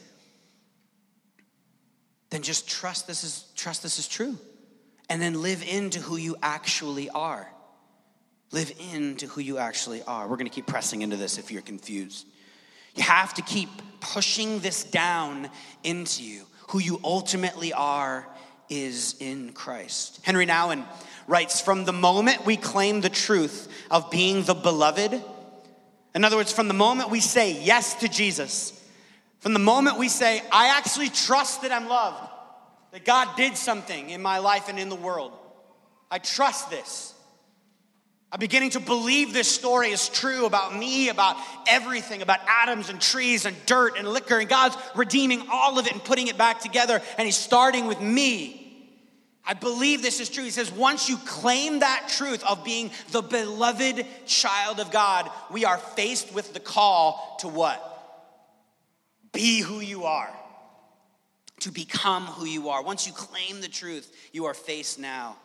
then 2.32 2.40
just 2.40 2.66
trust 2.66 3.06
this 3.06 3.24
is 3.24 3.44
trust 3.54 3.82
this 3.82 3.98
is 3.98 4.08
true. 4.08 4.38
And 5.10 5.20
then 5.20 5.42
live 5.42 5.62
into 5.62 6.00
who 6.00 6.16
you 6.16 6.36
actually 6.42 7.10
are. 7.10 7.46
Live 8.52 8.72
into 8.94 9.26
who 9.26 9.42
you 9.42 9.58
actually 9.58 10.02
are. 10.02 10.26
We're 10.26 10.36
going 10.36 10.48
to 10.48 10.54
keep 10.54 10.66
pressing 10.66 11.02
into 11.02 11.16
this 11.16 11.36
if 11.36 11.52
you're 11.52 11.60
confused. 11.60 12.26
You 12.94 13.02
have 13.02 13.34
to 13.34 13.42
keep 13.42 13.68
pushing 14.00 14.60
this 14.60 14.82
down 14.82 15.50
into 15.84 16.24
you. 16.24 16.46
Who 16.68 16.78
you 16.78 17.00
ultimately 17.04 17.74
are 17.74 18.26
is 18.70 19.16
in 19.20 19.52
Christ. 19.52 20.20
Henri 20.24 20.46
Nouwen 20.46 20.86
writes 21.26 21.60
From 21.60 21.84
the 21.84 21.92
moment 21.92 22.46
we 22.46 22.56
claim 22.56 23.02
the 23.02 23.10
truth 23.10 23.68
of 23.90 24.10
being 24.10 24.42
the 24.44 24.54
beloved, 24.54 25.22
in 26.14 26.24
other 26.24 26.36
words, 26.36 26.52
from 26.52 26.68
the 26.68 26.74
moment 26.74 27.10
we 27.10 27.20
say 27.20 27.62
yes 27.62 27.94
to 27.96 28.08
Jesus, 28.08 28.78
from 29.42 29.54
the 29.54 29.58
moment 29.58 29.98
we 29.98 30.08
say, 30.08 30.40
I 30.52 30.68
actually 30.78 31.08
trust 31.08 31.62
that 31.62 31.72
I'm 31.72 31.88
loved, 31.88 32.30
that 32.92 33.04
God 33.04 33.36
did 33.36 33.56
something 33.56 34.10
in 34.10 34.22
my 34.22 34.38
life 34.38 34.68
and 34.68 34.78
in 34.78 34.88
the 34.88 34.94
world, 34.94 35.32
I 36.12 36.18
trust 36.18 36.70
this. 36.70 37.12
I'm 38.30 38.38
beginning 38.38 38.70
to 38.70 38.80
believe 38.80 39.32
this 39.32 39.50
story 39.50 39.88
is 39.88 40.08
true 40.08 40.46
about 40.46 40.76
me, 40.76 41.08
about 41.08 41.36
everything, 41.66 42.22
about 42.22 42.38
atoms 42.48 42.88
and 42.88 43.00
trees 43.00 43.44
and 43.44 43.56
dirt 43.66 43.98
and 43.98 44.06
liquor. 44.06 44.38
And 44.38 44.48
God's 44.48 44.76
redeeming 44.94 45.48
all 45.50 45.76
of 45.76 45.86
it 45.88 45.92
and 45.92 46.02
putting 46.02 46.28
it 46.28 46.38
back 46.38 46.60
together. 46.60 47.02
And 47.18 47.26
He's 47.26 47.36
starting 47.36 47.88
with 47.88 48.00
me. 48.00 48.60
I 49.44 49.54
believe 49.54 50.02
this 50.02 50.20
is 50.20 50.28
true. 50.28 50.44
He 50.44 50.50
says, 50.50 50.70
once 50.70 51.08
you 51.08 51.16
claim 51.16 51.80
that 51.80 52.12
truth 52.16 52.44
of 52.44 52.64
being 52.64 52.92
the 53.10 53.22
beloved 53.22 54.06
child 54.24 54.78
of 54.78 54.92
God, 54.92 55.28
we 55.50 55.64
are 55.64 55.78
faced 55.78 56.32
with 56.32 56.54
the 56.54 56.60
call 56.60 57.36
to 57.40 57.48
what? 57.48 57.91
Be 59.32 59.60
who 59.60 59.80
you 59.80 60.04
are, 60.04 60.32
to 61.60 61.70
become 61.70 62.24
who 62.26 62.44
you 62.44 62.68
are. 62.68 62.82
Once 62.82 63.06
you 63.06 63.12
claim 63.12 63.60
the 63.60 63.68
truth, 63.68 64.14
you 64.32 64.44
are 64.44 64.54
faced 64.54 64.98
now 64.98 65.36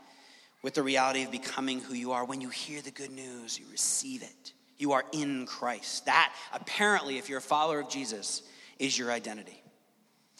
with 0.61 0.73
the 0.73 0.83
reality 0.83 1.23
of 1.23 1.31
becoming 1.31 1.79
who 1.79 1.93
you 1.93 2.11
are. 2.11 2.25
When 2.25 2.41
you 2.41 2.49
hear 2.49 2.81
the 2.81 2.91
good 2.91 3.11
news, 3.11 3.57
you 3.57 3.65
receive 3.71 4.23
it. 4.23 4.53
You 4.77 4.91
are 4.91 5.05
in 5.11 5.45
Christ. 5.45 6.05
That, 6.05 6.33
apparently, 6.53 7.17
if 7.17 7.29
you're 7.29 7.39
a 7.39 7.41
follower 7.41 7.79
of 7.79 7.89
Jesus, 7.89 8.43
is 8.77 8.97
your 8.97 9.11
identity. 9.11 9.63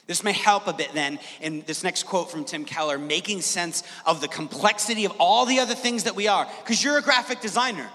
This 0.07 0.23
may 0.23 0.31
help 0.31 0.67
a 0.67 0.73
bit 0.73 0.93
then 0.93 1.19
in 1.41 1.63
this 1.67 1.83
next 1.83 2.03
quote 2.03 2.31
from 2.31 2.45
Tim 2.45 2.63
Keller, 2.63 2.97
making 2.97 3.41
sense 3.41 3.83
of 4.05 4.21
the 4.21 4.27
complexity 4.27 5.05
of 5.05 5.13
all 5.19 5.45
the 5.45 5.59
other 5.59 5.75
things 5.75 6.05
that 6.05 6.15
we 6.15 6.27
are. 6.27 6.47
Because 6.63 6.83
you're 6.83 6.97
a 6.97 7.01
graphic 7.01 7.41
designer. 7.41 7.89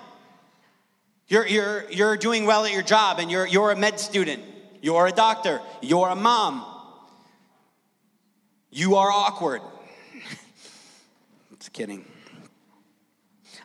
You're, 1.28 1.46
you're, 1.46 1.90
you're 1.90 2.16
doing 2.18 2.44
well 2.44 2.66
at 2.66 2.72
your 2.72 2.82
job 2.82 3.18
and 3.18 3.30
you're, 3.30 3.46
you're 3.46 3.70
a 3.70 3.76
med 3.76 3.98
student. 3.98 4.42
You're 4.82 5.06
a 5.06 5.12
doctor. 5.12 5.62
You're 5.80 6.08
a 6.08 6.16
mom. 6.16 6.66
You 8.70 8.96
are 8.96 9.10
awkward. 9.10 9.62
Just 11.58 11.72
kidding. 11.72 12.04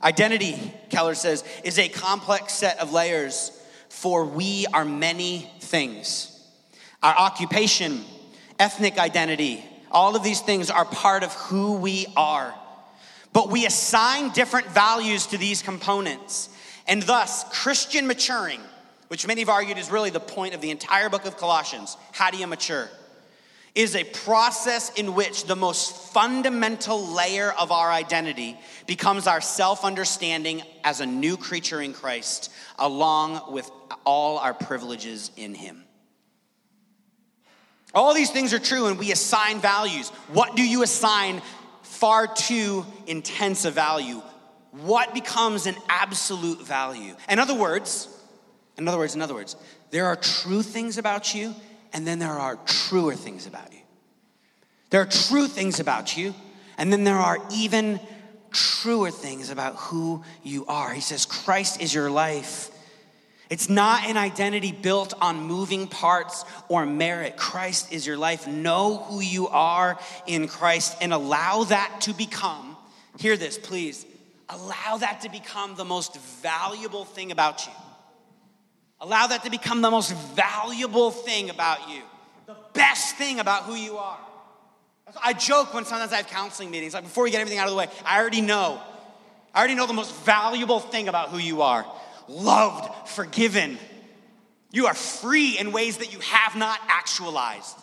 Identity, 0.04 0.74
Keller 0.90 1.16
says, 1.16 1.44
is 1.64 1.80
a 1.80 1.90
complex 1.90 2.54
set 2.54 2.80
of 2.80 2.94
layers, 2.94 3.52
for 3.90 4.26
we 4.26 4.68
are 4.74 4.86
many 4.86 5.52
things. 5.60 6.34
Our 7.02 7.16
occupation, 7.16 8.04
ethnic 8.60 9.00
identity, 9.00 9.66
all 9.90 10.16
of 10.16 10.24
these 10.24 10.42
things 10.42 10.70
are 10.70 10.86
part 10.86 11.24
of 11.24 11.34
who 11.34 11.78
we 11.78 12.06
are. 12.16 12.54
But 13.34 13.50
we 13.50 13.66
assign 13.66 14.30
different 14.34 14.68
values 14.68 15.26
to 15.28 15.38
these 15.38 15.64
components. 15.64 16.50
And 16.88 17.02
thus, 17.02 17.44
Christian 17.52 18.06
maturing, 18.06 18.62
which 19.08 19.26
many 19.28 19.42
have 19.42 19.50
argued 19.50 19.78
is 19.78 19.92
really 19.92 20.10
the 20.10 20.20
point 20.20 20.54
of 20.54 20.62
the 20.62 20.72
entire 20.72 21.10
book 21.10 21.26
of 21.26 21.38
Colossians 21.38 21.98
how 22.12 22.32
do 22.32 22.38
you 22.38 22.48
mature? 22.48 22.90
is 23.78 23.96
a 23.96 24.04
process 24.04 24.92
in 24.96 25.14
which 25.14 25.44
the 25.44 25.56
most 25.56 26.12
fundamental 26.12 27.14
layer 27.14 27.52
of 27.60 27.72
our 27.72 27.92
identity 27.92 28.58
becomes 28.88 29.28
our 29.28 29.40
self 29.40 29.86
understanding 29.86 30.64
as 30.84 31.00
a 31.00 31.06
new 31.06 31.38
creature 31.38 31.80
in 31.80 31.94
Christ, 31.94 32.52
along 32.80 33.54
with 33.54 33.70
all 34.04 34.40
our 34.40 34.56
privileges 34.56 35.30
in 35.38 35.54
Him. 35.54 35.84
All 37.94 38.16
these 38.16 38.32
things 38.32 38.52
are 38.52 38.60
true, 38.60 38.88
and 38.88 38.98
we 38.98 39.12
assign 39.12 39.60
values. 39.60 40.10
What 40.30 40.56
do 40.56 40.64
you 40.64 40.82
assign 40.82 41.44
far 41.84 42.26
too 42.26 42.84
intense 43.06 43.64
a 43.64 43.70
value? 43.70 44.24
What 44.72 45.14
becomes 45.14 45.68
an 45.68 45.76
absolute 45.88 46.66
value? 46.66 47.16
In 47.30 47.38
other 47.38 47.54
words, 47.54 48.10
in 48.78 48.88
other 48.88 48.98
words, 48.98 49.16
in 49.16 49.22
other 49.22 49.34
words, 49.34 49.56
there 49.92 50.06
are 50.06 50.16
true 50.16 50.62
things 50.62 50.98
about 50.98 51.34
you 51.34 51.56
and 51.94 52.06
then 52.06 52.20
there 52.20 52.30
are 52.30 52.58
truer 52.66 53.16
things 53.16 53.48
about 53.48 53.74
you. 53.74 53.80
There 54.90 55.02
are 55.02 55.06
true 55.06 55.48
things 55.48 55.80
about 55.80 56.16
you, 56.16 56.34
and 56.78 56.92
then 56.92 57.04
there 57.04 57.18
are 57.18 57.40
even 57.52 58.00
truer 58.52 59.12
things 59.12 59.50
about 59.50 59.76
who 59.76 60.24
you 60.44 60.66
are. 60.68 60.94
He 60.94 61.02
says, 61.02 61.26
Christ 61.26 61.82
is 61.82 61.94
your 61.94 62.10
life. 62.10 62.72
It's 63.50 63.70
not 63.70 64.06
an 64.06 64.18
identity 64.18 64.72
built 64.72 65.14
on 65.22 65.42
moving 65.42 65.88
parts 65.88 66.46
or 66.68 66.86
merit. 66.86 67.38
Christ 67.38 67.94
is 67.94 68.06
your 68.06 68.18
life. 68.18 68.48
Know 68.48 68.98
who 68.98 69.22
you 69.22 69.48
are 69.48 69.98
in 70.26 70.48
Christ 70.48 70.98
and 71.02 71.14
allow 71.14 71.64
that 71.66 72.02
to 72.02 72.14
become, 72.14 72.76
hear 73.18 73.38
this, 73.38 73.58
please, 73.58 74.06
allow 74.50 74.98
that 74.98 75.22
to 75.22 75.30
become 75.30 75.76
the 75.76 75.86
most 75.86 76.18
valuable 76.42 77.06
thing 77.06 77.32
about 77.32 77.66
you. 77.66 77.74
Allow 79.00 79.28
that 79.28 79.44
to 79.44 79.52
become 79.52 79.82
the 79.82 79.92
most 79.92 80.14
valuable 80.36 81.12
thing 81.12 81.50
about 81.50 81.90
you, 81.90 82.02
the 82.48 82.56
best 82.74 83.16
thing 83.16 83.40
about 83.40 83.64
who 83.64 83.76
you 83.76 83.98
are. 83.98 84.18
I 85.24 85.34
joke 85.34 85.74
when 85.74 85.86
sometimes 85.86 86.12
I 86.12 86.18
have 86.18 86.28
counseling 86.28 86.72
meetings, 86.72 86.94
like 86.94 87.04
before 87.04 87.24
we 87.24 87.32
get 87.32 87.40
everything 87.40 87.60
out 87.60 87.68
of 87.68 87.72
the 87.72 87.78
way, 87.78 87.88
I 88.06 88.20
already 88.20 88.42
know. 88.42 88.82
I 89.54 89.60
already 89.60 89.76
know 89.76 89.88
the 89.88 89.94
most 89.94 90.14
valuable 90.26 90.80
thing 90.80 91.08
about 91.08 91.30
who 91.30 91.38
you 91.38 91.62
are 91.62 91.86
loved, 92.28 93.10
forgiven. 93.10 93.78
You 94.72 94.88
are 94.88 94.94
free 94.94 95.58
in 95.58 95.72
ways 95.72 95.98
that 95.98 96.12
you 96.12 96.20
have 96.20 96.56
not 96.56 96.80
actualized. 96.88 97.76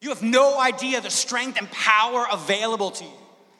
You 0.00 0.10
have 0.10 0.22
no 0.22 0.60
idea 0.60 1.00
the 1.00 1.10
strength 1.10 1.58
and 1.58 1.70
power 1.70 2.26
available 2.30 2.90
to 2.92 3.04
you. 3.04 3.10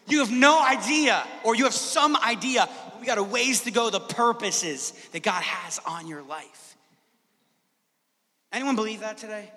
You 0.09 0.19
have 0.21 0.31
no 0.31 0.63
idea, 0.63 1.25
or 1.45 1.55
you 1.55 1.65
have 1.65 1.75
some 1.75 2.17
idea 2.17 2.69
we 3.03 3.07
got 3.07 3.19
a 3.19 3.23
ways 3.23 3.63
to 3.63 3.73
go, 3.73 3.91
the 3.91 3.99
purposes 3.99 4.93
that 5.11 5.25
God 5.25 5.43
has 5.43 5.81
on 5.85 6.07
your 6.07 6.23
life. 6.23 6.77
Anyone 8.53 8.77
believe 8.77 9.01
that 9.01 9.19
today? 9.19 9.51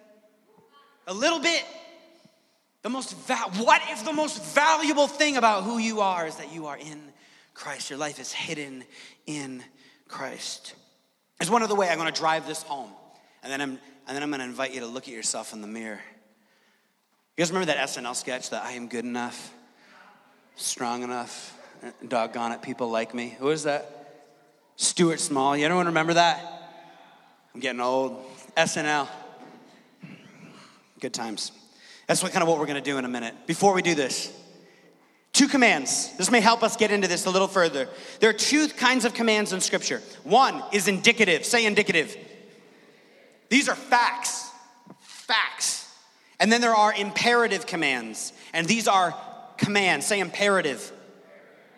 A 1.06 1.14
little 1.14 1.40
bit. 1.40 1.64
The 2.82 2.90
most 2.90 3.16
va- 3.28 3.52
what 3.58 3.84
if 3.90 4.04
the 4.04 4.14
most 4.14 4.42
valuable 4.56 5.08
thing 5.08 5.38
about 5.38 5.64
who 5.64 5.78
you 5.78 6.02
are 6.02 6.26
is 6.26 6.38
that 6.38 6.52
you 6.52 6.66
are 6.66 6.76
in 6.76 7.00
Christ? 7.54 7.92
Your 7.92 8.00
life 8.00 8.20
is 8.20 8.32
hidden 8.32 8.84
in 9.28 9.64
Christ. 10.08 10.74
There's 11.38 11.52
one 11.52 11.62
other 11.62 11.76
way 11.76 11.88
I'm 11.90 12.00
going 12.00 12.12
to 12.12 12.20
drive 12.20 12.48
this 12.48 12.64
home, 12.64 12.90
and 13.44 13.52
then 13.52 13.62
I'm 13.62 13.80
and 14.08 14.16
then 14.16 14.24
I'm 14.24 14.30
going 14.32 14.40
to 14.40 14.46
invite 14.46 14.74
you 14.74 14.80
to 14.80 14.88
look 14.88 15.08
at 15.08 15.14
yourself 15.14 15.54
in 15.54 15.62
the 15.62 15.68
mirror. 15.68 16.02
You 17.38 17.42
guys 17.42 17.52
remember 17.52 17.74
that 17.74 17.90
SNL 17.90 18.16
sketch 18.16 18.50
that 18.50 18.64
I 18.64 18.72
am 18.72 18.88
good 18.88 19.06
enough, 19.06 19.54
strong 20.56 21.04
enough, 21.04 21.56
Doggone 22.08 22.52
it, 22.54 22.62
people 22.62 22.90
like 22.90 23.14
me. 23.14 23.36
Who 23.40 23.50
is 23.50 23.64
that? 23.64 24.06
Stuart 24.76 25.20
Smalley. 25.20 25.60
You 25.60 25.66
anyone 25.66 25.88
remember 25.88 26.16
that? 26.16 26.40
I'm 27.54 27.60
getting 27.60 27.82
old. 27.82 28.24
SNL. 28.58 29.08
Good 31.00 31.14
times. 31.14 31.52
That's 32.08 32.22
what 32.22 32.32
kind 32.32 32.44
of 32.44 32.50
what 32.50 32.60
we're 32.60 32.66
going 32.66 32.82
to 32.82 32.90
do 32.90 32.98
in 32.98 33.06
a 33.06 33.10
minute. 33.10 33.34
Before 33.48 33.74
we 33.74 33.82
do 33.82 33.96
this, 33.96 34.32
two 35.34 35.48
commands. 35.48 36.16
This 36.18 36.32
may 36.32 36.40
help 36.40 36.64
us 36.64 36.76
get 36.76 36.92
into 36.92 37.08
this 37.08 37.26
a 37.26 37.30
little 37.30 37.48
further. 37.48 37.90
There 38.20 38.30
are 38.30 38.34
two 38.34 38.68
kinds 38.68 39.06
of 39.06 39.14
commands 39.14 39.54
in 39.54 39.62
Scripture. 39.62 40.02
One 40.24 40.64
is 40.72 40.88
indicative. 40.88 41.46
Say 41.46 41.66
indicative. 41.66 42.16
These 43.50 43.70
are 43.70 43.76
facts. 43.76 44.50
Facts. 45.00 45.94
And 46.40 46.52
then 46.52 46.62
there 46.62 46.76
are 46.76 46.94
imperative 46.94 47.66
commands. 47.66 48.34
And 48.54 48.68
these 48.68 48.88
are 48.88 49.16
commands. 49.58 50.06
Say 50.06 50.20
imperative. 50.20 50.92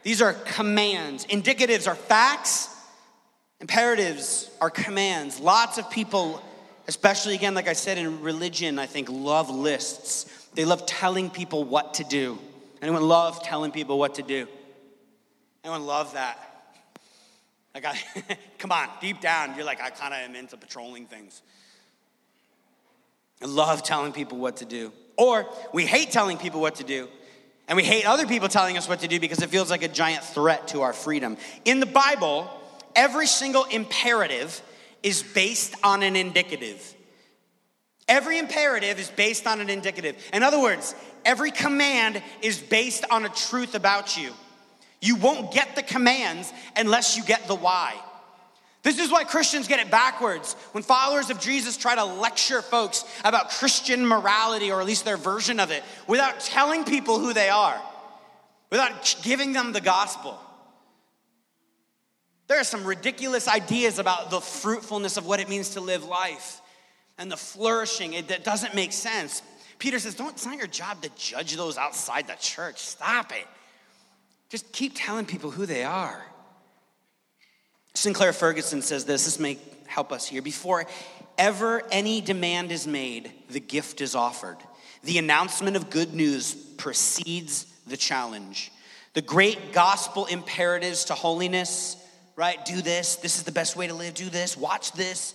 These 0.07 0.21
are 0.21 0.31
commands. 0.31 1.25
Indicatives 1.25 1.85
are 1.85 1.93
facts, 1.93 2.73
imperatives 3.59 4.49
are 4.61 4.69
commands. 4.69 5.41
Lots 5.41 5.77
of 5.77 5.91
people, 5.91 6.41
especially 6.87 7.35
again, 7.35 7.53
like 7.53 7.67
I 7.67 7.73
said, 7.73 7.97
in 7.97 8.21
religion, 8.21 8.79
I 8.79 8.85
think, 8.85 9.09
love 9.09 9.49
lists. 9.49 10.47
They 10.53 10.63
love 10.63 10.85
telling 10.85 11.29
people 11.29 11.65
what 11.65 11.95
to 11.95 12.05
do. 12.05 12.39
Anyone 12.81 13.01
love 13.01 13.43
telling 13.43 13.71
people 13.71 13.99
what 13.99 14.15
to 14.15 14.21
do? 14.21 14.47
Anyone 15.65 15.85
love 15.85 16.13
that? 16.13 16.39
Like, 17.75 17.83
I, 17.83 18.37
come 18.59 18.71
on, 18.71 18.87
deep 19.01 19.19
down, 19.19 19.57
you're 19.57 19.65
like, 19.65 19.81
I 19.81 19.89
kind 19.89 20.13
of 20.13 20.21
am 20.21 20.35
into 20.37 20.55
patrolling 20.55 21.07
things. 21.07 21.41
I 23.43 23.45
love 23.45 23.83
telling 23.83 24.13
people 24.13 24.37
what 24.37 24.55
to 24.57 24.65
do. 24.65 24.93
Or 25.17 25.45
we 25.73 25.85
hate 25.85 26.11
telling 26.11 26.37
people 26.37 26.61
what 26.61 26.75
to 26.75 26.85
do 26.85 27.09
and 27.67 27.75
we 27.75 27.83
hate 27.83 28.05
other 28.05 28.25
people 28.25 28.47
telling 28.47 28.77
us 28.77 28.87
what 28.87 29.01
to 29.01 29.07
do 29.07 29.19
because 29.19 29.41
it 29.41 29.49
feels 29.49 29.69
like 29.69 29.83
a 29.83 29.87
giant 29.87 30.23
threat 30.23 30.69
to 30.69 30.81
our 30.81 30.93
freedom. 30.93 31.37
In 31.65 31.79
the 31.79 31.85
Bible, 31.85 32.49
every 32.95 33.27
single 33.27 33.65
imperative 33.65 34.61
is 35.03 35.21
based 35.21 35.75
on 35.83 36.01
an 36.03 36.15
indicative. 36.15 36.95
Every 38.07 38.39
imperative 38.39 38.99
is 38.99 39.09
based 39.09 39.47
on 39.47 39.59
an 39.59 39.69
indicative. 39.69 40.15
In 40.31 40.43
other 40.43 40.61
words, 40.61 40.95
every 41.25 41.51
command 41.51 42.21
is 42.41 42.57
based 42.59 43.03
on 43.11 43.25
a 43.25 43.29
truth 43.29 43.75
about 43.75 44.17
you. 44.17 44.31
You 45.01 45.17
won't 45.17 45.53
get 45.53 45.75
the 45.75 45.83
commands 45.83 46.51
unless 46.75 47.17
you 47.17 47.23
get 47.23 47.47
the 47.47 47.55
why. 47.55 47.95
This 48.87 48.99
is 48.99 49.11
why 49.11 49.25
Christians 49.25 49.67
get 49.67 49.81
it 49.81 49.91
backwards. 49.91 50.53
When 50.71 50.81
followers 50.81 51.29
of 51.29 51.41
Jesus 51.41 51.75
try 51.75 51.95
to 51.95 52.05
lecture 52.05 52.61
folks 52.61 53.03
about 53.25 53.49
Christian 53.49 54.07
morality, 54.07 54.71
or 54.71 54.79
at 54.79 54.87
least 54.87 55.03
their 55.03 55.17
version 55.17 55.59
of 55.59 55.71
it, 55.71 55.83
without 56.07 56.39
telling 56.39 56.85
people 56.85 57.19
who 57.19 57.33
they 57.33 57.49
are, 57.49 57.81
without 58.69 59.17
giving 59.23 59.51
them 59.51 59.73
the 59.73 59.81
gospel. 59.81 60.39
There 62.47 62.57
are 62.57 62.63
some 62.63 62.85
ridiculous 62.85 63.49
ideas 63.49 63.99
about 63.99 64.29
the 64.29 64.39
fruitfulness 64.39 65.17
of 65.17 65.25
what 65.25 65.41
it 65.41 65.49
means 65.49 65.71
to 65.71 65.81
live 65.81 66.05
life 66.05 66.61
and 67.17 67.29
the 67.29 67.35
flourishing. 67.35 68.13
It, 68.13 68.31
it 68.31 68.45
doesn't 68.45 68.73
make 68.73 68.93
sense. 68.93 69.41
Peter 69.79 69.99
says, 69.99 70.15
Don't, 70.15 70.31
it's 70.31 70.45
not 70.45 70.55
your 70.55 70.65
job 70.65 71.01
to 71.01 71.09
judge 71.17 71.53
those 71.57 71.77
outside 71.77 72.27
the 72.27 72.37
church. 72.39 72.77
Stop 72.77 73.33
it. 73.33 73.47
Just 74.47 74.71
keep 74.71 74.93
telling 74.95 75.25
people 75.25 75.51
who 75.51 75.65
they 75.65 75.83
are. 75.83 76.25
Sinclair 77.97 78.31
Ferguson 78.31 78.83
says 78.83 79.05
this, 79.05 79.25
this 79.25 79.39
may 79.39 79.57
help 79.87 80.11
us 80.11 80.27
here. 80.27 80.43
Before 80.43 80.85
ever 81.35 81.81
any 81.91 82.21
demand 82.21 82.71
is 82.71 82.85
made, 82.85 83.31
the 83.49 83.59
gift 83.59 84.01
is 84.01 84.13
offered. 84.13 84.57
The 85.03 85.17
announcement 85.17 85.75
of 85.75 85.89
good 85.89 86.13
news 86.13 86.53
precedes 86.53 87.65
the 87.87 87.97
challenge. 87.97 88.71
The 89.13 89.23
great 89.23 89.73
gospel 89.73 90.27
imperatives 90.27 91.05
to 91.05 91.15
holiness, 91.15 91.97
right? 92.35 92.63
Do 92.65 92.83
this, 92.83 93.15
this 93.15 93.37
is 93.37 93.43
the 93.43 93.51
best 93.51 93.75
way 93.75 93.87
to 93.87 93.95
live, 93.95 94.13
do 94.13 94.29
this, 94.29 94.55
watch 94.55 94.91
this, 94.91 95.33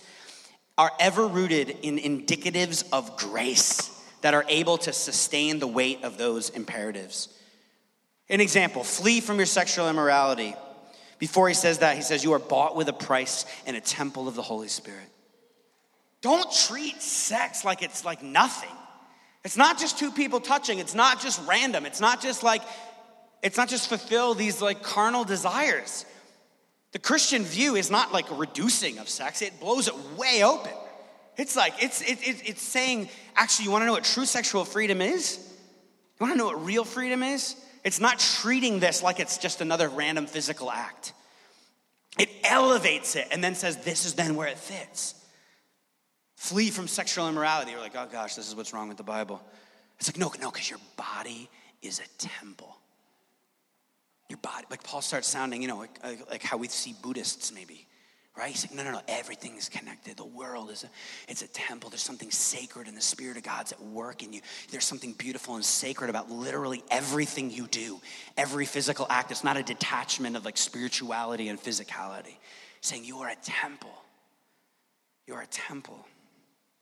are 0.77 0.91
ever 1.01 1.27
rooted 1.27 1.69
in 1.81 1.97
indicatives 1.97 2.87
of 2.93 3.17
grace 3.17 3.91
that 4.21 4.33
are 4.33 4.45
able 4.47 4.77
to 4.77 4.93
sustain 4.93 5.59
the 5.59 5.67
weight 5.67 6.03
of 6.03 6.17
those 6.17 6.49
imperatives. 6.49 7.27
An 8.29 8.39
example 8.39 8.85
flee 8.85 9.19
from 9.19 9.35
your 9.35 9.47
sexual 9.47 9.89
immorality. 9.89 10.55
Before 11.23 11.47
he 11.47 11.53
says 11.53 11.77
that, 11.77 11.95
he 11.95 12.01
says, 12.01 12.21
You 12.21 12.33
are 12.33 12.39
bought 12.39 12.75
with 12.75 12.89
a 12.89 12.93
price 12.93 13.45
in 13.65 13.75
a 13.75 13.79
temple 13.79 14.27
of 14.27 14.35
the 14.35 14.41
Holy 14.41 14.67
Spirit. 14.67 15.07
Don't 16.19 16.51
treat 16.51 17.01
sex 17.01 17.63
like 17.63 17.81
it's 17.81 18.03
like 18.03 18.21
nothing. 18.21 18.75
It's 19.45 19.55
not 19.55 19.79
just 19.79 19.97
two 19.97 20.11
people 20.11 20.41
touching, 20.41 20.79
it's 20.79 20.93
not 20.93 21.21
just 21.21 21.41
random, 21.47 21.85
it's 21.85 22.01
not 22.01 22.21
just 22.21 22.43
like, 22.43 22.61
it's 23.41 23.55
not 23.55 23.69
just 23.69 23.87
fulfill 23.87 24.33
these 24.33 24.61
like 24.61 24.83
carnal 24.83 25.23
desires. 25.23 26.05
The 26.91 26.99
Christian 26.99 27.43
view 27.43 27.77
is 27.77 27.89
not 27.89 28.11
like 28.11 28.29
a 28.29 28.35
reducing 28.35 28.97
of 28.99 29.07
sex, 29.07 29.41
it 29.41 29.57
blows 29.61 29.87
it 29.87 29.95
way 30.17 30.43
open. 30.43 30.73
It's 31.37 31.55
like, 31.55 31.81
it's, 31.81 32.01
it, 32.01 32.19
it, 32.21 32.49
it's 32.49 32.61
saying, 32.61 33.07
actually, 33.37 33.63
you 33.63 33.71
wanna 33.71 33.85
know 33.85 33.93
what 33.93 34.03
true 34.03 34.25
sexual 34.25 34.65
freedom 34.65 35.01
is? 35.01 35.39
You 36.19 36.25
wanna 36.25 36.35
know 36.35 36.47
what 36.47 36.65
real 36.65 36.83
freedom 36.83 37.23
is? 37.23 37.55
It's 37.83 37.99
not 37.99 38.19
treating 38.19 38.79
this 38.79 39.03
like 39.03 39.19
it's 39.19 39.37
just 39.37 39.61
another 39.61 39.89
random 39.89 40.25
physical 40.25 40.71
act. 40.71 41.13
It 42.17 42.29
elevates 42.43 43.15
it 43.15 43.27
and 43.31 43.43
then 43.43 43.55
says, 43.55 43.77
this 43.77 44.05
is 44.05 44.13
then 44.13 44.35
where 44.35 44.47
it 44.47 44.57
fits. 44.57 45.15
Flee 46.35 46.69
from 46.69 46.87
sexual 46.87 47.27
immorality. 47.27 47.71
You're 47.71 47.79
like, 47.79 47.95
oh 47.95 48.07
gosh, 48.11 48.35
this 48.35 48.47
is 48.47 48.55
what's 48.55 48.73
wrong 48.73 48.87
with 48.87 48.97
the 48.97 49.03
Bible. 49.03 49.41
It's 49.97 50.07
like, 50.07 50.17
no, 50.17 50.31
no, 50.39 50.51
because 50.51 50.69
your 50.69 50.79
body 50.95 51.49
is 51.81 51.99
a 51.99 52.07
temple. 52.17 52.75
Your 54.29 54.37
body, 54.37 54.65
like 54.69 54.83
Paul 54.83 55.01
starts 55.01 55.27
sounding, 55.27 55.61
you 55.61 55.67
know, 55.67 55.77
like, 55.77 55.99
like 56.29 56.43
how 56.43 56.57
we 56.57 56.67
see 56.67 56.95
Buddhists 57.01 57.53
maybe, 57.53 57.87
right? 58.37 58.49
He's 58.49 58.65
like, 58.65 58.75
no, 58.75 58.83
no, 58.83 58.91
no, 58.91 59.01
everything 59.07 59.57
is 59.57 59.69
connected. 59.69 60.17
The 60.17 60.25
world 60.25 60.71
is 60.71 60.83
a, 60.83 60.89
it's 61.27 61.43
a 61.43 61.47
temple. 61.47 61.89
There's 61.89 62.01
something 62.01 62.31
sacred 62.31 62.87
and 62.87 62.97
the 62.97 63.01
Spirit 63.01 63.37
of 63.37 63.43
God's 63.43 63.71
at 63.71 63.81
work 63.81 64.23
in 64.23 64.33
you. 64.33 64.41
There's 64.71 64.85
something 64.85 65.13
beautiful 65.13 65.55
and 65.55 65.63
sacred 65.63 66.09
about 66.09 66.31
literally 66.31 66.83
everything 66.89 67.51
you 67.51 67.67
do, 67.67 68.01
every 68.35 68.65
physical 68.65 69.05
act. 69.09 69.29
It's 69.31 69.43
not 69.43 69.57
a 69.57 69.63
detachment 69.63 70.35
of 70.35 70.45
like 70.45 70.57
spirituality 70.57 71.49
and 71.49 71.61
physicality. 71.61 72.37
saying 72.81 73.05
you 73.05 73.19
are 73.19 73.29
a 73.29 73.35
temple. 73.43 73.93
You 75.27 75.35
are 75.35 75.41
a 75.41 75.47
temple. 75.47 76.05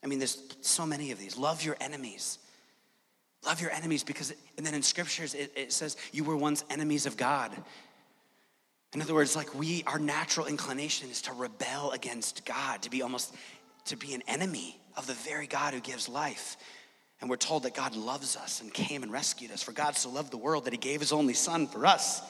I 0.04 0.08
mean, 0.08 0.20
there's 0.20 0.42
so 0.62 0.86
many 0.86 1.12
of 1.12 1.20
these. 1.20 1.38
Love 1.38 1.64
your 1.64 1.76
enemies. 1.82 2.40
Love 3.46 3.60
your 3.60 3.72
enemies 3.72 4.04
because, 4.04 4.34
and 4.58 4.66
then 4.66 4.74
in 4.74 4.84
scriptures 4.84 5.34
it, 5.34 5.52
it 5.56 5.72
says 5.74 5.98
you 6.12 6.24
were 6.24 6.38
once 6.38 6.64
enemies 6.70 7.06
of 7.06 7.18
God. 7.18 7.52
In 8.94 9.02
other 9.02 9.14
words, 9.14 9.36
like 9.36 9.56
we, 9.56 9.84
our 9.88 10.00
natural 10.00 10.48
inclination 10.48 11.10
is 11.10 11.22
to 11.24 11.34
rebel 11.34 11.92
against 11.92 12.46
God, 12.46 12.82
to 12.82 12.90
be 12.90 13.02
almost, 13.02 13.34
to 13.86 13.96
be 13.96 14.14
an 14.14 14.22
enemy 14.28 14.78
of 14.98 15.08
the 15.08 15.14
very 15.14 15.48
God 15.48 15.74
who 15.74 15.80
gives 15.80 16.10
life. 16.10 16.58
And 17.22 17.30
we're 17.30 17.38
told 17.38 17.64
that 17.64 17.74
God 17.74 17.96
loves 17.96 18.36
us 18.36 18.62
and 18.62 18.74
came 18.74 19.04
and 19.04 19.12
rescued 19.12 19.52
us. 19.52 19.64
For 19.64 19.72
God 19.72 19.96
so 19.96 20.10
loved 20.10 20.32
the 20.32 20.38
world 20.38 20.66
that 20.66 20.74
he 20.74 20.78
gave 20.78 21.00
his 21.00 21.14
only 21.14 21.34
son 21.34 21.68
for 21.68 21.86
us. 21.86 22.22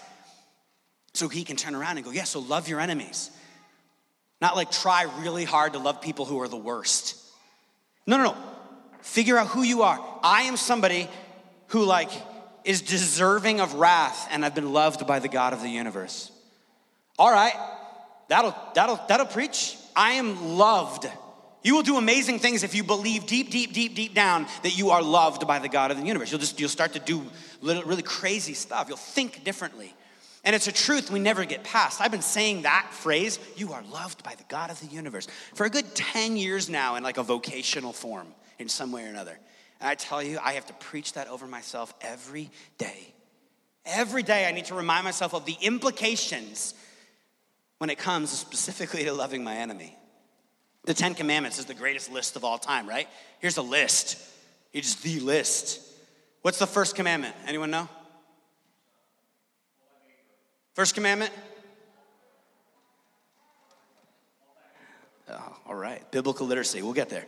So 1.13 1.27
he 1.27 1.43
can 1.43 1.55
turn 1.55 1.75
around 1.75 1.97
and 1.97 2.05
go, 2.05 2.11
yeah, 2.11 2.25
so 2.25 2.39
love 2.39 2.67
your 2.67 2.79
enemies. 2.79 3.31
Not 4.39 4.55
like 4.55 4.69
try 4.69 5.07
really 5.21 5.45
hard 5.45 5.73
to 5.73 5.79
love 5.79 6.01
people 6.01 6.25
who 6.25 6.39
are 6.41 6.47
the 6.47 6.57
worst. 6.57 7.15
No, 8.05 8.17
no, 8.17 8.23
no. 8.25 8.37
Figure 9.01 9.37
out 9.37 9.47
who 9.47 9.63
you 9.63 9.81
are. 9.81 9.99
I 10.23 10.43
am 10.43 10.57
somebody 10.57 11.09
who, 11.67 11.85
like, 11.85 12.11
is 12.63 12.81
deserving 12.81 13.61
of 13.61 13.73
wrath 13.75 14.27
and 14.29 14.45
I've 14.45 14.53
been 14.53 14.73
loved 14.73 15.07
by 15.07 15.19
the 15.19 15.27
God 15.27 15.53
of 15.53 15.61
the 15.61 15.69
universe. 15.69 16.31
All 17.21 17.31
right, 17.31 17.53
that'll, 18.29 18.55
that'll, 18.73 18.99
that'll 19.07 19.27
preach. 19.27 19.77
I 19.95 20.13
am 20.13 20.57
loved. 20.57 21.05
You 21.61 21.75
will 21.75 21.83
do 21.83 21.97
amazing 21.97 22.39
things 22.39 22.63
if 22.63 22.73
you 22.73 22.83
believe 22.83 23.27
deep, 23.27 23.51
deep, 23.51 23.73
deep, 23.73 23.93
deep 23.93 24.15
down 24.15 24.47
that 24.63 24.75
you 24.75 24.89
are 24.89 25.03
loved 25.03 25.45
by 25.45 25.59
the 25.59 25.69
God 25.69 25.91
of 25.91 25.97
the 25.97 26.03
universe. 26.03 26.31
You'll 26.31 26.39
just, 26.39 26.59
you'll 26.59 26.67
start 26.67 26.93
to 26.93 26.99
do 26.99 27.23
really 27.61 28.01
crazy 28.01 28.55
stuff. 28.55 28.87
You'll 28.87 28.97
think 28.97 29.43
differently. 29.43 29.93
And 30.43 30.55
it's 30.55 30.65
a 30.65 30.71
truth 30.71 31.11
we 31.11 31.19
never 31.19 31.45
get 31.45 31.63
past. 31.63 32.01
I've 32.01 32.09
been 32.09 32.23
saying 32.23 32.63
that 32.63 32.87
phrase, 32.89 33.37
you 33.55 33.73
are 33.73 33.83
loved 33.83 34.23
by 34.23 34.33
the 34.33 34.43
God 34.49 34.71
of 34.71 34.79
the 34.79 34.87
universe, 34.87 35.27
for 35.53 35.67
a 35.67 35.69
good 35.69 35.93
10 35.93 36.37
years 36.37 36.69
now 36.71 36.95
in 36.95 37.03
like 37.03 37.19
a 37.19 37.23
vocational 37.23 37.93
form 37.93 38.33
in 38.57 38.67
some 38.67 38.91
way 38.91 39.05
or 39.05 39.09
another. 39.09 39.37
And 39.79 39.89
I 39.89 39.93
tell 39.93 40.23
you, 40.23 40.39
I 40.41 40.53
have 40.53 40.65
to 40.65 40.73
preach 40.73 41.13
that 41.13 41.27
over 41.27 41.45
myself 41.45 41.93
every 42.01 42.49
day. 42.79 43.13
Every 43.85 44.23
day 44.23 44.47
I 44.47 44.53
need 44.53 44.65
to 44.65 44.73
remind 44.73 45.03
myself 45.03 45.35
of 45.35 45.45
the 45.45 45.57
implications 45.61 46.73
when 47.81 47.89
it 47.89 47.97
comes 47.97 48.29
specifically 48.29 49.05
to 49.05 49.11
loving 49.11 49.43
my 49.43 49.55
enemy. 49.55 49.97
The 50.85 50.93
Ten 50.93 51.15
Commandments 51.15 51.57
is 51.57 51.65
the 51.65 51.73
greatest 51.73 52.11
list 52.11 52.35
of 52.35 52.43
all 52.43 52.59
time, 52.59 52.87
right? 52.87 53.07
Here's 53.39 53.57
a 53.57 53.63
list. 53.63 54.17
It's 54.71 54.93
the 54.97 55.19
list. 55.19 55.81
What's 56.43 56.59
the 56.59 56.67
first 56.67 56.95
commandment? 56.95 57.35
Anyone 57.47 57.71
know? 57.71 57.89
First 60.75 60.93
commandment? 60.93 61.31
Oh, 65.27 65.57
all 65.65 65.75
right, 65.75 66.03
biblical 66.11 66.45
literacy. 66.45 66.83
We'll 66.83 66.93
get 66.93 67.09
there. 67.09 67.25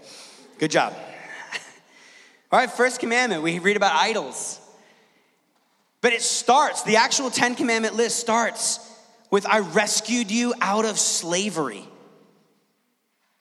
Good 0.60 0.70
job. 0.70 0.94
All 2.52 2.60
right, 2.60 2.70
first 2.70 3.00
commandment, 3.00 3.42
we 3.42 3.58
read 3.58 3.76
about 3.76 3.96
idols. 3.96 4.60
But 6.02 6.14
it 6.14 6.22
starts, 6.22 6.84
the 6.84 6.98
actual 6.98 7.32
10 7.32 7.56
commandment 7.56 7.96
list 7.96 8.20
starts 8.20 8.93
with 9.34 9.48
I 9.48 9.62
rescued 9.62 10.30
you 10.30 10.54
out 10.62 10.86
of 10.86 11.00
slavery. 11.00 11.84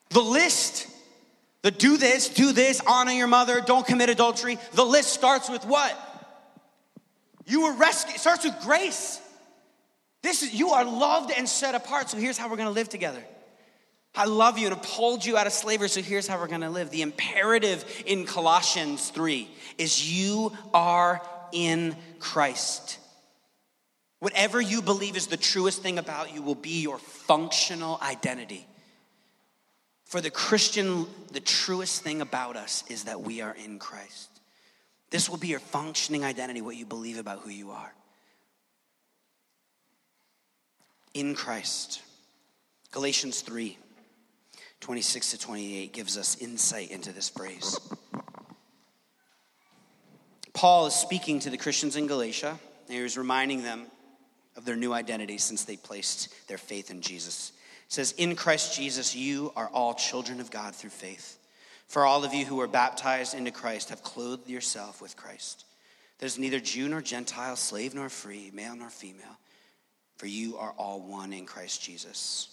The 0.09 0.23
list, 0.23 0.87
the 1.61 1.69
do 1.69 1.97
this, 1.97 2.29
do 2.29 2.51
this, 2.51 2.81
honor 2.87 3.11
your 3.11 3.27
mother, 3.27 3.61
don't 3.61 3.85
commit 3.85 4.09
adultery. 4.09 4.57
The 4.71 4.83
list 4.83 5.09
starts 5.09 5.51
with 5.51 5.63
what? 5.65 5.95
You 7.45 7.65
were 7.65 7.73
rescued, 7.73 8.19
starts 8.19 8.43
with 8.43 8.59
grace. 8.61 9.21
This 10.23 10.41
is, 10.41 10.51
you 10.51 10.71
are 10.71 10.83
loved 10.83 11.31
and 11.31 11.47
set 11.47 11.75
apart, 11.75 12.09
so 12.09 12.17
here's 12.17 12.39
how 12.39 12.49
we're 12.49 12.57
gonna 12.57 12.71
live 12.71 12.89
together. 12.89 13.23
I 14.15 14.25
love 14.25 14.57
you 14.57 14.65
and 14.65 14.75
have 14.75 14.83
pulled 14.83 15.23
you 15.23 15.37
out 15.37 15.45
of 15.45 15.53
slavery, 15.53 15.89
so 15.89 16.01
here's 16.01 16.25
how 16.25 16.39
we're 16.39 16.47
gonna 16.47 16.71
live. 16.71 16.89
The 16.89 17.03
imperative 17.03 17.85
in 18.07 18.25
Colossians 18.25 19.11
3 19.11 19.47
is 19.77 20.11
you 20.11 20.53
are 20.73 21.21
in 21.51 21.95
Christ. 22.17 22.97
Whatever 24.23 24.61
you 24.61 24.81
believe 24.81 25.17
is 25.17 25.27
the 25.27 25.35
truest 25.35 25.81
thing 25.81 25.99
about 25.99 26.33
you 26.33 26.41
will 26.41 26.55
be 26.55 26.81
your 26.81 26.97
functional 26.97 27.99
identity. 28.01 28.65
For 30.05 30.21
the 30.21 30.31
Christian, 30.31 31.07
the 31.33 31.41
truest 31.41 32.03
thing 32.03 32.21
about 32.21 32.55
us 32.55 32.85
is 32.87 33.03
that 33.03 33.19
we 33.19 33.41
are 33.41 33.53
in 33.53 33.79
Christ. 33.79 34.29
This 35.09 35.29
will 35.29 35.39
be 35.39 35.49
your 35.49 35.59
functioning 35.59 36.23
identity, 36.23 36.61
what 36.61 36.77
you 36.77 36.85
believe 36.85 37.17
about 37.17 37.39
who 37.39 37.49
you 37.49 37.71
are. 37.71 37.93
in 41.13 41.35
Christ. 41.35 42.01
Galatians 42.91 43.41
3 43.41 43.77
26 44.79 45.31
to 45.31 45.37
28 45.37 45.91
gives 45.91 46.17
us 46.17 46.37
insight 46.37 46.91
into 46.91 47.11
this 47.11 47.27
phrase. 47.27 47.77
Paul 50.53 50.85
is 50.85 50.93
speaking 50.93 51.39
to 51.41 51.49
the 51.49 51.57
Christians 51.57 51.97
in 51.97 52.07
Galatia, 52.07 52.57
and 52.87 52.95
he 52.95 53.01
was 53.01 53.17
reminding 53.17 53.63
them 53.63 53.87
of 54.55 54.65
their 54.65 54.75
new 54.75 54.93
identity 54.93 55.37
since 55.37 55.63
they 55.63 55.77
placed 55.77 56.47
their 56.47 56.57
faith 56.57 56.91
in 56.91 57.01
Jesus. 57.01 57.51
It 57.87 57.93
says, 57.93 58.13
In 58.13 58.35
Christ 58.35 58.75
Jesus, 58.75 59.15
you 59.15 59.51
are 59.55 59.69
all 59.73 59.93
children 59.93 60.39
of 60.39 60.51
God 60.51 60.75
through 60.75 60.91
faith. 60.91 61.39
For 61.87 62.05
all 62.05 62.23
of 62.23 62.33
you 62.33 62.45
who 62.45 62.59
are 62.61 62.67
baptized 62.67 63.33
into 63.33 63.51
Christ 63.51 63.89
have 63.89 64.03
clothed 64.03 64.49
yourself 64.49 65.01
with 65.01 65.17
Christ. 65.17 65.65
There's 66.19 66.39
neither 66.39 66.59
Jew 66.59 66.87
nor 66.87 67.01
Gentile, 67.01 67.55
slave 67.55 67.93
nor 67.93 68.09
free, 68.09 68.51
male 68.53 68.75
nor 68.75 68.89
female 68.89 69.37
for 70.23 70.27
you 70.27 70.57
are 70.57 70.73
all 70.77 71.01
one 71.01 71.33
in 71.33 71.45
Christ 71.45 71.81
Jesus. 71.81 72.47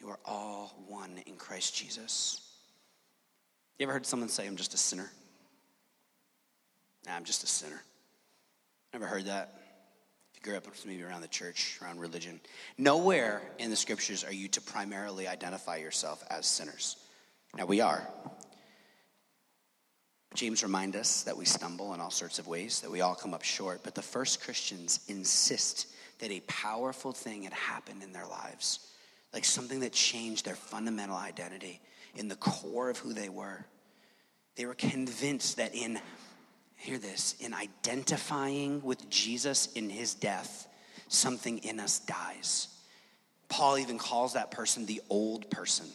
You 0.00 0.08
are 0.08 0.18
all 0.24 0.74
one 0.88 1.22
in 1.26 1.36
Christ 1.36 1.76
Jesus. 1.76 2.40
You 3.78 3.84
ever 3.84 3.92
heard 3.92 4.04
someone 4.04 4.28
say, 4.28 4.48
I'm 4.48 4.56
just 4.56 4.74
a 4.74 4.76
sinner? 4.76 5.10
Nah, 7.06 7.14
I'm 7.14 7.22
just 7.22 7.44
a 7.44 7.46
sinner. 7.46 7.80
Never 8.92 9.06
heard 9.06 9.26
that. 9.26 9.59
Grew 10.42 10.56
up 10.56 10.64
maybe 10.86 11.02
around 11.02 11.20
the 11.20 11.28
church, 11.28 11.78
around 11.82 12.00
religion, 12.00 12.40
nowhere 12.78 13.42
in 13.58 13.68
the 13.68 13.76
scriptures 13.76 14.24
are 14.24 14.32
you 14.32 14.48
to 14.48 14.60
primarily 14.60 15.28
identify 15.28 15.76
yourself 15.76 16.24
as 16.30 16.46
sinners. 16.46 16.96
Now 17.56 17.66
we 17.66 17.80
are. 17.80 18.06
James 20.34 20.62
reminds 20.62 20.96
us 20.96 21.22
that 21.24 21.36
we 21.36 21.44
stumble 21.44 21.92
in 21.92 22.00
all 22.00 22.10
sorts 22.10 22.38
of 22.38 22.46
ways, 22.46 22.80
that 22.80 22.90
we 22.90 23.00
all 23.00 23.14
come 23.14 23.34
up 23.34 23.42
short, 23.42 23.80
but 23.82 23.94
the 23.94 24.02
first 24.02 24.40
Christians 24.40 25.00
insist 25.08 25.88
that 26.20 26.30
a 26.30 26.40
powerful 26.40 27.12
thing 27.12 27.42
had 27.42 27.52
happened 27.52 28.02
in 28.02 28.12
their 28.12 28.26
lives. 28.26 28.90
like 29.32 29.44
something 29.44 29.80
that 29.80 29.92
changed 29.92 30.44
their 30.44 30.56
fundamental 30.56 31.16
identity 31.16 31.80
in 32.16 32.28
the 32.28 32.36
core 32.36 32.90
of 32.90 32.98
who 32.98 33.12
they 33.12 33.28
were. 33.28 33.64
They 34.56 34.66
were 34.66 34.74
convinced 34.74 35.56
that 35.56 35.74
in, 35.74 36.00
hear 36.80 36.98
this, 36.98 37.34
in 37.40 37.52
identifying 37.52 38.82
with 38.82 39.08
Jesus 39.10 39.70
in 39.72 39.90
his 39.90 40.14
death, 40.14 40.66
something 41.08 41.58
in 41.58 41.78
us 41.78 41.98
dies. 42.00 42.68
Paul 43.48 43.78
even 43.78 43.98
calls 43.98 44.32
that 44.32 44.50
person 44.50 44.86
the 44.86 45.02
old 45.10 45.50
person. 45.50 45.86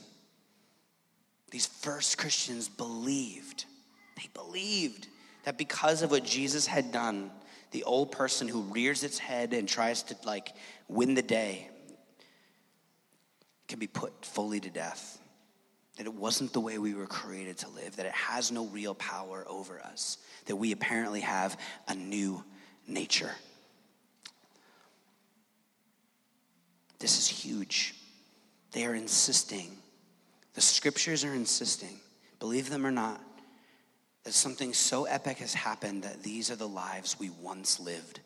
These 1.50 1.66
first 1.66 2.18
Christians 2.18 2.70
believed, 2.70 3.66
they 4.16 4.30
believed 4.34 5.08
that 5.44 5.58
because 5.58 6.02
of 6.04 6.12
what 6.12 6.24
Jesus 6.24 6.68
had 6.68 6.92
done, 6.92 7.32
the 7.72 7.84
old 7.84 8.12
person 8.12 8.48
who 8.48 8.62
rears 8.62 9.04
its 9.04 9.18
head 9.18 9.54
and 9.54 9.68
tries 9.68 10.04
to 10.04 10.16
like 10.24 10.54
win 10.88 11.16
the 11.16 11.22
day 11.22 11.70
can 13.68 13.80
be 13.80 13.88
put 13.88 14.14
fully 14.24 14.60
to 14.60 14.70
death. 14.70 15.20
That 15.98 16.06
it 16.06 16.14
wasn't 16.14 16.52
the 16.52 16.60
way 16.60 16.78
we 16.78 16.94
were 16.94 17.08
created 17.08 17.58
to 17.60 17.70
live, 17.70 17.96
that 17.96 18.06
it 18.06 18.12
has 18.12 18.52
no 18.52 18.66
real 18.66 18.94
power 18.96 19.46
over 19.48 19.80
us, 19.80 20.18
that 20.46 20.56
we 20.56 20.72
apparently 20.72 21.22
have 21.22 21.58
a 21.88 21.96
new 21.96 22.44
nature. 22.88 23.32
This 27.00 27.18
is 27.18 27.28
huge. 27.28 27.96
They 28.72 28.86
are 28.86 28.96
insisting, 28.96 29.72
the 30.54 30.62
scriptures 30.62 31.24
are 31.24 31.34
insisting, 31.34 32.00
believe 32.40 32.70
them 32.70 32.86
or 32.86 32.92
not, 32.92 33.22
that 34.26 34.34
something 34.34 34.74
so 34.74 35.06
epic 35.06 35.38
has 35.38 35.54
happened 35.54 36.04
that 36.04 36.24
these 36.24 36.52
are 36.52 36.56
the 36.56 36.68
lives 36.68 37.18
we 37.20 37.30
once 37.30 37.80
lived. 37.80 38.20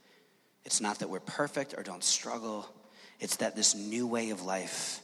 It's 0.64 0.82
not 0.82 1.00
that 1.00 1.10
we're 1.10 1.20
perfect 1.20 1.76
or 1.78 1.84
don't 1.84 2.04
struggle, 2.04 2.68
it's 3.20 3.36
that 3.38 3.56
this 3.56 3.76
new 3.76 4.08
way 4.08 4.32
of 4.32 4.44
life 4.44 5.02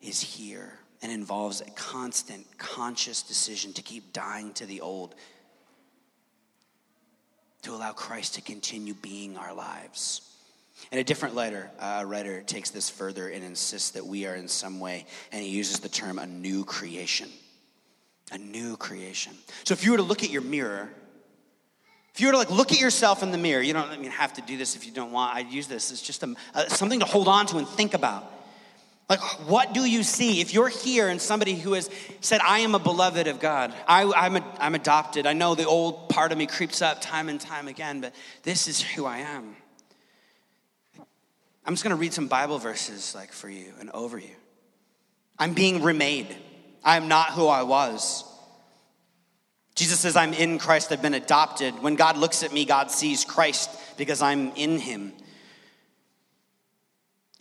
is 0.00 0.20
here 0.20 0.72
and 1.04 1.12
involves 1.12 1.60
a 1.60 1.70
constant, 1.72 2.46
conscious 2.56 3.22
decision 3.22 3.74
to 3.74 3.82
keep 3.82 4.14
dying 4.14 4.54
to 4.54 4.64
the 4.64 4.80
old, 4.80 5.14
to 7.60 7.72
allow 7.72 7.92
Christ 7.92 8.36
to 8.36 8.40
continue 8.40 8.94
being 8.94 9.36
our 9.36 9.52
lives. 9.52 10.22
And 10.90 10.98
a 10.98 11.04
different 11.04 11.34
writer, 11.34 11.70
uh, 11.78 12.04
writer 12.06 12.40
takes 12.40 12.70
this 12.70 12.88
further 12.88 13.28
and 13.28 13.44
insists 13.44 13.90
that 13.90 14.06
we 14.06 14.24
are 14.24 14.34
in 14.34 14.48
some 14.48 14.80
way, 14.80 15.04
and 15.30 15.44
he 15.44 15.50
uses 15.50 15.80
the 15.80 15.90
term 15.90 16.18
a 16.18 16.26
new 16.26 16.64
creation. 16.64 17.28
A 18.32 18.38
new 18.38 18.74
creation. 18.78 19.34
So 19.64 19.74
if 19.74 19.84
you 19.84 19.90
were 19.90 19.98
to 19.98 20.02
look 20.02 20.24
at 20.24 20.30
your 20.30 20.40
mirror, 20.40 20.88
if 22.14 22.20
you 22.22 22.28
were 22.28 22.32
to 22.32 22.38
like 22.38 22.50
look 22.50 22.72
at 22.72 22.80
yourself 22.80 23.22
in 23.22 23.30
the 23.30 23.36
mirror, 23.36 23.60
you 23.60 23.74
don't 23.74 23.90
I 23.90 23.98
mean, 23.98 24.10
have 24.10 24.32
to 24.34 24.40
do 24.40 24.56
this 24.56 24.74
if 24.74 24.86
you 24.86 24.92
don't 24.92 25.12
want. 25.12 25.36
I'd 25.36 25.52
use 25.52 25.66
this 25.66 25.92
as 25.92 26.00
just 26.00 26.22
a, 26.22 26.34
uh, 26.54 26.66
something 26.68 27.00
to 27.00 27.06
hold 27.06 27.28
on 27.28 27.44
to 27.48 27.58
and 27.58 27.68
think 27.68 27.92
about. 27.92 28.30
Like, 29.08 29.20
what 29.46 29.74
do 29.74 29.84
you 29.84 30.02
see? 30.02 30.40
If 30.40 30.54
you're 30.54 30.68
here 30.68 31.08
and 31.08 31.20
somebody 31.20 31.54
who 31.54 31.74
has 31.74 31.90
said, 32.20 32.40
I 32.40 32.60
am 32.60 32.74
a 32.74 32.78
beloved 32.78 33.26
of 33.26 33.38
God, 33.38 33.74
I, 33.86 34.02
am 34.26 34.36
a, 34.36 34.56
I'm 34.58 34.74
adopted, 34.74 35.26
I 35.26 35.34
know 35.34 35.54
the 35.54 35.66
old 35.66 36.08
part 36.08 36.32
of 36.32 36.38
me 36.38 36.46
creeps 36.46 36.80
up 36.80 37.02
time 37.02 37.28
and 37.28 37.38
time 37.38 37.68
again, 37.68 38.00
but 38.00 38.14
this 38.44 38.66
is 38.66 38.80
who 38.80 39.04
I 39.04 39.18
am. 39.18 39.56
I'm 41.66 41.74
just 41.74 41.82
gonna 41.82 41.96
read 41.96 42.14
some 42.14 42.28
Bible 42.28 42.58
verses 42.58 43.14
like 43.14 43.32
for 43.32 43.48
you 43.48 43.72
and 43.78 43.90
over 43.90 44.18
you. 44.18 44.36
I'm 45.38 45.52
being 45.52 45.82
remade. 45.82 46.34
I 46.82 46.96
am 46.96 47.08
not 47.08 47.30
who 47.30 47.46
I 47.46 47.62
was. 47.62 48.24
Jesus 49.74 49.98
says, 49.98 50.14
I'm 50.16 50.32
in 50.32 50.58
Christ, 50.58 50.92
I've 50.92 51.02
been 51.02 51.14
adopted. 51.14 51.82
When 51.82 51.96
God 51.96 52.16
looks 52.16 52.42
at 52.42 52.52
me, 52.52 52.64
God 52.64 52.90
sees 52.90 53.24
Christ 53.24 53.70
because 53.96 54.22
I'm 54.22 54.52
in 54.52 54.78
him. 54.78 55.12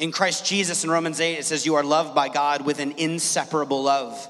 In 0.04 0.12
Christ 0.12 0.46
Jesus 0.46 0.84
in 0.84 0.90
Romans 0.90 1.22
8 1.22 1.40
it 1.40 1.46
says 1.46 1.66
you 1.66 1.76
are 1.76 1.84
loved 1.84 2.14
by 2.14 2.28
God 2.28 2.66
with 2.66 2.80
an 2.80 2.96
inseparable 2.98 3.84
love. 3.84 4.28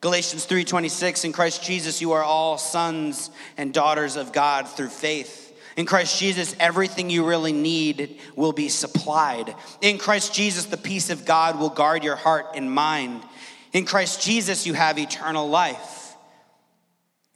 Galatians 0.00 0.46
3:26 0.46 1.24
in 1.24 1.32
Christ 1.32 1.60
Jesus 1.60 2.00
you 2.00 2.12
are 2.12 2.22
all 2.22 2.56
sons 2.56 3.30
and 3.56 3.74
daughters 3.74 4.14
of 4.14 4.32
God 4.32 4.68
through 4.68 4.90
faith. 4.90 5.52
In 5.76 5.86
Christ 5.86 6.20
Jesus 6.20 6.54
everything 6.60 7.10
you 7.10 7.26
really 7.26 7.52
need 7.52 8.20
will 8.36 8.52
be 8.52 8.68
supplied. 8.68 9.56
In 9.80 9.98
Christ 9.98 10.34
Jesus 10.34 10.66
the 10.66 10.76
peace 10.76 11.10
of 11.10 11.24
God 11.24 11.58
will 11.58 11.68
guard 11.68 12.04
your 12.04 12.14
heart 12.14 12.50
and 12.54 12.70
mind. 12.70 13.24
In 13.72 13.84
Christ 13.84 14.22
Jesus 14.22 14.68
you 14.68 14.74
have 14.74 15.00
eternal 15.00 15.48
life. 15.48 16.14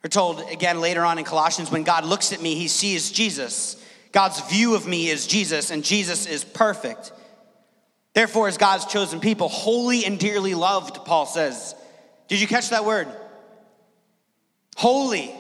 We're 0.05 0.11
told 0.11 0.41
again 0.53 0.81
later 0.81 1.03
on 1.03 1.19
in 1.19 1.25
Colossians 1.25 1.73
when 1.73 1.83
God 1.83 2.05
looks 2.05 2.33
at 2.33 2.41
me 2.41 2.55
he 2.55 2.69
sees 2.69 3.11
Jesus. 3.11 3.75
God's 4.13 4.39
view 4.43 4.77
of 4.77 4.87
me 4.87 5.09
is 5.09 5.27
Jesus 5.27 5.73
and 5.73 5.83
Jesus 5.83 6.27
is 6.27 6.45
perfect. 6.45 7.11
Therefore, 8.17 8.49
as 8.49 8.57
God's 8.57 8.87
chosen 8.87 9.21
people, 9.21 9.47
holy 9.51 10.07
and 10.07 10.19
dearly 10.19 10.55
loved, 10.55 11.05
Paul 11.05 11.27
says. 11.27 11.75
Did 12.29 12.41
you 12.41 12.47
catch 12.47 12.71
that 12.71 12.87
word? 12.87 13.09
Holy. 14.75 15.35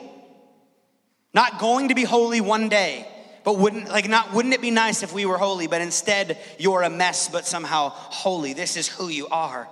Not 1.32 1.58
going 1.58 1.88
to 1.88 1.94
be 1.94 2.04
holy 2.04 2.42
one 2.42 2.68
day, 2.68 3.08
but 3.44 3.56
wouldn't 3.58 3.88
like 3.88 4.10
not 4.10 4.34
wouldn't 4.34 4.52
it 4.52 4.60
be 4.60 4.70
nice 4.70 5.02
if 5.02 5.14
we 5.14 5.24
were 5.24 5.38
holy, 5.38 5.68
but 5.68 5.80
instead 5.80 6.36
you're 6.58 6.82
a 6.82 6.90
mess, 6.90 7.30
but 7.30 7.46
somehow 7.46 7.88
holy. 7.88 8.52
This 8.52 8.76
is 8.76 8.88
who 8.88 9.08
you 9.08 9.26
are. 9.28 9.66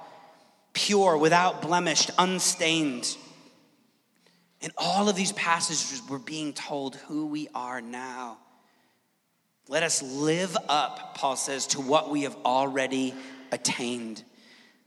Pure, 0.73 1.19
without 1.19 1.61
blemished, 1.61 2.11
unstained. 2.17 3.19
In 4.63 4.71
all 4.79 5.11
of 5.11 5.15
these 5.15 5.33
passages, 5.33 6.01
we're 6.09 6.19
being 6.19 6.55
told 6.55 6.97
who 6.97 7.27
we 7.27 7.49
are 7.55 7.83
now. 7.83 8.39
Let 9.69 9.83
us 9.83 10.03
live 10.03 10.57
up, 10.69 11.17
Paul 11.17 11.37
says, 11.37 11.69
to 11.69 11.81
what 11.81 12.11
we 12.11 12.23
have 12.23 12.37
already 12.45 13.15
attained. 13.51 14.23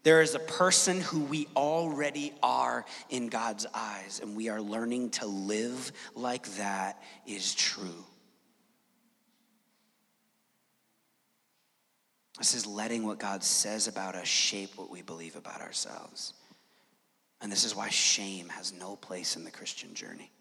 There 0.04 0.22
is 0.22 0.36
a 0.36 0.40
person 0.40 1.02
who 1.02 1.22
we 1.22 1.48
already 1.56 2.34
are 2.44 2.86
in 3.10 3.28
God's 3.28 3.66
eyes, 3.74 4.20
and 4.22 4.38
we 4.38 4.50
are 4.50 4.62
learning 4.62 5.10
to 5.12 5.26
live 5.26 5.92
like 6.14 6.46
that 6.58 7.02
is 7.26 7.56
true. 7.56 8.06
This 12.38 12.54
is 12.54 12.68
letting 12.68 13.04
what 13.04 13.18
God 13.18 13.44
says 13.44 13.88
about 13.88 14.14
us 14.14 14.28
shape 14.28 14.78
what 14.78 14.92
we 14.92 15.02
believe 15.02 15.36
about 15.36 15.62
ourselves. 15.62 16.36
And 17.42 17.52
this 17.52 17.64
is 17.64 17.76
why 17.76 17.90
shame 17.90 18.50
has 18.50 18.74
no 18.74 18.96
place 18.96 19.36
in 19.36 19.44
the 19.44 19.52
Christian 19.52 19.96
journey. 19.96 20.32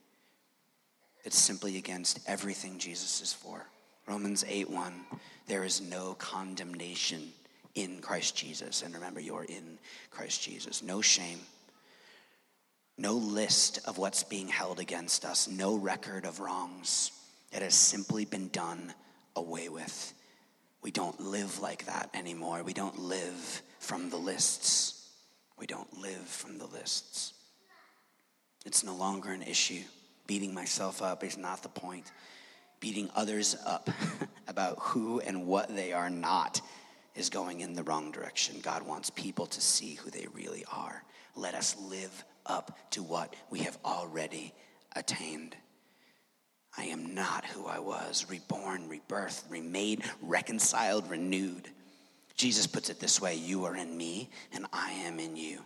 It's 1.24 1.38
simply 1.38 1.78
against 1.78 2.20
everything 2.28 2.78
Jesus 2.78 3.22
is 3.22 3.32
for. 3.32 3.66
Romans 4.06 4.44
8 4.46 4.70
1. 4.70 4.92
There 5.46 5.64
is 5.64 5.80
no 5.80 6.14
condemnation 6.14 7.32
in 7.74 8.00
Christ 8.00 8.36
Jesus. 8.36 8.82
And 8.82 8.94
remember, 8.94 9.20
you're 9.20 9.44
in 9.44 9.78
Christ 10.10 10.42
Jesus. 10.42 10.82
No 10.82 11.00
shame, 11.00 11.40
no 12.96 13.14
list 13.14 13.80
of 13.86 13.98
what's 13.98 14.24
being 14.24 14.48
held 14.48 14.80
against 14.80 15.24
us, 15.24 15.48
no 15.48 15.76
record 15.76 16.24
of 16.24 16.40
wrongs. 16.40 17.10
It 17.52 17.62
has 17.62 17.74
simply 17.74 18.24
been 18.24 18.48
done 18.48 18.92
away 19.34 19.68
with. 19.68 20.12
We 20.82 20.90
don't 20.90 21.20
live 21.20 21.60
like 21.60 21.86
that 21.86 22.10
anymore. 22.14 22.62
We 22.62 22.72
don't 22.72 22.98
live 22.98 23.62
from 23.78 24.10
the 24.10 24.16
lists. 24.16 25.08
We 25.58 25.66
don't 25.66 26.00
live 26.00 26.26
from 26.26 26.58
the 26.58 26.66
lists. 26.66 27.32
It's 28.64 28.84
no 28.84 28.94
longer 28.94 29.30
an 29.30 29.42
issue. 29.42 29.82
Beating 30.26 30.52
myself 30.52 31.02
up 31.02 31.22
is 31.24 31.36
not 31.36 31.62
the 31.62 31.68
point 31.68 32.10
beating 32.80 33.10
others 33.14 33.56
up 33.64 33.90
about 34.48 34.78
who 34.80 35.20
and 35.20 35.46
what 35.46 35.74
they 35.74 35.92
are 35.92 36.10
not 36.10 36.60
is 37.14 37.30
going 37.30 37.60
in 37.60 37.72
the 37.72 37.82
wrong 37.82 38.12
direction. 38.12 38.60
God 38.62 38.86
wants 38.86 39.10
people 39.10 39.46
to 39.46 39.60
see 39.60 39.94
who 39.94 40.10
they 40.10 40.26
really 40.32 40.64
are. 40.72 41.02
Let 41.34 41.54
us 41.54 41.76
live 41.80 42.24
up 42.44 42.78
to 42.90 43.02
what 43.02 43.34
we 43.50 43.60
have 43.60 43.78
already 43.84 44.52
attained. 44.94 45.56
I 46.78 46.84
am 46.84 47.14
not 47.14 47.44
who 47.46 47.66
I 47.66 47.78
was, 47.78 48.26
reborn, 48.28 48.88
rebirthed, 48.88 49.44
remade, 49.50 50.02
reconciled, 50.20 51.10
renewed. 51.10 51.70
Jesus 52.36 52.66
puts 52.66 52.90
it 52.90 53.00
this 53.00 53.20
way 53.20 53.34
You 53.34 53.64
are 53.64 53.76
in 53.76 53.96
me, 53.96 54.28
and 54.52 54.66
I 54.72 54.92
am 54.92 55.18
in 55.18 55.36
you. 55.36 55.60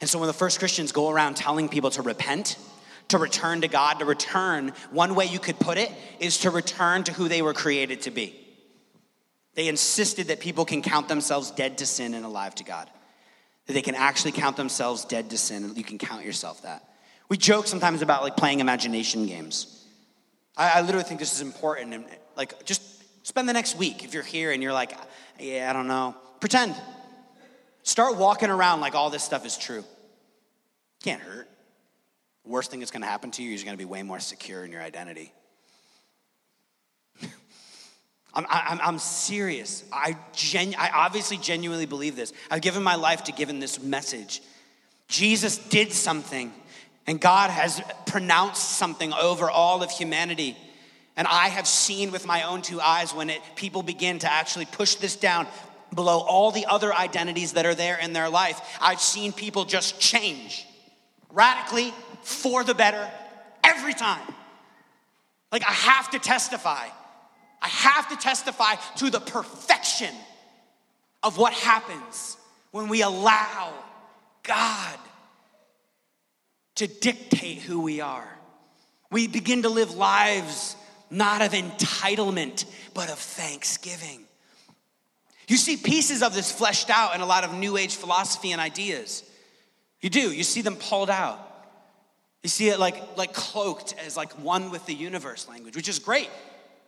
And 0.00 0.08
so 0.08 0.18
when 0.18 0.26
the 0.26 0.32
first 0.32 0.58
Christians 0.58 0.92
go 0.92 1.10
around 1.10 1.36
telling 1.36 1.68
people 1.68 1.90
to 1.90 2.02
repent, 2.02 2.56
to 3.08 3.18
return 3.18 3.60
to 3.60 3.68
God, 3.68 4.00
to 4.00 4.04
return, 4.04 4.72
one 4.90 5.14
way 5.14 5.26
you 5.26 5.38
could 5.38 5.58
put 5.58 5.78
it 5.78 5.92
is 6.18 6.38
to 6.38 6.50
return 6.50 7.04
to 7.04 7.12
who 7.12 7.28
they 7.28 7.42
were 7.42 7.54
created 7.54 8.02
to 8.02 8.10
be. 8.10 8.38
They 9.54 9.68
insisted 9.68 10.28
that 10.28 10.40
people 10.40 10.64
can 10.64 10.82
count 10.82 11.08
themselves 11.08 11.50
dead 11.50 11.78
to 11.78 11.86
sin 11.86 12.14
and 12.14 12.24
alive 12.24 12.54
to 12.56 12.64
God. 12.64 12.90
That 13.66 13.72
they 13.72 13.82
can 13.82 13.94
actually 13.94 14.32
count 14.32 14.56
themselves 14.56 15.04
dead 15.04 15.30
to 15.30 15.38
sin, 15.38 15.64
and 15.64 15.76
you 15.76 15.84
can 15.84 15.98
count 15.98 16.24
yourself 16.24 16.62
that. 16.62 16.84
We 17.28 17.36
joke 17.36 17.66
sometimes 17.66 18.02
about 18.02 18.22
like 18.22 18.36
playing 18.36 18.60
imagination 18.60 19.26
games. 19.26 19.84
I, 20.56 20.78
I 20.78 20.80
literally 20.82 21.04
think 21.04 21.20
this 21.20 21.32
is 21.32 21.40
important. 21.40 21.94
And 21.94 22.04
like, 22.36 22.64
just 22.64 22.82
spend 23.26 23.48
the 23.48 23.52
next 23.52 23.76
week 23.76 24.04
if 24.04 24.14
you're 24.14 24.22
here 24.22 24.52
and 24.52 24.62
you're 24.62 24.72
like, 24.72 24.92
yeah, 25.38 25.68
I 25.70 25.72
don't 25.72 25.88
know. 25.88 26.14
Pretend. 26.38 26.74
Start 27.82 28.16
walking 28.16 28.50
around 28.50 28.80
like 28.80 28.94
all 28.94 29.10
this 29.10 29.22
stuff 29.22 29.46
is 29.46 29.56
true. 29.56 29.84
Can't 31.02 31.20
hurt 31.20 31.48
worst 32.46 32.70
thing 32.70 32.80
that's 32.80 32.92
going 32.92 33.02
to 33.02 33.08
happen 33.08 33.30
to 33.32 33.42
you 33.42 33.52
is 33.52 33.60
you're 33.60 33.66
going 33.66 33.78
to 33.78 33.84
be 33.84 33.90
way 33.90 34.02
more 34.02 34.20
secure 34.20 34.64
in 34.64 34.72
your 34.72 34.82
identity. 34.82 35.32
I'm, 38.34 38.46
I'm, 38.48 38.80
I'm 38.82 38.98
serious. 38.98 39.84
I, 39.92 40.16
genu- 40.32 40.76
I 40.78 40.90
obviously 40.90 41.38
genuinely 41.38 41.86
believe 41.86 42.16
this. 42.16 42.32
I've 42.50 42.62
given 42.62 42.82
my 42.82 42.94
life 42.94 43.24
to 43.24 43.32
giving 43.32 43.60
this 43.60 43.82
message. 43.82 44.42
Jesus 45.08 45.58
did 45.58 45.92
something, 45.92 46.52
and 47.06 47.20
God 47.20 47.50
has 47.50 47.80
pronounced 48.06 48.76
something 48.76 49.12
over 49.12 49.50
all 49.50 49.82
of 49.82 49.90
humanity. 49.90 50.56
And 51.16 51.26
I 51.26 51.48
have 51.48 51.66
seen 51.66 52.12
with 52.12 52.26
my 52.26 52.42
own 52.42 52.62
two 52.62 52.80
eyes 52.80 53.14
when 53.14 53.30
it, 53.30 53.40
people 53.54 53.82
begin 53.82 54.18
to 54.20 54.30
actually 54.30 54.66
push 54.66 54.96
this 54.96 55.16
down 55.16 55.46
below 55.94 56.18
all 56.18 56.50
the 56.50 56.66
other 56.66 56.92
identities 56.92 57.52
that 57.52 57.64
are 57.64 57.74
there 57.74 57.98
in 57.98 58.12
their 58.12 58.28
life. 58.28 58.60
I've 58.80 59.00
seen 59.00 59.32
people 59.32 59.64
just 59.64 59.98
change 60.00 60.66
radically 61.30 61.92
for 62.26 62.64
the 62.64 62.74
better 62.74 63.08
every 63.62 63.94
time. 63.94 64.34
Like, 65.52 65.62
I 65.62 65.72
have 65.72 66.10
to 66.10 66.18
testify. 66.18 66.86
I 67.62 67.68
have 67.68 68.08
to 68.08 68.16
testify 68.16 68.74
to 68.96 69.10
the 69.10 69.20
perfection 69.20 70.12
of 71.22 71.38
what 71.38 71.52
happens 71.52 72.36
when 72.72 72.88
we 72.88 73.02
allow 73.02 73.72
God 74.42 74.98
to 76.74 76.88
dictate 76.88 77.58
who 77.58 77.80
we 77.80 78.00
are. 78.00 78.28
We 79.12 79.28
begin 79.28 79.62
to 79.62 79.68
live 79.68 79.94
lives 79.94 80.74
not 81.08 81.42
of 81.42 81.52
entitlement, 81.52 82.64
but 82.92 83.08
of 83.08 83.20
thanksgiving. 83.20 84.24
You 85.46 85.56
see 85.56 85.76
pieces 85.76 86.24
of 86.24 86.34
this 86.34 86.50
fleshed 86.50 86.90
out 86.90 87.14
in 87.14 87.20
a 87.20 87.26
lot 87.26 87.44
of 87.44 87.54
New 87.54 87.76
Age 87.76 87.94
philosophy 87.94 88.50
and 88.50 88.60
ideas. 88.60 89.22
You 90.00 90.10
do. 90.10 90.32
You 90.32 90.42
see 90.42 90.62
them 90.62 90.74
pulled 90.74 91.08
out. 91.08 91.45
You 92.46 92.50
see 92.50 92.68
it 92.68 92.78
like, 92.78 93.16
like 93.16 93.32
cloaked 93.32 93.96
as 94.06 94.16
like 94.16 94.32
one 94.34 94.70
with 94.70 94.86
the 94.86 94.94
universe 94.94 95.48
language, 95.48 95.74
which 95.74 95.88
is 95.88 95.98
great. 95.98 96.30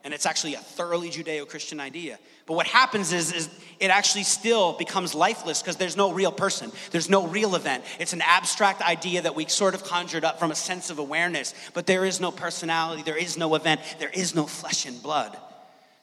And 0.04 0.14
it's 0.14 0.24
actually 0.24 0.54
a 0.54 0.59
thoroughly 0.61 1.11
Judeo 1.11 1.48
Christian 1.48 1.80
idea. 1.80 2.20
But 2.46 2.54
what 2.54 2.68
happens 2.68 3.12
is, 3.12 3.32
is 3.32 3.50
it 3.80 3.90
actually 3.90 4.22
still 4.22 4.74
becomes 4.74 5.16
lifeless 5.16 5.61
because 5.61 5.74
there's 5.74 5.96
no 5.96 6.12
real 6.12 6.30
person, 6.30 6.70
there's 6.92 7.11
no 7.11 7.26
real 7.26 7.56
event. 7.56 7.82
It's 7.98 8.12
an 8.12 8.22
abstract 8.22 8.82
idea 8.82 9.22
that 9.22 9.34
we 9.34 9.46
sort 9.46 9.74
of 9.74 9.82
conjured 9.82 10.24
up 10.24 10.38
from 10.38 10.52
a 10.52 10.54
sense 10.54 10.90
of 10.90 11.00
awareness, 11.00 11.54
but 11.74 11.86
there 11.86 12.04
is 12.04 12.20
no 12.20 12.30
personality, 12.30 13.02
there 13.02 13.18
is 13.18 13.36
no 13.36 13.56
event, 13.56 13.80
there 13.98 14.12
is 14.14 14.36
no 14.36 14.46
flesh 14.46 14.86
and 14.86 15.02
blood, 15.02 15.36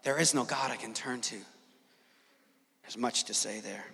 there 0.04 0.20
is 0.20 0.34
no 0.34 0.44
God 0.44 0.70
I 0.70 0.76
can 0.76 0.94
turn 0.94 1.22
to. 1.22 1.38
There's 2.82 2.98
much 2.98 3.24
to 3.24 3.34
say 3.34 3.62
there. 3.62 3.86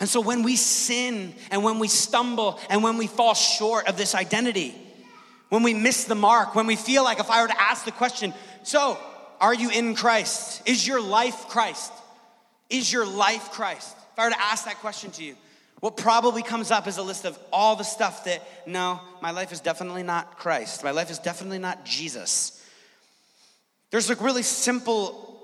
And 0.00 0.08
so 0.08 0.20
when 0.20 0.42
we 0.42 0.56
sin 0.56 1.34
and 1.50 1.62
when 1.62 1.78
we 1.78 1.86
stumble 1.86 2.58
and 2.70 2.82
when 2.82 2.96
we 2.96 3.06
fall 3.06 3.34
short 3.34 3.86
of 3.86 3.98
this 3.98 4.14
identity, 4.14 4.74
when 5.50 5.62
we 5.62 5.74
miss 5.74 6.04
the 6.04 6.14
mark, 6.14 6.54
when 6.54 6.66
we 6.66 6.76
feel 6.76 7.04
like 7.04 7.20
if 7.20 7.30
I 7.30 7.42
were 7.42 7.48
to 7.48 7.60
ask 7.60 7.84
the 7.84 7.92
question, 7.92 8.32
so 8.62 8.98
are 9.40 9.54
you 9.54 9.70
in 9.70 9.94
Christ? 9.94 10.66
Is 10.66 10.86
your 10.86 11.02
life 11.02 11.48
Christ? 11.48 11.92
Is 12.70 12.90
your 12.90 13.06
life 13.06 13.50
Christ? 13.52 13.94
If 14.12 14.18
I 14.18 14.24
were 14.24 14.30
to 14.30 14.40
ask 14.40 14.64
that 14.64 14.76
question 14.76 15.10
to 15.12 15.24
you, 15.24 15.36
what 15.80 15.96
probably 15.96 16.42
comes 16.42 16.70
up 16.70 16.86
is 16.86 16.98
a 16.98 17.02
list 17.02 17.24
of 17.24 17.38
all 17.52 17.74
the 17.76 17.84
stuff 17.84 18.24
that, 18.24 18.42
no, 18.66 19.00
my 19.22 19.30
life 19.30 19.50
is 19.50 19.60
definitely 19.60 20.02
not 20.02 20.38
Christ. 20.38 20.84
My 20.84 20.90
life 20.90 21.10
is 21.10 21.18
definitely 21.18 21.58
not 21.58 21.84
Jesus. 21.84 22.64
There's 23.90 24.08
like 24.08 24.20
really 24.20 24.42
simple, 24.42 25.42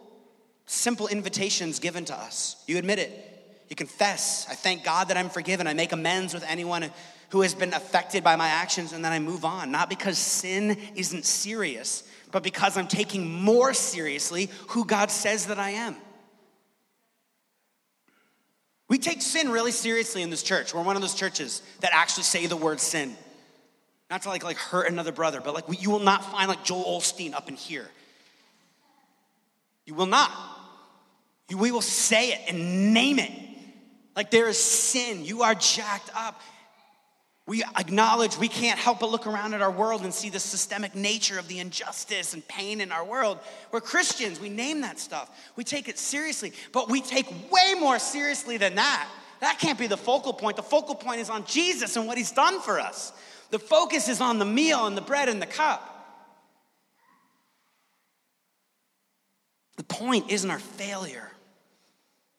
simple 0.67 1.09
invitations 1.09 1.79
given 1.79 2.05
to 2.07 2.15
us. 2.15 2.63
You 2.67 2.77
admit 2.79 2.99
it. 2.99 3.26
You 3.69 3.77
confess. 3.77 4.47
I 4.49 4.55
thank 4.55 4.85
God 4.85 5.09
that 5.09 5.17
I'm 5.17 5.29
forgiven. 5.29 5.67
I 5.67 5.75
make 5.75 5.93
amends 5.93 6.33
with 6.35 6.45
anyone 6.45 6.91
who 7.31 7.41
has 7.41 7.55
been 7.55 7.75
affected 7.75 8.23
by 8.23 8.37
my 8.37 8.47
actions, 8.47 8.93
and 8.93 9.05
then 9.05 9.13
I 9.13 9.19
move 9.19 9.45
on. 9.45 9.73
Not 9.73 9.89
because 9.89 10.19
sin 10.19 10.79
isn't 10.95 11.25
serious, 11.25 12.05
but 12.31 12.43
because 12.43 12.77
I'm 12.77 12.87
taking 12.87 13.43
more 13.43 13.75
seriously 13.75 14.49
who 14.69 14.85
God 14.85 15.11
says 15.11 15.47
that 15.47 15.59
I 15.59 15.71
am. 15.71 15.97
We 18.89 18.99
take 18.99 19.21
sin 19.21 19.51
really 19.51 19.73
seriously 19.73 20.23
in 20.23 20.31
this 20.31 20.45
church. 20.45 20.73
We're 20.73 20.83
one 20.83 20.95
of 20.95 21.03
those 21.03 21.15
churches 21.15 21.61
that 21.81 21.91
actually 21.93 22.23
say 22.23 22.47
the 22.47 22.57
word 22.57 22.79
sin. 22.79 23.17
Not 24.09 24.23
to 24.23 24.29
like, 24.29 24.45
like 24.45 24.59
hurt 24.59 24.89
another 24.89 25.11
brother, 25.11 25.41
but 25.41 25.55
like 25.55 25.83
you 25.83 25.91
will 25.91 25.99
not 25.99 26.31
find 26.31 26.49
like 26.49 26.63
Joel 26.63 27.01
Osteen 27.01 27.35
up 27.35 27.49
in 27.49 27.57
here. 27.57 27.89
You 29.85 29.95
will 29.95 30.07
not. 30.07 30.31
We 31.51 31.73
will 31.73 31.83
say 31.83 32.31
it 32.31 32.41
and 32.49 32.95
name 32.95 33.19
it. 33.19 33.33
Like 34.17 34.31
there 34.31 34.49
is 34.49 34.59
sin. 34.59 35.25
You 35.25 35.43
are 35.43 35.55
jacked 35.55 36.11
up. 36.17 36.41
We 37.47 37.63
acknowledge 37.79 38.37
we 38.39 38.49
can't 38.49 38.79
help 38.79 38.99
but 38.99 39.11
look 39.11 39.27
around 39.27 39.55
at 39.55 39.63
our 39.63 39.71
world 39.71 40.03
and 40.03 40.13
see 40.13 40.31
the 40.31 40.41
systemic 40.41 40.97
nature 40.97 41.39
of 41.39 41.47
the 41.47 41.61
injustice 41.61 42.35
and 42.35 42.47
pain 42.49 42.81
in 42.81 42.91
our 42.91 43.05
world. 43.05 43.39
We're 43.71 43.81
Christians, 43.81 44.41
we 44.41 44.49
name 44.49 44.81
that 44.81 44.99
stuff. 44.99 45.31
We 45.55 45.63
take 45.63 45.89
it 45.89 45.97
seriously, 45.97 46.53
but 46.73 46.91
we 46.91 47.01
take 47.01 47.29
way 47.53 47.75
more 47.79 48.01
seriously 48.01 48.57
than 48.57 48.75
that. 48.75 49.09
That 49.41 49.61
can't 49.61 49.79
be 49.79 49.87
the 49.87 49.97
focal 49.97 50.33
point. 50.33 50.57
The 50.57 50.65
focal 50.65 50.97
point 50.97 51.21
is 51.21 51.31
on 51.31 51.45
Jesus 51.45 51.97
and 51.97 52.09
what 52.09 52.19
he's 52.19 52.33
done 52.33 52.61
for 52.61 52.81
us. 52.81 53.13
The 53.51 53.61
focus 53.61 54.09
is 54.09 54.21
on 54.21 54.41
the 54.41 54.45
meal 54.45 54.87
and 54.87 54.97
the 54.97 55.03
bread 55.03 55.29
and 55.29 55.41
the 55.41 55.47
cup. 55.47 55.93
The 59.77 59.85
point 59.85 60.31
isn't 60.33 60.51
our 60.51 60.59
failure. 60.59 61.31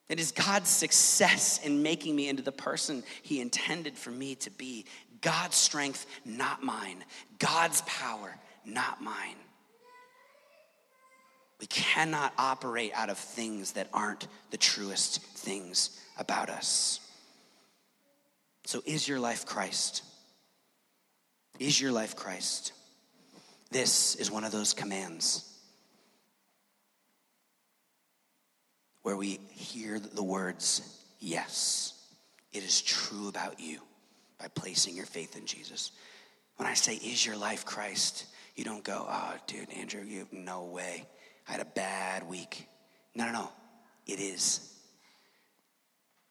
It 0.09 0.19
is 0.19 0.31
God's 0.31 0.69
success 0.69 1.59
in 1.63 1.83
making 1.83 2.15
me 2.15 2.29
into 2.29 2.43
the 2.43 2.51
person 2.51 3.03
He 3.23 3.41
intended 3.41 3.97
for 3.97 4.11
me 4.11 4.35
to 4.35 4.49
be. 4.49 4.85
God's 5.21 5.55
strength, 5.55 6.05
not 6.25 6.63
mine. 6.63 7.03
God's 7.39 7.81
power, 7.81 8.35
not 8.65 9.01
mine. 9.01 9.35
We 11.59 11.67
cannot 11.67 12.33
operate 12.37 12.91
out 12.93 13.09
of 13.09 13.17
things 13.17 13.73
that 13.73 13.89
aren't 13.93 14.27
the 14.51 14.57
truest 14.57 15.21
things 15.21 15.99
about 16.17 16.49
us. 16.49 16.99
So, 18.65 18.81
is 18.85 19.07
your 19.07 19.19
life 19.19 19.45
Christ? 19.45 20.03
Is 21.57 21.81
your 21.81 21.91
life 21.91 22.15
Christ? 22.15 22.73
This 23.71 24.15
is 24.15 24.29
one 24.29 24.43
of 24.43 24.51
those 24.51 24.73
commands. 24.73 25.56
Where 29.07 29.15
we 29.15 29.39
hear 29.51 29.99
the 29.99 30.21
words, 30.21 30.81
Yes, 31.21 31.93
it 32.51 32.61
is 32.61 32.81
true 32.81 33.29
about 33.29 33.57
you 33.57 33.79
by 34.37 34.49
placing 34.49 34.97
your 34.97 35.05
faith 35.05 35.37
in 35.37 35.45
Jesus. 35.45 35.91
When 36.57 36.67
I 36.67 36.73
say, 36.73 36.95
Is 36.95 37.25
your 37.25 37.37
life 37.37 37.63
Christ? 37.63 38.25
You 38.57 38.65
don't 38.65 38.83
go, 38.83 39.05
Oh, 39.07 39.35
dude, 39.47 39.71
Andrew, 39.71 40.03
you 40.03 40.19
have 40.19 40.33
no 40.33 40.65
way. 40.65 41.05
I 41.47 41.53
had 41.53 41.61
a 41.61 41.65
bad 41.73 42.27
week. 42.27 42.67
No, 43.15 43.27
no, 43.27 43.31
no. 43.31 43.49
It 44.05 44.19
is. 44.19 44.73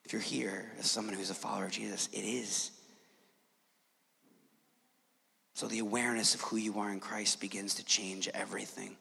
If 0.05 0.13
you're 0.13 0.21
here 0.21 0.71
as 0.79 0.85
someone 0.85 1.15
who's 1.15 1.31
a 1.31 1.35
follower 1.35 1.65
of 1.65 1.71
Jesus, 1.71 2.11
it 2.13 2.27
is. 2.27 2.73
So 5.55 5.67
the 5.67 5.79
awareness 5.79 6.35
of 6.35 6.43
who 6.43 6.59
you 6.59 6.79
are 6.79 6.93
in 6.93 7.01
Christ 7.01 7.41
begins 7.41 7.77
to 7.77 7.85
change 7.87 8.29
everything. 8.35 8.99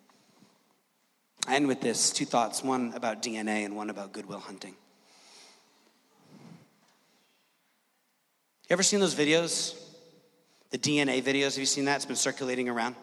I 1.48 1.56
end 1.56 1.68
with 1.68 1.80
this 1.80 2.10
two 2.10 2.26
thoughts 2.26 2.64
one 2.64 2.94
about 2.96 3.22
DNA 3.22 3.66
and 3.66 3.76
one 3.76 3.92
about 3.92 4.14
goodwill 4.14 4.40
hunting. 4.40 4.76
You 8.68 8.74
ever 8.74 8.82
seen 8.82 9.00
those 9.00 9.14
videos? 9.14 9.80
The 10.72 10.80
DNA 10.80 11.22
videos, 11.22 11.52
have 11.52 11.60
you 11.60 11.68
seen 11.68 11.86
that? 11.86 11.98
It's 11.98 12.06
been 12.06 12.16
circulating 12.16 12.68
around. 12.68 12.96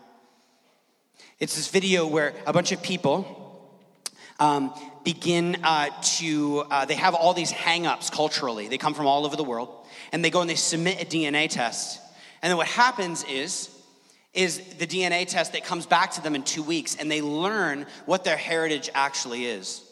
It's 1.38 1.54
this 1.54 1.68
video 1.68 2.06
where 2.06 2.34
a 2.44 2.52
bunch 2.52 2.72
of 2.72 2.82
people 2.82 3.70
um, 4.40 4.74
begin 5.04 5.58
uh, 5.62 5.90
to, 6.16 6.64
uh, 6.68 6.84
they 6.84 6.94
have 6.94 7.14
all 7.14 7.34
these 7.34 7.52
hang 7.52 7.86
ups 7.86 8.10
culturally. 8.10 8.66
They 8.66 8.78
come 8.78 8.92
from 8.92 9.06
all 9.06 9.24
over 9.24 9.36
the 9.36 9.44
world, 9.44 9.68
and 10.10 10.24
they 10.24 10.30
go 10.30 10.40
and 10.40 10.50
they 10.50 10.56
submit 10.56 11.00
a 11.00 11.06
DNA 11.06 11.48
test. 11.48 12.00
And 12.42 12.50
then 12.50 12.56
what 12.56 12.66
happens 12.66 13.22
is, 13.24 13.70
is 14.34 14.58
the 14.78 14.86
DNA 14.86 15.26
test 15.26 15.52
that 15.52 15.64
comes 15.64 15.86
back 15.86 16.12
to 16.12 16.22
them 16.22 16.34
in 16.34 16.42
two 16.42 16.62
weeks 16.62 16.96
and 16.96 17.10
they 17.10 17.20
learn 17.20 17.86
what 18.06 18.24
their 18.24 18.36
heritage 18.36 18.88
actually 18.94 19.44
is. 19.44 19.82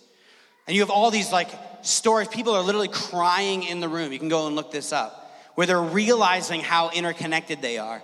And 0.66 0.74
you 0.74 0.82
have 0.82 0.90
all 0.90 1.10
these 1.10 1.32
like 1.32 1.50
stories, 1.82 2.28
people 2.28 2.54
are 2.54 2.62
literally 2.62 2.88
crying 2.88 3.64
in 3.64 3.80
the 3.80 3.88
room. 3.88 4.12
You 4.12 4.18
can 4.18 4.28
go 4.28 4.46
and 4.46 4.56
look 4.56 4.70
this 4.70 4.92
up, 4.92 5.34
where 5.56 5.66
they're 5.66 5.80
realizing 5.80 6.60
how 6.60 6.90
interconnected 6.90 7.60
they 7.60 7.78
are. 7.78 8.02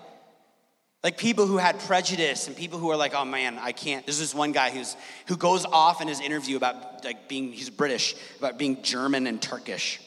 Like 1.03 1.19
people 1.19 1.47
who 1.47 1.57
had 1.57 1.79
prejudice 1.81 2.49
and 2.49 2.57
people 2.57 2.79
who 2.81 2.91
are 2.91 2.97
like, 2.97 3.15
oh 3.15 3.25
man, 3.25 3.59
I 3.61 3.73
can't. 3.73 4.05
There's 4.05 4.19
this 4.19 4.35
one 4.35 4.53
guy 4.53 4.71
who's 4.71 4.97
who 5.29 5.37
goes 5.37 5.65
off 5.65 6.01
in 6.01 6.09
his 6.09 6.21
interview 6.21 6.57
about 6.57 7.05
like 7.05 7.29
being 7.29 7.53
he's 7.53 7.71
British, 7.71 8.17
about 8.39 8.59
being 8.59 8.83
German 8.83 9.27
and 9.27 9.41
Turkish. 9.41 10.01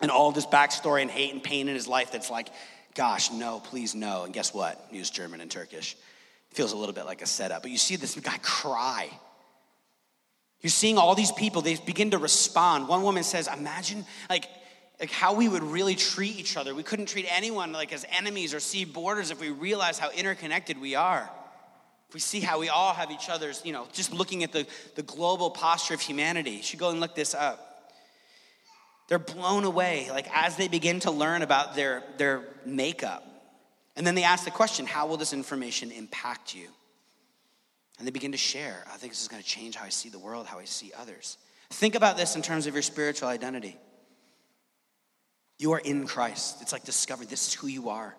And 0.00 0.10
all 0.10 0.32
this 0.32 0.44
backstory 0.44 1.02
and 1.02 1.10
hate 1.10 1.32
and 1.32 1.42
pain 1.42 1.68
in 1.68 1.74
his 1.74 1.86
life 1.86 2.10
that's 2.10 2.28
like, 2.28 2.48
gosh, 2.94 3.30
no, 3.30 3.60
please 3.60 3.94
no. 3.94 4.24
And 4.24 4.32
guess 4.32 4.54
what? 4.54 4.86
He 4.90 5.02
German 5.02 5.40
and 5.40 5.50
Turkish. 5.50 5.96
Feels 6.50 6.72
a 6.72 6.76
little 6.76 6.94
bit 6.94 7.04
like 7.04 7.20
a 7.22 7.26
setup. 7.26 7.62
But 7.62 7.70
you 7.70 7.78
see 7.78 7.96
this 7.96 8.14
guy 8.14 8.38
cry. 8.42 9.10
You're 10.60 10.70
seeing 10.70 10.96
all 10.96 11.14
these 11.14 11.32
people, 11.32 11.60
they 11.60 11.76
begin 11.76 12.12
to 12.12 12.18
respond. 12.18 12.88
One 12.88 13.02
woman 13.02 13.22
says, 13.22 13.48
Imagine 13.52 14.04
like, 14.30 14.48
like 14.98 15.10
how 15.10 15.34
we 15.34 15.48
would 15.48 15.62
really 15.62 15.94
treat 15.94 16.38
each 16.38 16.56
other. 16.56 16.74
We 16.74 16.82
couldn't 16.82 17.06
treat 17.06 17.26
anyone 17.28 17.72
like 17.72 17.92
as 17.92 18.06
enemies 18.10 18.54
or 18.54 18.60
see 18.60 18.84
borders 18.84 19.30
if 19.30 19.40
we 19.40 19.50
realize 19.50 19.98
how 19.98 20.10
interconnected 20.10 20.80
we 20.80 20.94
are. 20.94 21.28
if 22.08 22.14
we 22.14 22.20
see 22.20 22.40
how 22.40 22.60
we 22.60 22.68
all 22.68 22.94
have 22.94 23.10
each 23.10 23.28
other's, 23.28 23.60
you 23.64 23.72
know, 23.72 23.86
just 23.92 24.12
looking 24.12 24.42
at 24.44 24.52
the, 24.52 24.66
the 24.94 25.02
global 25.02 25.50
posture 25.50 25.94
of 25.94 26.00
humanity, 26.00 26.52
you 26.52 26.62
should 26.62 26.78
go 26.78 26.90
and 26.90 27.00
look 27.00 27.14
this 27.14 27.34
up. 27.34 27.73
They're 29.08 29.18
blown 29.18 29.64
away, 29.64 30.08
like 30.10 30.28
as 30.32 30.56
they 30.56 30.68
begin 30.68 31.00
to 31.00 31.10
learn 31.10 31.42
about 31.42 31.74
their, 31.74 32.02
their 32.16 32.42
makeup. 32.64 33.26
And 33.96 34.06
then 34.06 34.14
they 34.14 34.24
ask 34.24 34.44
the 34.44 34.50
question, 34.50 34.86
how 34.86 35.06
will 35.06 35.16
this 35.16 35.32
information 35.32 35.90
impact 35.92 36.54
you? 36.54 36.68
And 37.98 38.06
they 38.06 38.10
begin 38.10 38.32
to 38.32 38.38
share. 38.38 38.84
I 38.92 38.96
think 38.96 39.12
this 39.12 39.22
is 39.22 39.28
going 39.28 39.42
to 39.42 39.48
change 39.48 39.76
how 39.76 39.84
I 39.84 39.90
see 39.90 40.08
the 40.08 40.18
world, 40.18 40.46
how 40.46 40.58
I 40.58 40.64
see 40.64 40.92
others. 40.98 41.38
Think 41.70 41.94
about 41.94 42.16
this 42.16 42.34
in 42.34 42.42
terms 42.42 42.66
of 42.66 42.74
your 42.74 42.82
spiritual 42.82 43.28
identity. 43.28 43.76
You 45.58 45.72
are 45.72 45.78
in 45.78 46.06
Christ. 46.06 46.60
It's 46.60 46.72
like 46.72 46.84
discovering 46.84 47.28
this 47.28 47.48
is 47.48 47.54
who 47.54 47.68
you 47.68 47.90
are. 47.90 48.16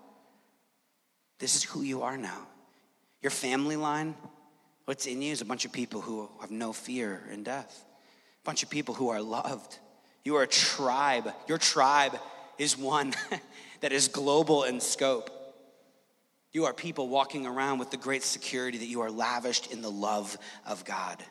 This 1.40 1.56
is 1.56 1.64
who 1.64 1.82
you 1.82 2.04
are 2.04 2.16
now. 2.16 2.48
Your 3.22 3.32
family 3.32 3.76
line, 3.76 4.16
what's 4.86 5.08
in 5.08 5.22
you 5.22 5.32
is 5.32 5.42
a 5.42 5.46
bunch 5.46 5.66
of 5.66 5.74
people 5.74 6.00
who 6.00 6.30
have 6.40 6.52
no 6.52 6.72
fear 6.72 7.24
in 7.32 7.44
death, 7.44 7.84
a 8.44 8.46
bunch 8.46 8.64
of 8.64 8.70
people 8.70 8.96
who 8.96 9.10
are 9.10 9.22
loved. 9.22 9.80
You 10.26 10.36
are 10.38 10.43
a 10.43 10.47
tribe. 10.47 11.32
Your 11.47 11.59
tribe 11.59 12.17
is 12.57 12.78
one 12.78 13.13
that 13.82 13.93
is 13.93 14.09
global 14.09 14.63
in 14.63 14.82
scope. 14.82 15.30
You 16.51 16.65
are 16.65 16.73
people 16.73 17.07
walking 17.07 17.45
around 17.45 17.80
with 17.80 17.91
the 17.91 17.97
great 17.97 18.23
security 18.23 18.80
that 18.80 18.88
you 18.88 19.01
are 19.01 19.11
lavished 19.11 19.71
in 19.71 19.82
the 19.82 19.91
love 19.91 20.36
of 20.65 20.84
God. 20.84 21.23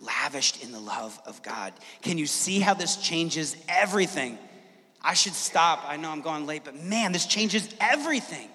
Lavished 0.00 0.62
in 0.64 0.72
the 0.72 0.80
love 0.80 1.20
of 1.26 1.42
God. 1.42 1.74
Can 2.02 2.18
you 2.18 2.26
see 2.26 2.60
how 2.60 2.72
this 2.72 2.96
changes 2.96 3.56
everything? 3.68 4.38
I 5.02 5.14
should 5.14 5.34
stop. 5.34 5.84
I 5.86 5.96
know 5.96 6.10
I'm 6.10 6.22
going 6.22 6.46
late, 6.46 6.62
but 6.64 6.76
man, 6.76 7.12
this 7.12 7.26
changes 7.26 7.68
everything. 7.80 8.48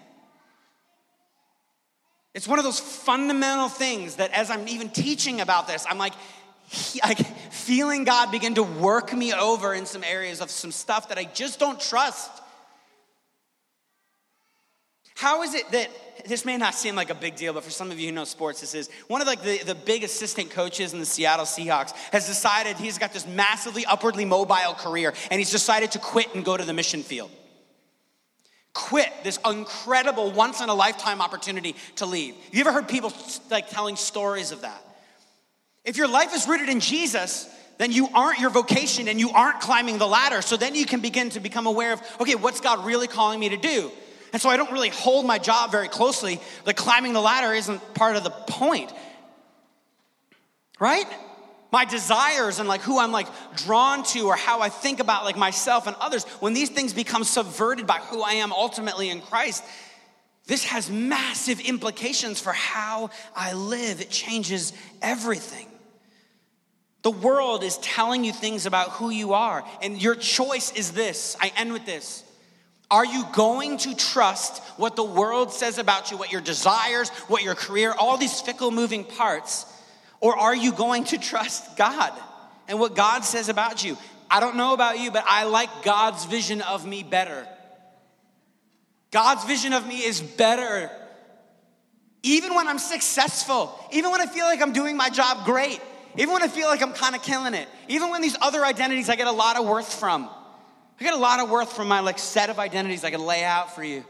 It's 2.33 2.47
one 2.47 2.57
of 2.57 2.65
those 2.65 2.79
fundamental 2.79 3.69
things 3.69 4.15
that 4.15 4.31
as 4.31 4.49
I'm 4.49 4.67
even 4.67 4.89
teaching 4.89 5.41
about 5.41 5.67
this, 5.67 5.85
I'm 5.87 5.99
like, 5.99 6.13
like 7.03 7.19
feeling 7.51 8.03
God 8.03 8.32
begin 8.32 8.55
to 8.55 8.63
work 8.63 9.13
me 9.13 9.34
over 9.34 9.74
in 9.74 9.86
some 9.86 10.03
areas 10.03 10.41
of 10.41 10.49
some 10.49 10.71
stuff 10.71 11.09
that 11.09 11.17
I 11.17 11.26
just 11.26 11.59
don't 11.59 11.80
trust. 11.80 12.32
How 15.15 15.43
is 15.43 15.53
it 15.53 15.69
that 15.71 15.89
this 16.28 16.45
may 16.45 16.57
not 16.57 16.74
seem 16.74 16.95
like 16.95 17.09
a 17.09 17.15
big 17.15 17.36
deal, 17.36 17.53
but 17.53 17.63
for 17.63 17.69
some 17.69 17.91
of 17.91 17.99
you 17.99 18.07
who 18.07 18.11
know 18.11 18.24
sports, 18.24 18.61
this 18.61 18.74
is 18.74 18.89
one 19.07 19.21
of 19.21 19.28
like 19.28 19.41
the, 19.41 19.59
the 19.59 19.76
big 19.76 20.03
assistant 20.03 20.49
coaches 20.49 20.93
in 20.93 20.99
the 20.99 21.05
Seattle 21.05 21.45
Seahawks 21.45 21.91
has 22.11 22.28
decided 22.28 22.78
he's 22.78 22.97
got 22.97 23.13
this 23.13 23.28
massively 23.28 23.86
upwardly 23.86 24.26
mobile 24.26 24.74
career 24.76 25.13
and 25.32 25.39
he's 25.39 25.51
decided 25.51 25.91
to 25.91 25.99
quit 25.99 26.34
and 26.36 26.43
go 26.43 26.57
to 26.57 26.65
the 26.65 26.74
mission 26.74 27.03
field 27.03 27.32
quit 28.74 29.11
this 29.24 29.39
incredible 29.45 30.32
once 30.32 30.59
in 30.61 30.69
a 30.69 30.74
lifetime 30.74 31.21
opportunity 31.21 31.76
to 31.97 32.05
leave. 32.05 32.36
You 32.51 32.61
ever 32.61 32.71
heard 32.71 32.88
people 32.88 33.13
like 33.49 33.69
telling 33.69 33.95
stories 33.95 34.51
of 34.51 34.61
that? 34.61 34.82
If 35.86 35.97
your 35.97 36.07
life 36.07 36.34
is 36.34 36.47
rooted 36.47 36.69
in 36.69 36.79
Jesus, 36.79 37.49
then 37.77 37.91
you 37.91 38.07
aren't 38.13 38.39
your 38.39 38.49
vocation 38.49 39.07
and 39.07 39.19
you 39.19 39.29
aren't 39.31 39.59
climbing 39.59 39.97
the 39.97 40.07
ladder. 40.07 40.41
So 40.41 40.57
then 40.57 40.75
you 40.75 40.86
can 40.86 41.01
begin 41.01 41.29
to 41.31 41.39
become 41.39 41.67
aware 41.67 41.93
of, 41.93 42.01
okay, 42.21 42.36
what's 42.36 42.61
God 42.61 42.86
really 42.86 43.07
calling 43.07 43.39
me 43.39 43.49
to 43.49 43.57
do? 43.57 43.91
And 44.31 44.41
so 44.41 44.49
I 44.49 44.57
don't 44.57 44.71
really 44.71 44.89
hold 44.89 45.25
my 45.25 45.38
job 45.38 45.71
very 45.71 45.88
closely. 45.88 46.39
The 46.65 46.73
climbing 46.73 47.13
the 47.13 47.21
ladder 47.21 47.53
isn't 47.53 47.93
part 47.93 48.15
of 48.15 48.23
the 48.23 48.31
point. 48.31 48.91
Right? 50.79 51.05
my 51.73 51.86
desires 51.86 52.59
and 52.59 52.69
like 52.69 52.81
who 52.81 52.99
I'm 52.99 53.11
like 53.11 53.25
drawn 53.55 54.03
to 54.03 54.27
or 54.27 54.36
how 54.36 54.61
I 54.61 54.69
think 54.69 54.99
about 54.99 55.25
like 55.25 55.36
myself 55.36 55.88
and 55.88 55.95
others, 55.99 56.23
when 56.39 56.53
these 56.53 56.69
things 56.69 56.93
become 56.93 57.23
subverted 57.23 57.88
by 57.88 57.97
who 57.97 58.21
I 58.21 58.34
am 58.34 58.53
ultimately 58.53 59.09
in 59.09 59.21
Christ, 59.21 59.63
this 60.45 60.65
has 60.65 60.91
massive 60.91 61.59
implications 61.59 62.39
for 62.39 62.53
how 62.53 63.09
I 63.36 63.53
live. 63.53 64.01
It 64.01 64.11
changes 64.11 64.71
everything. 65.01 65.67
The 67.03 67.11
world 67.11 67.63
is 67.63 67.77
telling 67.77 68.23
you 68.23 68.33
things 68.33 68.65
about 68.65 68.91
who 68.91 69.09
you 69.09 69.33
are, 69.33 69.63
and 69.81 70.01
your 70.01 70.15
choice 70.15 70.71
is 70.73 70.93
this. 70.93 71.37
I 71.39 71.51
end 71.57 71.73
with 71.73 71.85
this. 71.85 72.23
Are 72.89 73.05
you 73.05 73.25
going 73.33 73.77
to 73.79 73.95
trust 73.95 74.61
what 74.77 74.95
the 74.95 75.03
world 75.03 75.51
says 75.51 75.77
about 75.79 76.11
you, 76.11 76.17
what 76.17 76.31
your 76.31 76.41
desires, 76.41 77.09
what 77.27 77.43
your 77.43 77.55
career, 77.55 77.93
all 77.97 78.17
these 78.17 78.39
fickle 78.39 78.71
moving 78.71 79.03
parts? 79.03 79.65
Or 80.21 80.37
are 80.37 80.55
you 80.55 80.71
going 80.71 81.03
to 81.05 81.17
trust 81.17 81.75
God 81.75 82.13
and 82.67 82.79
what 82.79 82.95
God 82.95 83.25
says 83.25 83.49
about 83.49 83.83
you? 83.83 83.97
I 84.29 84.39
don't 84.39 84.55
know 84.55 84.73
about 84.73 84.99
you, 84.99 85.11
but 85.11 85.25
I 85.27 85.43
like 85.43 85.83
God's 85.83 86.25
vision 86.25 86.61
of 86.61 86.85
me 86.85 87.03
better. 87.03 87.47
God's 89.11 89.43
vision 89.43 89.73
of 89.73 89.85
me 89.85 89.97
is 90.03 90.21
better. 90.21 90.89
Even 92.21 92.55
when 92.55 92.67
I'm 92.67 92.79
successful, 92.79 93.77
even 93.91 94.11
when 94.11 94.21
I 94.21 94.27
feel 94.27 94.45
like 94.45 94.61
I'm 94.61 94.71
doing 94.71 94.95
my 94.95 95.09
job 95.09 95.45
great, 95.45 95.81
even 96.18 96.34
when 96.34 96.43
I 96.43 96.47
feel 96.47 96.68
like 96.68 96.82
I'm 96.82 96.93
kind 96.93 97.16
of 97.16 97.24
killing 97.24 97.53
it, 97.53 97.68
even 97.88 98.09
when 98.09 98.22
these 98.22 98.38
other 98.41 98.64
identities 98.64 99.09
I 99.09 99.16
get 99.16 99.28
a 99.28 99.32
lot 99.32 99.57
of 99.57 99.66
worth 99.66 99.93
from. 99.93 100.30
I 100.99 101.03
get 101.03 101.14
a 101.14 101.18
lot 101.18 101.39
of 101.39 101.49
worth 101.49 101.74
from 101.74 101.88
my 101.88 102.01
like 102.01 102.20
set 102.20 102.49
of 102.49 102.59
identities 102.59 103.03
I 103.03 103.11
can 103.11 103.26
lay 103.26 103.43
out 103.43 103.76
for 103.76 103.84
you. 103.84 104.05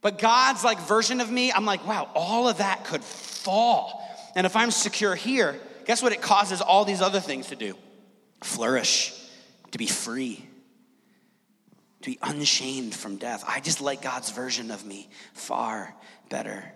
But 0.00 0.18
God's 0.18 0.64
like 0.64 0.80
version 0.80 1.20
of 1.20 1.30
me, 1.30 1.52
I'm 1.52 1.66
like, 1.66 1.86
wow, 1.86 2.08
all 2.14 2.48
of 2.48 2.58
that 2.58 2.84
could 2.84 3.04
fall 3.04 4.00
and 4.34 4.46
if 4.46 4.56
I'm 4.56 4.70
secure 4.70 5.14
here, 5.14 5.58
guess 5.84 6.02
what 6.02 6.12
it 6.12 6.22
causes 6.22 6.60
all 6.60 6.84
these 6.84 7.00
other 7.00 7.20
things 7.20 7.48
to 7.48 7.56
do? 7.56 7.74
Flourish, 8.42 9.12
to 9.72 9.78
be 9.78 9.86
free, 9.86 10.44
to 12.02 12.10
be 12.10 12.18
unshamed 12.22 12.94
from 12.94 13.16
death. 13.16 13.44
I 13.46 13.60
just 13.60 13.80
like 13.80 14.02
God's 14.02 14.30
version 14.30 14.70
of 14.70 14.84
me 14.84 15.08
far 15.34 15.94
better. 16.28 16.72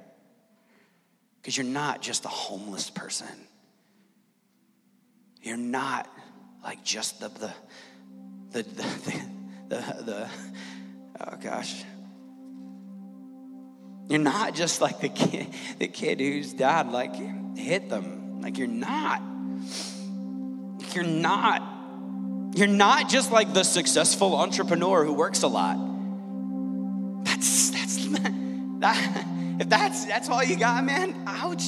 Because 1.41 1.57
you're 1.57 1.67
not 1.67 2.03
just 2.03 2.25
a 2.25 2.29
homeless 2.29 2.91
person. 2.91 3.29
You're 5.45 5.59
not 5.59 6.09
like 6.63 6.83
just 6.83 7.21
the, 7.21 7.29
the, 7.29 7.53
the, 8.51 8.63
the, 9.69 9.77
the, 10.03 10.29
oh 11.21 11.37
gosh, 11.37 11.85
you're 14.09 14.21
not 14.21 14.55
just 14.55 14.81
like 14.81 15.01
the 15.01 15.11
kid, 15.11 15.49
the 15.79 15.89
kid 15.89 16.19
whose 16.19 16.55
dad 16.55 16.91
like 16.91 17.15
hit 17.59 17.91
them. 17.91 18.41
Like 18.41 18.57
you're 18.57 18.69
not. 18.69 19.21
You're 20.95 21.05
not. 21.05 21.63
You're 22.55 22.67
not 22.67 23.11
just 23.11 23.31
like 23.31 23.53
the 23.53 23.65
successful 23.65 24.37
entrepreneur 24.37 25.05
who 25.05 25.13
works 25.13 25.43
a 25.43 25.49
lot. 25.49 25.77
That's 27.25 27.69
that's 27.69 28.07
that. 28.79 29.27
If 29.61 29.69
that's 29.69 30.07
that's 30.07 30.31
all 30.31 30.43
you 30.43 30.57
got, 30.57 30.85
man, 30.85 31.23
ouch. 31.27 31.65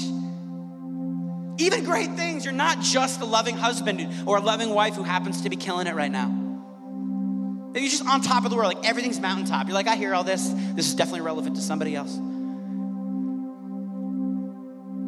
Even 1.58 1.84
great 1.84 2.12
things. 2.14 2.44
You're 2.44 2.54
not 2.54 2.80
just 2.80 3.20
a 3.20 3.24
loving 3.24 3.56
husband 3.56 4.08
or 4.26 4.36
a 4.36 4.40
loving 4.40 4.70
wife 4.70 4.94
who 4.94 5.02
happens 5.02 5.42
to 5.42 5.50
be 5.50 5.56
killing 5.56 5.86
it 5.86 5.94
right 5.94 6.10
now. 6.10 6.42
You're 7.74 7.90
just 7.90 8.06
on 8.06 8.22
top 8.22 8.44
of 8.44 8.50
the 8.50 8.56
world, 8.56 8.74
like 8.74 8.88
everything's 8.88 9.20
mountaintop. 9.20 9.66
You're 9.66 9.74
like, 9.74 9.86
I 9.86 9.96
hear 9.96 10.14
all 10.14 10.24
this. 10.24 10.48
This 10.74 10.88
is 10.88 10.94
definitely 10.94 11.20
relevant 11.20 11.56
to 11.56 11.62
somebody 11.62 11.94
else. 11.94 12.18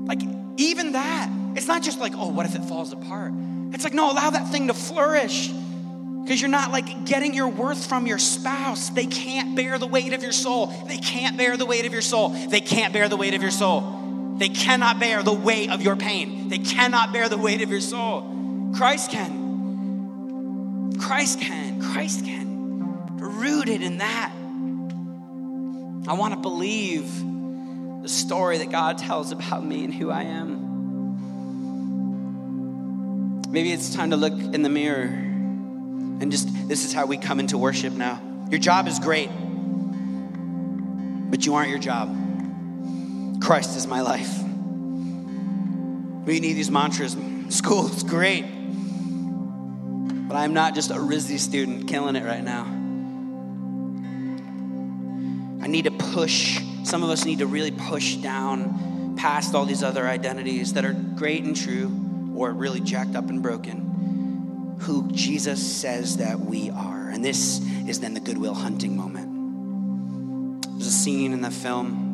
Like, 0.07 0.23
even 0.59 0.93
that, 0.93 1.31
it's 1.55 1.67
not 1.67 1.83
just 1.83 1.99
like, 1.99 2.13
oh, 2.15 2.29
what 2.29 2.47
if 2.47 2.55
it 2.55 2.65
falls 2.65 2.93
apart? 2.93 3.33
It's 3.73 3.85
like, 3.85 3.95
no, 3.95 4.11
allow 4.11 4.31
that 4.31 4.49
thing 4.49 4.69
to 4.69 4.75
flourish. 4.75 5.49
Because 5.49 6.43
you're 6.43 6.51
not 6.51 6.73
like 6.73 7.07
getting 7.07 7.33
your 7.33 7.49
worth 7.49 7.87
from 7.87 8.07
your 8.07 8.19
spouse. 8.19 8.91
They 8.91 9.07
can't 9.07 9.57
bear 9.57 9.79
the 9.79 9.87
weight 9.87 10.13
of 10.13 10.23
your 10.23 10.33
soul. 10.33 10.67
They 10.87 10.99
can't 10.99 11.39
bear 11.39 11.57
the 11.57 11.65
weight 11.65 11.87
of 11.87 11.93
your 11.93 12.03
soul. 12.03 12.29
They 12.29 12.61
can't 12.61 12.93
bear 12.93 13.09
the 13.09 13.17
weight 13.17 13.33
of 13.33 13.41
your 13.41 13.51
soul. 13.51 13.98
They 14.39 14.49
cannot 14.49 14.99
bear 15.01 15.23
the 15.23 15.33
weight 15.33 15.71
of 15.71 15.83
your 15.83 15.97
pain. 15.97 16.49
They 16.49 16.59
cannot 16.59 17.13
bear 17.13 17.29
the 17.29 17.39
weight 17.39 17.63
of 17.63 17.71
your 17.71 17.81
soul. 17.81 18.73
Christ 18.75 19.11
can. 19.11 20.93
Christ 20.99 21.41
can. 21.41 21.81
Christ 21.81 22.25
can 22.25 22.39
rooted 23.39 23.83
in 23.83 23.99
that. 23.99 24.33
I 26.09 26.15
want 26.15 26.35
to 26.35 26.41
believe 26.41 27.09
the 28.03 28.09
story 28.09 28.59
that 28.59 28.71
God 28.71 28.99
tells 28.99 29.33
about 29.33 29.65
me 29.65 29.85
and 29.85 29.95
who 29.95 30.11
I 30.11 30.23
am. 30.23 30.67
Maybe 33.51 33.73
it's 33.73 33.95
time 33.95 34.11
to 34.11 34.17
look 34.17 34.33
in 34.33 34.63
the 34.63 34.69
mirror 34.69 35.05
and 35.05 36.31
just, 36.31 36.49
this 36.69 36.85
is 36.85 36.93
how 36.93 37.07
we 37.07 37.17
come 37.17 37.41
into 37.41 37.57
worship 37.57 37.93
now. 37.93 38.21
Your 38.51 38.61
job 38.61 38.89
is 38.89 38.99
great, 38.99 39.31
but 41.31 41.47
you 41.47 41.55
aren't 41.55 41.71
your 41.71 41.79
job. 41.79 42.28
Christ 43.41 43.77
is 43.77 43.87
my 43.87 44.01
life. 44.01 44.43
We 46.27 46.41
need 46.41 46.55
these 46.55 46.71
mantras. 46.71 47.17
School 47.49 47.87
is 47.87 48.03
great, 48.03 48.43
but 50.29 50.37
I'm 50.37 50.53
not 50.53 50.75
just 50.75 50.91
a 50.91 50.95
RISD 50.97 51.39
student 51.39 51.89
killing 51.89 52.17
it 52.17 52.25
right 52.25 52.45
now. 52.45 52.65
I 55.63 55.67
need 55.67 55.85
to 55.85 55.91
push. 55.91 56.61
Some 56.85 57.03
of 57.03 57.11
us 57.11 57.25
need 57.25 57.39
to 57.39 57.47
really 57.47 57.71
push 57.71 58.17
down 58.17 59.17
past 59.17 59.55
all 59.55 59.65
these 59.65 59.83
other 59.83 60.07
identities 60.07 60.75
that 60.75 60.85
are 60.85 60.93
great 60.93 61.45
and 61.45 61.57
true 61.57 62.33
or 62.37 62.53
really 62.53 62.81
jacked 62.81 63.17
up 63.17 63.29
and 63.31 63.43
broken. 63.43 64.77
Who 64.81 65.11
Jesus 65.11 65.61
says 65.67 66.19
that 66.19 66.39
we 66.39 66.71
are. 66.71 67.09
And 67.09 67.25
this 67.25 67.61
is 67.87 68.01
then 68.01 68.15
the 68.15 68.21
goodwill 68.21 68.55
Hunting 68.55 68.97
moment. 68.97 70.63
There's 70.75 70.87
a 70.87 70.91
scene 70.91 71.33
in 71.33 71.41
the 71.41 71.51
film. 71.51 72.08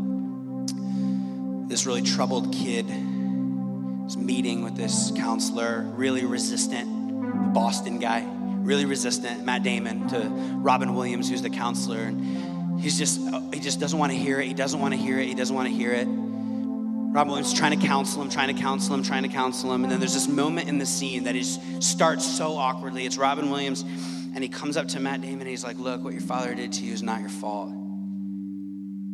This 1.75 1.87
really 1.87 2.03
troubled 2.03 2.53
kid 2.53 2.87
was 2.87 4.17
meeting 4.17 4.63
with 4.63 4.77
this 4.77 5.11
counselor, 5.17 5.83
really 5.97 6.25
resistant, 6.25 6.87
the 6.87 7.51
Boston 7.51 7.99
guy, 7.99 8.25
really 8.61 8.85
resistant, 8.85 9.45
Matt 9.45 9.65
Damon, 9.65 10.07
to 10.07 10.21
Robin 10.59 10.95
Williams, 10.95 11.29
who's 11.29 11.43
the 11.43 11.51
counselor. 11.51 11.99
And 11.99 12.81
he's 12.81 12.97
just, 12.97 13.21
he 13.53 13.59
just 13.59 13.81
doesn't 13.81 13.99
want 13.99 14.13
to 14.13 14.17
hear 14.17 14.39
it. 14.39 14.47
He 14.47 14.55
doesn't 14.55 14.79
want 14.79 14.95
to 14.95 15.01
hear 15.01 15.19
it. 15.19 15.27
He 15.27 15.35
doesn't 15.35 15.57
want 15.57 15.67
to 15.67 15.75
hear 15.75 15.91
it. 15.91 16.05
Robin 16.07 17.27
Williams 17.27 17.53
trying 17.53 17.77
to 17.77 17.85
counsel 17.85 18.23
him, 18.23 18.31
trying 18.31 18.55
to 18.55 18.63
counsel 18.63 18.95
him, 18.95 19.03
trying 19.03 19.25
to 19.25 19.29
counsel 19.29 19.75
him. 19.75 19.83
And 19.83 19.91
then 19.91 19.99
there's 19.99 20.15
this 20.15 20.29
moment 20.29 20.69
in 20.69 20.79
the 20.79 20.87
scene 20.87 21.25
that 21.25 21.35
is, 21.35 21.59
starts 21.81 22.25
so 22.25 22.53
awkwardly. 22.53 23.05
It's 23.05 23.19
Robin 23.19 23.51
Williams, 23.51 23.83
and 23.83 24.45
he 24.45 24.49
comes 24.49 24.77
up 24.77 24.87
to 24.89 25.01
Matt 25.01 25.23
Damon 25.23 25.41
and 25.41 25.49
he's 25.49 25.65
like, 25.65 25.81
Look, 25.81 26.05
what 26.05 26.13
your 26.13 26.23
father 26.23 26.55
did 26.55 26.75
to 26.75 26.85
you 26.85 26.93
is 26.93 27.03
not 27.03 27.19
your 27.19 27.31
fault. 27.31 27.73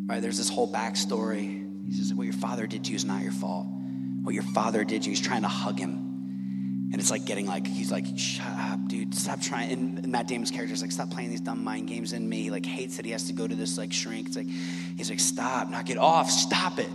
Right? 0.05 0.21
There's 0.21 0.37
this 0.37 0.51
whole 0.51 0.71
backstory. 0.71 1.60
He 1.87 1.95
says, 1.95 2.15
What 2.15 2.25
your 2.25 2.33
father 2.33 2.67
did 2.67 2.85
to 2.85 2.91
you 2.91 2.97
is 2.97 3.05
not 3.05 3.23
your 3.23 3.33
fault. 3.33 3.67
What 4.23 4.35
your 4.35 4.45
father 4.45 4.85
did 4.85 5.03
to 5.03 5.07
you, 5.07 5.17
he's 5.17 5.27
trying 5.27 5.43
to 5.43 5.49
hug 5.49 5.79
him. 5.79 6.11
And 6.93 7.01
it's 7.01 7.11
like 7.11 7.25
getting 7.25 7.47
like, 7.47 7.67
he's 7.69 7.93
like, 7.93 8.05
shut 8.17 8.47
up, 8.47 8.89
dude, 8.89 9.15
stop 9.15 9.41
trying. 9.41 9.71
And 9.71 10.09
Matt 10.09 10.27
Damon's 10.27 10.51
character 10.51 10.75
is 10.75 10.83
like, 10.83 10.91
stop 10.91 11.11
playing 11.11 11.31
these 11.31 11.41
dumb 11.41 11.63
mind 11.63 11.87
games 11.87 12.13
in 12.13 12.29
me. 12.29 12.43
He 12.43 12.51
like 12.51 12.67
hates 12.67 12.97
that 12.97 13.05
he 13.05 13.13
has 13.13 13.29
to 13.29 13.33
go 13.33 13.47
to 13.47 13.55
this 13.55 13.79
like 13.79 13.93
shrink. 13.93 14.27
It's 14.27 14.37
like, 14.37 14.49
he's 14.97 15.09
like, 15.09 15.21
stop, 15.21 15.71
knock 15.71 15.89
it 15.89 15.99
off, 15.99 16.29
stop 16.29 16.81
it. 16.81 16.89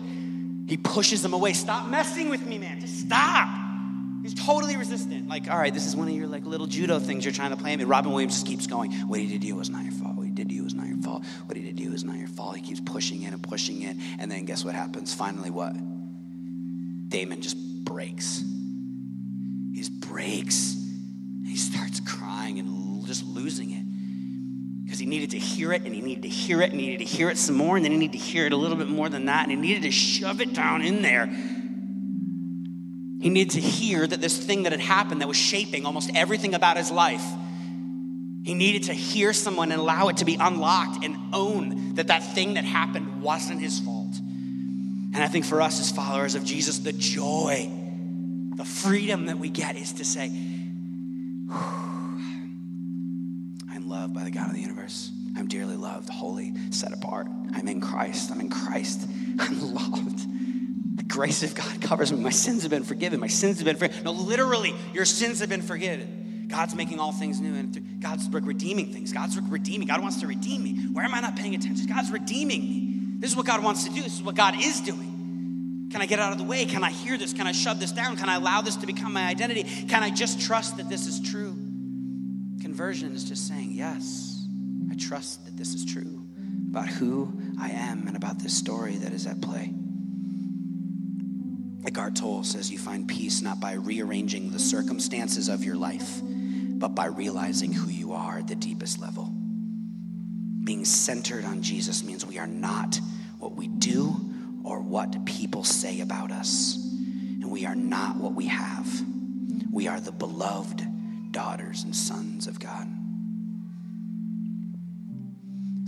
He 0.67 0.75
pushes 0.75 1.21
them 1.21 1.33
away. 1.33 1.53
Stop 1.53 1.87
messing 1.87 2.29
with 2.29 2.45
me, 2.45 2.57
man. 2.57 2.81
Just 2.81 2.99
stop. 2.99 3.47
He's 4.21 4.33
totally 4.33 4.75
resistant. 4.75 5.29
Like, 5.29 5.49
all 5.49 5.57
right, 5.57 5.73
this 5.73 5.85
is 5.85 5.95
one 5.95 6.07
of 6.07 6.13
your 6.15 6.27
like 6.27 6.45
little 6.45 6.67
judo 6.67 6.99
things 6.99 7.23
you're 7.23 7.33
trying 7.33 7.51
to 7.51 7.57
play. 7.57 7.71
And 7.73 7.83
Robin 7.83 8.11
Williams 8.11 8.33
just 8.33 8.47
keeps 8.47 8.67
going. 8.67 8.91
What 8.91 9.19
he 9.19 9.27
did 9.27 9.41
to 9.41 9.47
you 9.47 9.55
was 9.55 9.69
not 9.69 9.83
your 9.83 9.93
fault. 9.93 10.15
What 10.15 10.25
he 10.25 10.31
did 10.31 10.49
to 10.49 10.55
you 10.55 10.63
was 10.63 10.73
not 10.73 10.87
your 10.87 10.97
fault. 10.97 11.23
What 11.45 11.55
he 11.55 11.63
keeps 12.65 12.81
pushing 12.81 13.23
it 13.23 13.33
and 13.33 13.41
pushing 13.41 13.83
it. 13.83 13.95
And 14.19 14.31
then 14.31 14.45
guess 14.45 14.65
what 14.65 14.75
happens? 14.75 15.13
Finally, 15.13 15.51
what? 15.51 15.73
Damon 17.09 17.41
just 17.41 17.57
breaks. 17.85 18.43
He 19.71 19.77
just 19.77 19.99
breaks. 20.01 20.75
He 21.45 21.55
starts 21.55 21.99
crying 22.01 22.59
and 22.59 23.05
just 23.05 23.25
losing 23.25 23.71
it 23.71 23.85
because 24.83 24.99
he 24.99 25.05
needed 25.05 25.31
to 25.31 25.39
hear 25.39 25.71
it 25.73 25.83
and 25.83 25.93
he 25.93 26.01
needed 26.01 26.23
to 26.23 26.29
hear 26.29 26.61
it 26.61 26.71
and 26.71 26.79
he 26.79 26.87
needed 26.87 27.07
to 27.07 27.15
hear 27.15 27.29
it 27.29 27.37
some 27.37 27.55
more 27.55 27.75
and 27.75 27.85
then 27.85 27.91
he 27.91 27.97
needed 27.97 28.17
to 28.17 28.23
hear 28.23 28.45
it 28.45 28.53
a 28.53 28.57
little 28.57 28.77
bit 28.77 28.87
more 28.87 29.09
than 29.09 29.25
that 29.25 29.43
and 29.43 29.51
he 29.51 29.57
needed 29.57 29.83
to 29.83 29.91
shove 29.91 30.41
it 30.41 30.53
down 30.53 30.81
in 30.81 31.01
there. 31.01 31.27
He 33.21 33.29
needed 33.29 33.53
to 33.53 33.61
hear 33.61 34.05
that 34.05 34.21
this 34.21 34.37
thing 34.37 34.63
that 34.63 34.71
had 34.71 34.81
happened 34.81 35.21
that 35.21 35.27
was 35.27 35.37
shaping 35.37 35.85
almost 35.85 36.11
everything 36.13 36.53
about 36.53 36.77
his 36.77 36.91
life. 36.91 37.25
He 38.45 38.53
needed 38.53 38.83
to 38.83 38.93
hear 38.93 39.33
someone 39.33 39.71
and 39.71 39.81
allow 39.81 40.09
it 40.09 40.17
to 40.17 40.25
be 40.25 40.37
unlocked 40.39 41.03
and 41.03 41.17
own 41.33 41.95
that 41.95 42.05
that 42.07 42.35
thing 42.35 42.53
that 42.53 42.63
happened 42.63 43.23
wasn't 43.23 43.59
his 43.59 43.79
fault. 43.79 44.15
And 44.15 45.17
I 45.17 45.27
think 45.27 45.45
for 45.45 45.63
us 45.63 45.79
as 45.79 45.91
followers 45.91 46.35
of 46.35 46.45
Jesus, 46.45 46.77
the 46.77 46.93
joy, 46.93 47.67
the 48.55 48.63
freedom 48.63 49.25
that 49.25 49.39
we 49.39 49.49
get 49.49 49.77
is 49.77 49.93
to 49.93 50.05
say, 50.05 50.31
I'm 51.49 52.19
loved 53.89 54.13
by 54.13 54.23
the 54.23 54.31
God 54.31 54.49
of 54.49 54.53
the 54.53 54.61
universe. 54.61 55.11
I'm 55.35 55.47
dearly 55.47 55.75
loved, 55.75 56.09
holy, 56.09 56.53
set 56.69 56.93
apart. 56.93 57.25
I'm 57.55 57.67
in 57.67 57.81
Christ. 57.81 58.29
I'm 58.29 58.41
in 58.41 58.51
Christ. 58.51 59.09
I'm 59.39 59.73
loved. 59.73 60.19
The 60.97 61.03
grace 61.03 61.41
of 61.41 61.55
God 61.55 61.81
covers 61.81 62.11
me. 62.11 62.19
My 62.19 62.29
sins 62.29 62.61
have 62.61 62.69
been 62.69 62.83
forgiven. 62.83 63.19
My 63.19 63.25
sins 63.25 63.57
have 63.57 63.65
been 63.65 63.77
forgiven. 63.77 64.03
No, 64.03 64.11
literally, 64.11 64.75
your 64.93 65.05
sins 65.05 65.39
have 65.39 65.49
been 65.49 65.63
forgiven. 65.63 66.21
God's 66.47 66.75
making 66.75 66.99
all 66.99 67.11
things 67.11 67.39
new, 67.39 67.53
and 67.55 68.01
God's 68.01 68.29
redeeming 68.29 68.91
things. 68.91 69.11
God's 69.11 69.37
redeeming. 69.39 69.87
God 69.87 70.01
wants 70.01 70.21
to 70.21 70.27
redeem 70.27 70.63
me. 70.63 70.73
Where 70.93 71.05
am 71.05 71.13
I 71.13 71.21
not 71.21 71.35
paying 71.35 71.55
attention? 71.55 71.87
God's 71.87 72.11
redeeming 72.11 72.61
me. 72.61 73.01
This 73.19 73.31
is 73.31 73.35
what 73.35 73.45
God 73.45 73.63
wants 73.63 73.85
to 73.85 73.89
do. 73.89 74.01
This 74.01 74.13
is 74.13 74.23
what 74.23 74.35
God 74.35 74.55
is 74.59 74.81
doing. 74.81 75.87
Can 75.91 76.01
I 76.01 76.05
get 76.05 76.19
out 76.19 76.31
of 76.31 76.37
the 76.37 76.43
way? 76.43 76.65
Can 76.65 76.83
I 76.83 76.91
hear 76.91 77.17
this? 77.17 77.33
Can 77.33 77.47
I 77.47 77.51
shove 77.53 77.79
this 77.79 77.91
down? 77.91 78.17
Can 78.17 78.27
I 78.27 78.35
allow 78.35 78.61
this 78.61 78.75
to 78.77 78.85
become 78.85 79.13
my 79.13 79.27
identity? 79.27 79.63
Can 79.63 80.03
I 80.03 80.09
just 80.09 80.41
trust 80.41 80.77
that 80.77 80.89
this 80.89 81.07
is 81.07 81.21
true? 81.21 81.53
Conversion 82.61 83.13
is 83.13 83.23
just 83.23 83.47
saying, 83.47 83.71
Yes, 83.71 84.45
I 84.91 84.95
trust 84.95 85.45
that 85.45 85.55
this 85.55 85.73
is 85.73 85.85
true 85.85 86.25
about 86.69 86.87
who 86.87 87.39
I 87.59 87.69
am 87.69 88.07
and 88.07 88.17
about 88.17 88.39
this 88.39 88.57
story 88.57 88.97
that 88.97 89.13
is 89.13 89.25
at 89.25 89.41
play. 89.41 89.73
Eckhart 91.85 92.15
Tolle 92.15 92.43
says 92.43 92.71
you 92.71 92.79
find 92.79 93.07
peace 93.07 93.41
not 93.41 93.59
by 93.59 93.73
rearranging 93.73 94.51
the 94.51 94.59
circumstances 94.59 95.49
of 95.49 95.63
your 95.63 95.75
life, 95.75 96.21
but 96.23 96.95
by 96.95 97.05
realizing 97.05 97.71
who 97.71 97.89
you 97.89 98.13
are 98.13 98.39
at 98.39 98.47
the 98.47 98.55
deepest 98.55 98.99
level. 98.99 99.31
Being 100.63 100.83
centered 100.83 101.45
on 101.45 101.61
Jesus 101.61 102.03
means 102.03 102.25
we 102.25 102.39
are 102.39 102.47
not 102.47 102.99
what 103.37 103.55
we 103.55 103.67
do 103.67 104.15
or 104.63 104.79
what 104.79 105.25
people 105.25 105.63
say 105.63 106.01
about 106.01 106.31
us. 106.31 106.75
And 106.75 107.51
we 107.51 107.67
are 107.67 107.75
not 107.75 108.17
what 108.17 108.33
we 108.33 108.47
have. 108.47 108.87
We 109.71 109.87
are 109.87 109.99
the 109.99 110.11
beloved 110.11 110.83
daughters 111.31 111.83
and 111.83 111.95
sons 111.95 112.47
of 112.47 112.59
God. 112.59 112.87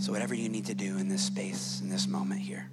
So, 0.00 0.12
whatever 0.12 0.34
you 0.34 0.48
need 0.48 0.66
to 0.66 0.74
do 0.74 0.98
in 0.98 1.08
this 1.08 1.22
space, 1.22 1.80
in 1.80 1.90
this 1.90 2.06
moment 2.06 2.40
here, 2.40 2.70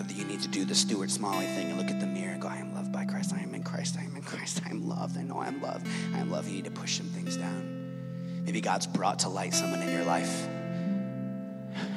whether 0.00 0.14
you 0.14 0.24
need 0.24 0.40
to 0.40 0.48
do 0.48 0.64
the 0.64 0.74
Stuart 0.74 1.10
Smalley 1.10 1.46
thing 1.46 1.68
and 1.68 1.78
look 1.78 1.90
at 1.90 2.00
the 2.00 2.06
mirror 2.06 2.32
and 2.32 2.42
go, 2.42 2.48
I 2.48 2.56
am 2.56 2.74
loved 2.74 2.92
by 2.92 3.04
Christ, 3.04 3.34
I 3.34 3.40
am 3.40 3.54
in 3.54 3.62
Christ, 3.62 3.96
I 3.98 4.04
am 4.04 4.16
in 4.16 4.22
Christ, 4.22 4.60
I 4.66 4.70
am 4.70 4.88
loved, 4.88 5.18
I 5.18 5.22
know 5.22 5.40
I'm 5.40 5.60
loved, 5.60 5.86
I 6.14 6.18
am 6.18 6.30
loved. 6.30 6.48
You 6.48 6.54
need 6.54 6.64
to 6.64 6.70
push 6.70 6.96
some 6.96 7.06
things 7.06 7.36
down. 7.36 8.42
Maybe 8.44 8.60
God's 8.60 8.86
brought 8.86 9.20
to 9.20 9.28
light 9.28 9.54
someone 9.54 9.82
in 9.82 9.92
your 9.92 10.04
life 10.04 10.48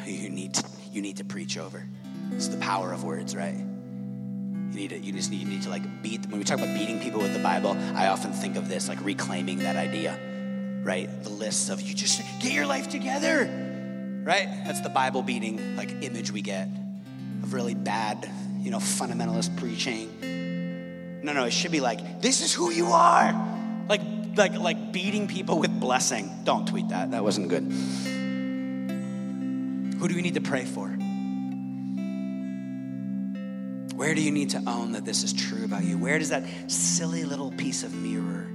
you 0.06 0.30
need 0.30 0.54
to, 0.56 0.64
you 0.92 1.02
need 1.02 1.18
to 1.18 1.24
preach 1.24 1.58
over. 1.58 1.86
It's 2.32 2.48
the 2.48 2.58
power 2.58 2.92
of 2.92 3.04
words, 3.04 3.36
right? 3.36 3.56
You 3.56 4.80
need 4.80 4.90
to, 4.90 5.00
you 5.00 5.14
just 5.14 5.32
need, 5.32 5.42
you 5.42 5.48
need 5.48 5.64
to 5.64 5.70
like 5.70 6.02
beat, 6.02 6.26
when 6.28 6.40
we 6.40 6.44
talk 6.44 6.60
about 6.60 6.76
beating 6.78 7.00
people 7.00 7.22
with 7.22 7.34
the 7.34 7.44
Bible, 7.44 7.78
I 7.96 8.08
often 8.08 8.32
think 8.34 8.56
of 8.56 8.68
this, 8.68 8.90
like 8.90 9.04
reclaiming 9.04 9.60
that 9.60 9.76
idea, 9.76 10.20
right? 10.84 11.10
The 11.24 11.30
lists 11.30 11.70
of 11.70 11.82
you 11.82 11.94
just 11.94 12.22
get 12.42 12.54
your 12.54 12.66
life 12.66 12.90
together, 12.90 14.22
right? 14.24 14.48
That's 14.66 14.82
the 14.82 14.90
Bible 14.90 15.22
beating 15.22 15.76
like 15.76 16.04
image 16.04 16.32
we 16.32 16.42
get 16.42 16.70
of 17.44 17.54
really 17.54 17.76
bad, 17.76 18.30
you 18.60 18.72
know, 18.72 18.80
fundamentalist 18.80 19.56
preaching. 19.58 21.22
No, 21.24 21.34
no, 21.34 21.46
it 21.46 21.52
should 21.54 21.72
be 21.72 21.80
like, 21.80 22.22
this 22.22 22.42
is 22.42 22.54
who 22.54 22.72
you 22.72 22.88
are. 22.88 23.34
Like, 23.88 24.02
like, 24.36 24.54
like 24.58 24.92
beating 24.92 25.28
people 25.28 25.60
with 25.60 25.80
blessing. 25.80 26.32
Don't 26.44 26.68
tweet 26.68 26.90
that. 26.90 27.12
That 27.12 27.24
wasn't 27.24 27.50
good. 27.50 27.64
Who 30.00 30.08
do 30.08 30.16
we 30.16 30.22
need 30.22 30.34
to 30.34 30.42
pray 30.42 30.66
for? 30.66 30.88
Where 33.96 34.16
do 34.16 34.22
you 34.22 34.32
need 34.32 34.50
to 34.52 34.64
own 34.66 34.94
that 34.94 35.06
this 35.06 35.24
is 35.24 35.34
true 35.34 35.64
about 35.66 35.84
you? 35.84 35.98
Where 35.98 36.18
does 36.20 36.30
that 36.30 36.44
silly 36.68 37.24
little 37.26 37.52
piece 37.52 37.84
of 37.84 37.94
mirror 37.94 38.48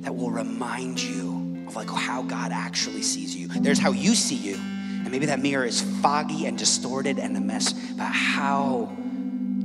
that 0.00 0.14
will 0.14 0.30
remind 0.30 1.00
you 1.00 1.64
of 1.68 1.76
like 1.76 1.88
how 1.88 2.22
God 2.22 2.52
actually 2.52 3.02
sees 3.02 3.36
you? 3.36 3.48
There's 3.48 3.78
how 3.78 3.92
you 3.92 4.14
see 4.14 4.34
you. 4.34 4.58
And 5.06 5.12
maybe 5.12 5.26
that 5.26 5.38
mirror 5.38 5.64
is 5.64 5.82
foggy 6.02 6.46
and 6.46 6.58
distorted 6.58 7.20
and 7.20 7.36
a 7.36 7.40
mess, 7.40 7.72
but 7.72 8.10
how 8.10 8.90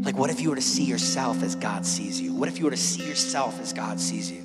like 0.04 0.16
what 0.16 0.30
if 0.30 0.40
you 0.40 0.52
were 0.52 0.56
to 0.56 0.62
see 0.62 0.84
yourself 0.84 1.42
as 1.42 1.56
God 1.56 1.84
sees 1.84 2.22
you? 2.22 2.32
What 2.32 2.48
if 2.48 2.60
you 2.60 2.66
were 2.66 2.70
to 2.70 2.78
see 2.78 3.08
yourself 3.08 3.60
as 3.60 3.74
God 3.74 4.00
sees 4.00 4.32
you? 4.32 4.42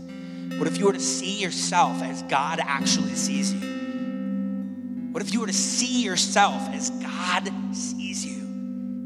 What 0.57 0.67
if 0.67 0.79
you 0.79 0.87
were 0.87 0.95
to 0.95 0.99
see 0.99 1.39
yourself 1.39 2.03
as 2.03 2.23
God 2.23 2.61
actually 2.63 3.15
sees 3.15 3.53
you? 3.53 5.11
What 5.13 5.23
if 5.23 5.35
you 5.35 5.41
were 5.41 5.49
to 5.49 5.53
see 5.53 6.03
yourself 6.03 6.67
as 6.73 6.89
God 6.89 7.53
sees 7.77 8.25
you? 8.25 8.41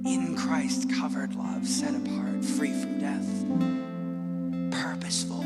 In 0.06 0.36
Christ 0.36 0.88
covered 0.94 1.34
love, 1.34 1.66
set 1.66 1.96
apart, 1.96 2.44
free 2.44 2.70
from 2.70 3.00
death, 3.00 3.26
purposeful, 4.80 5.44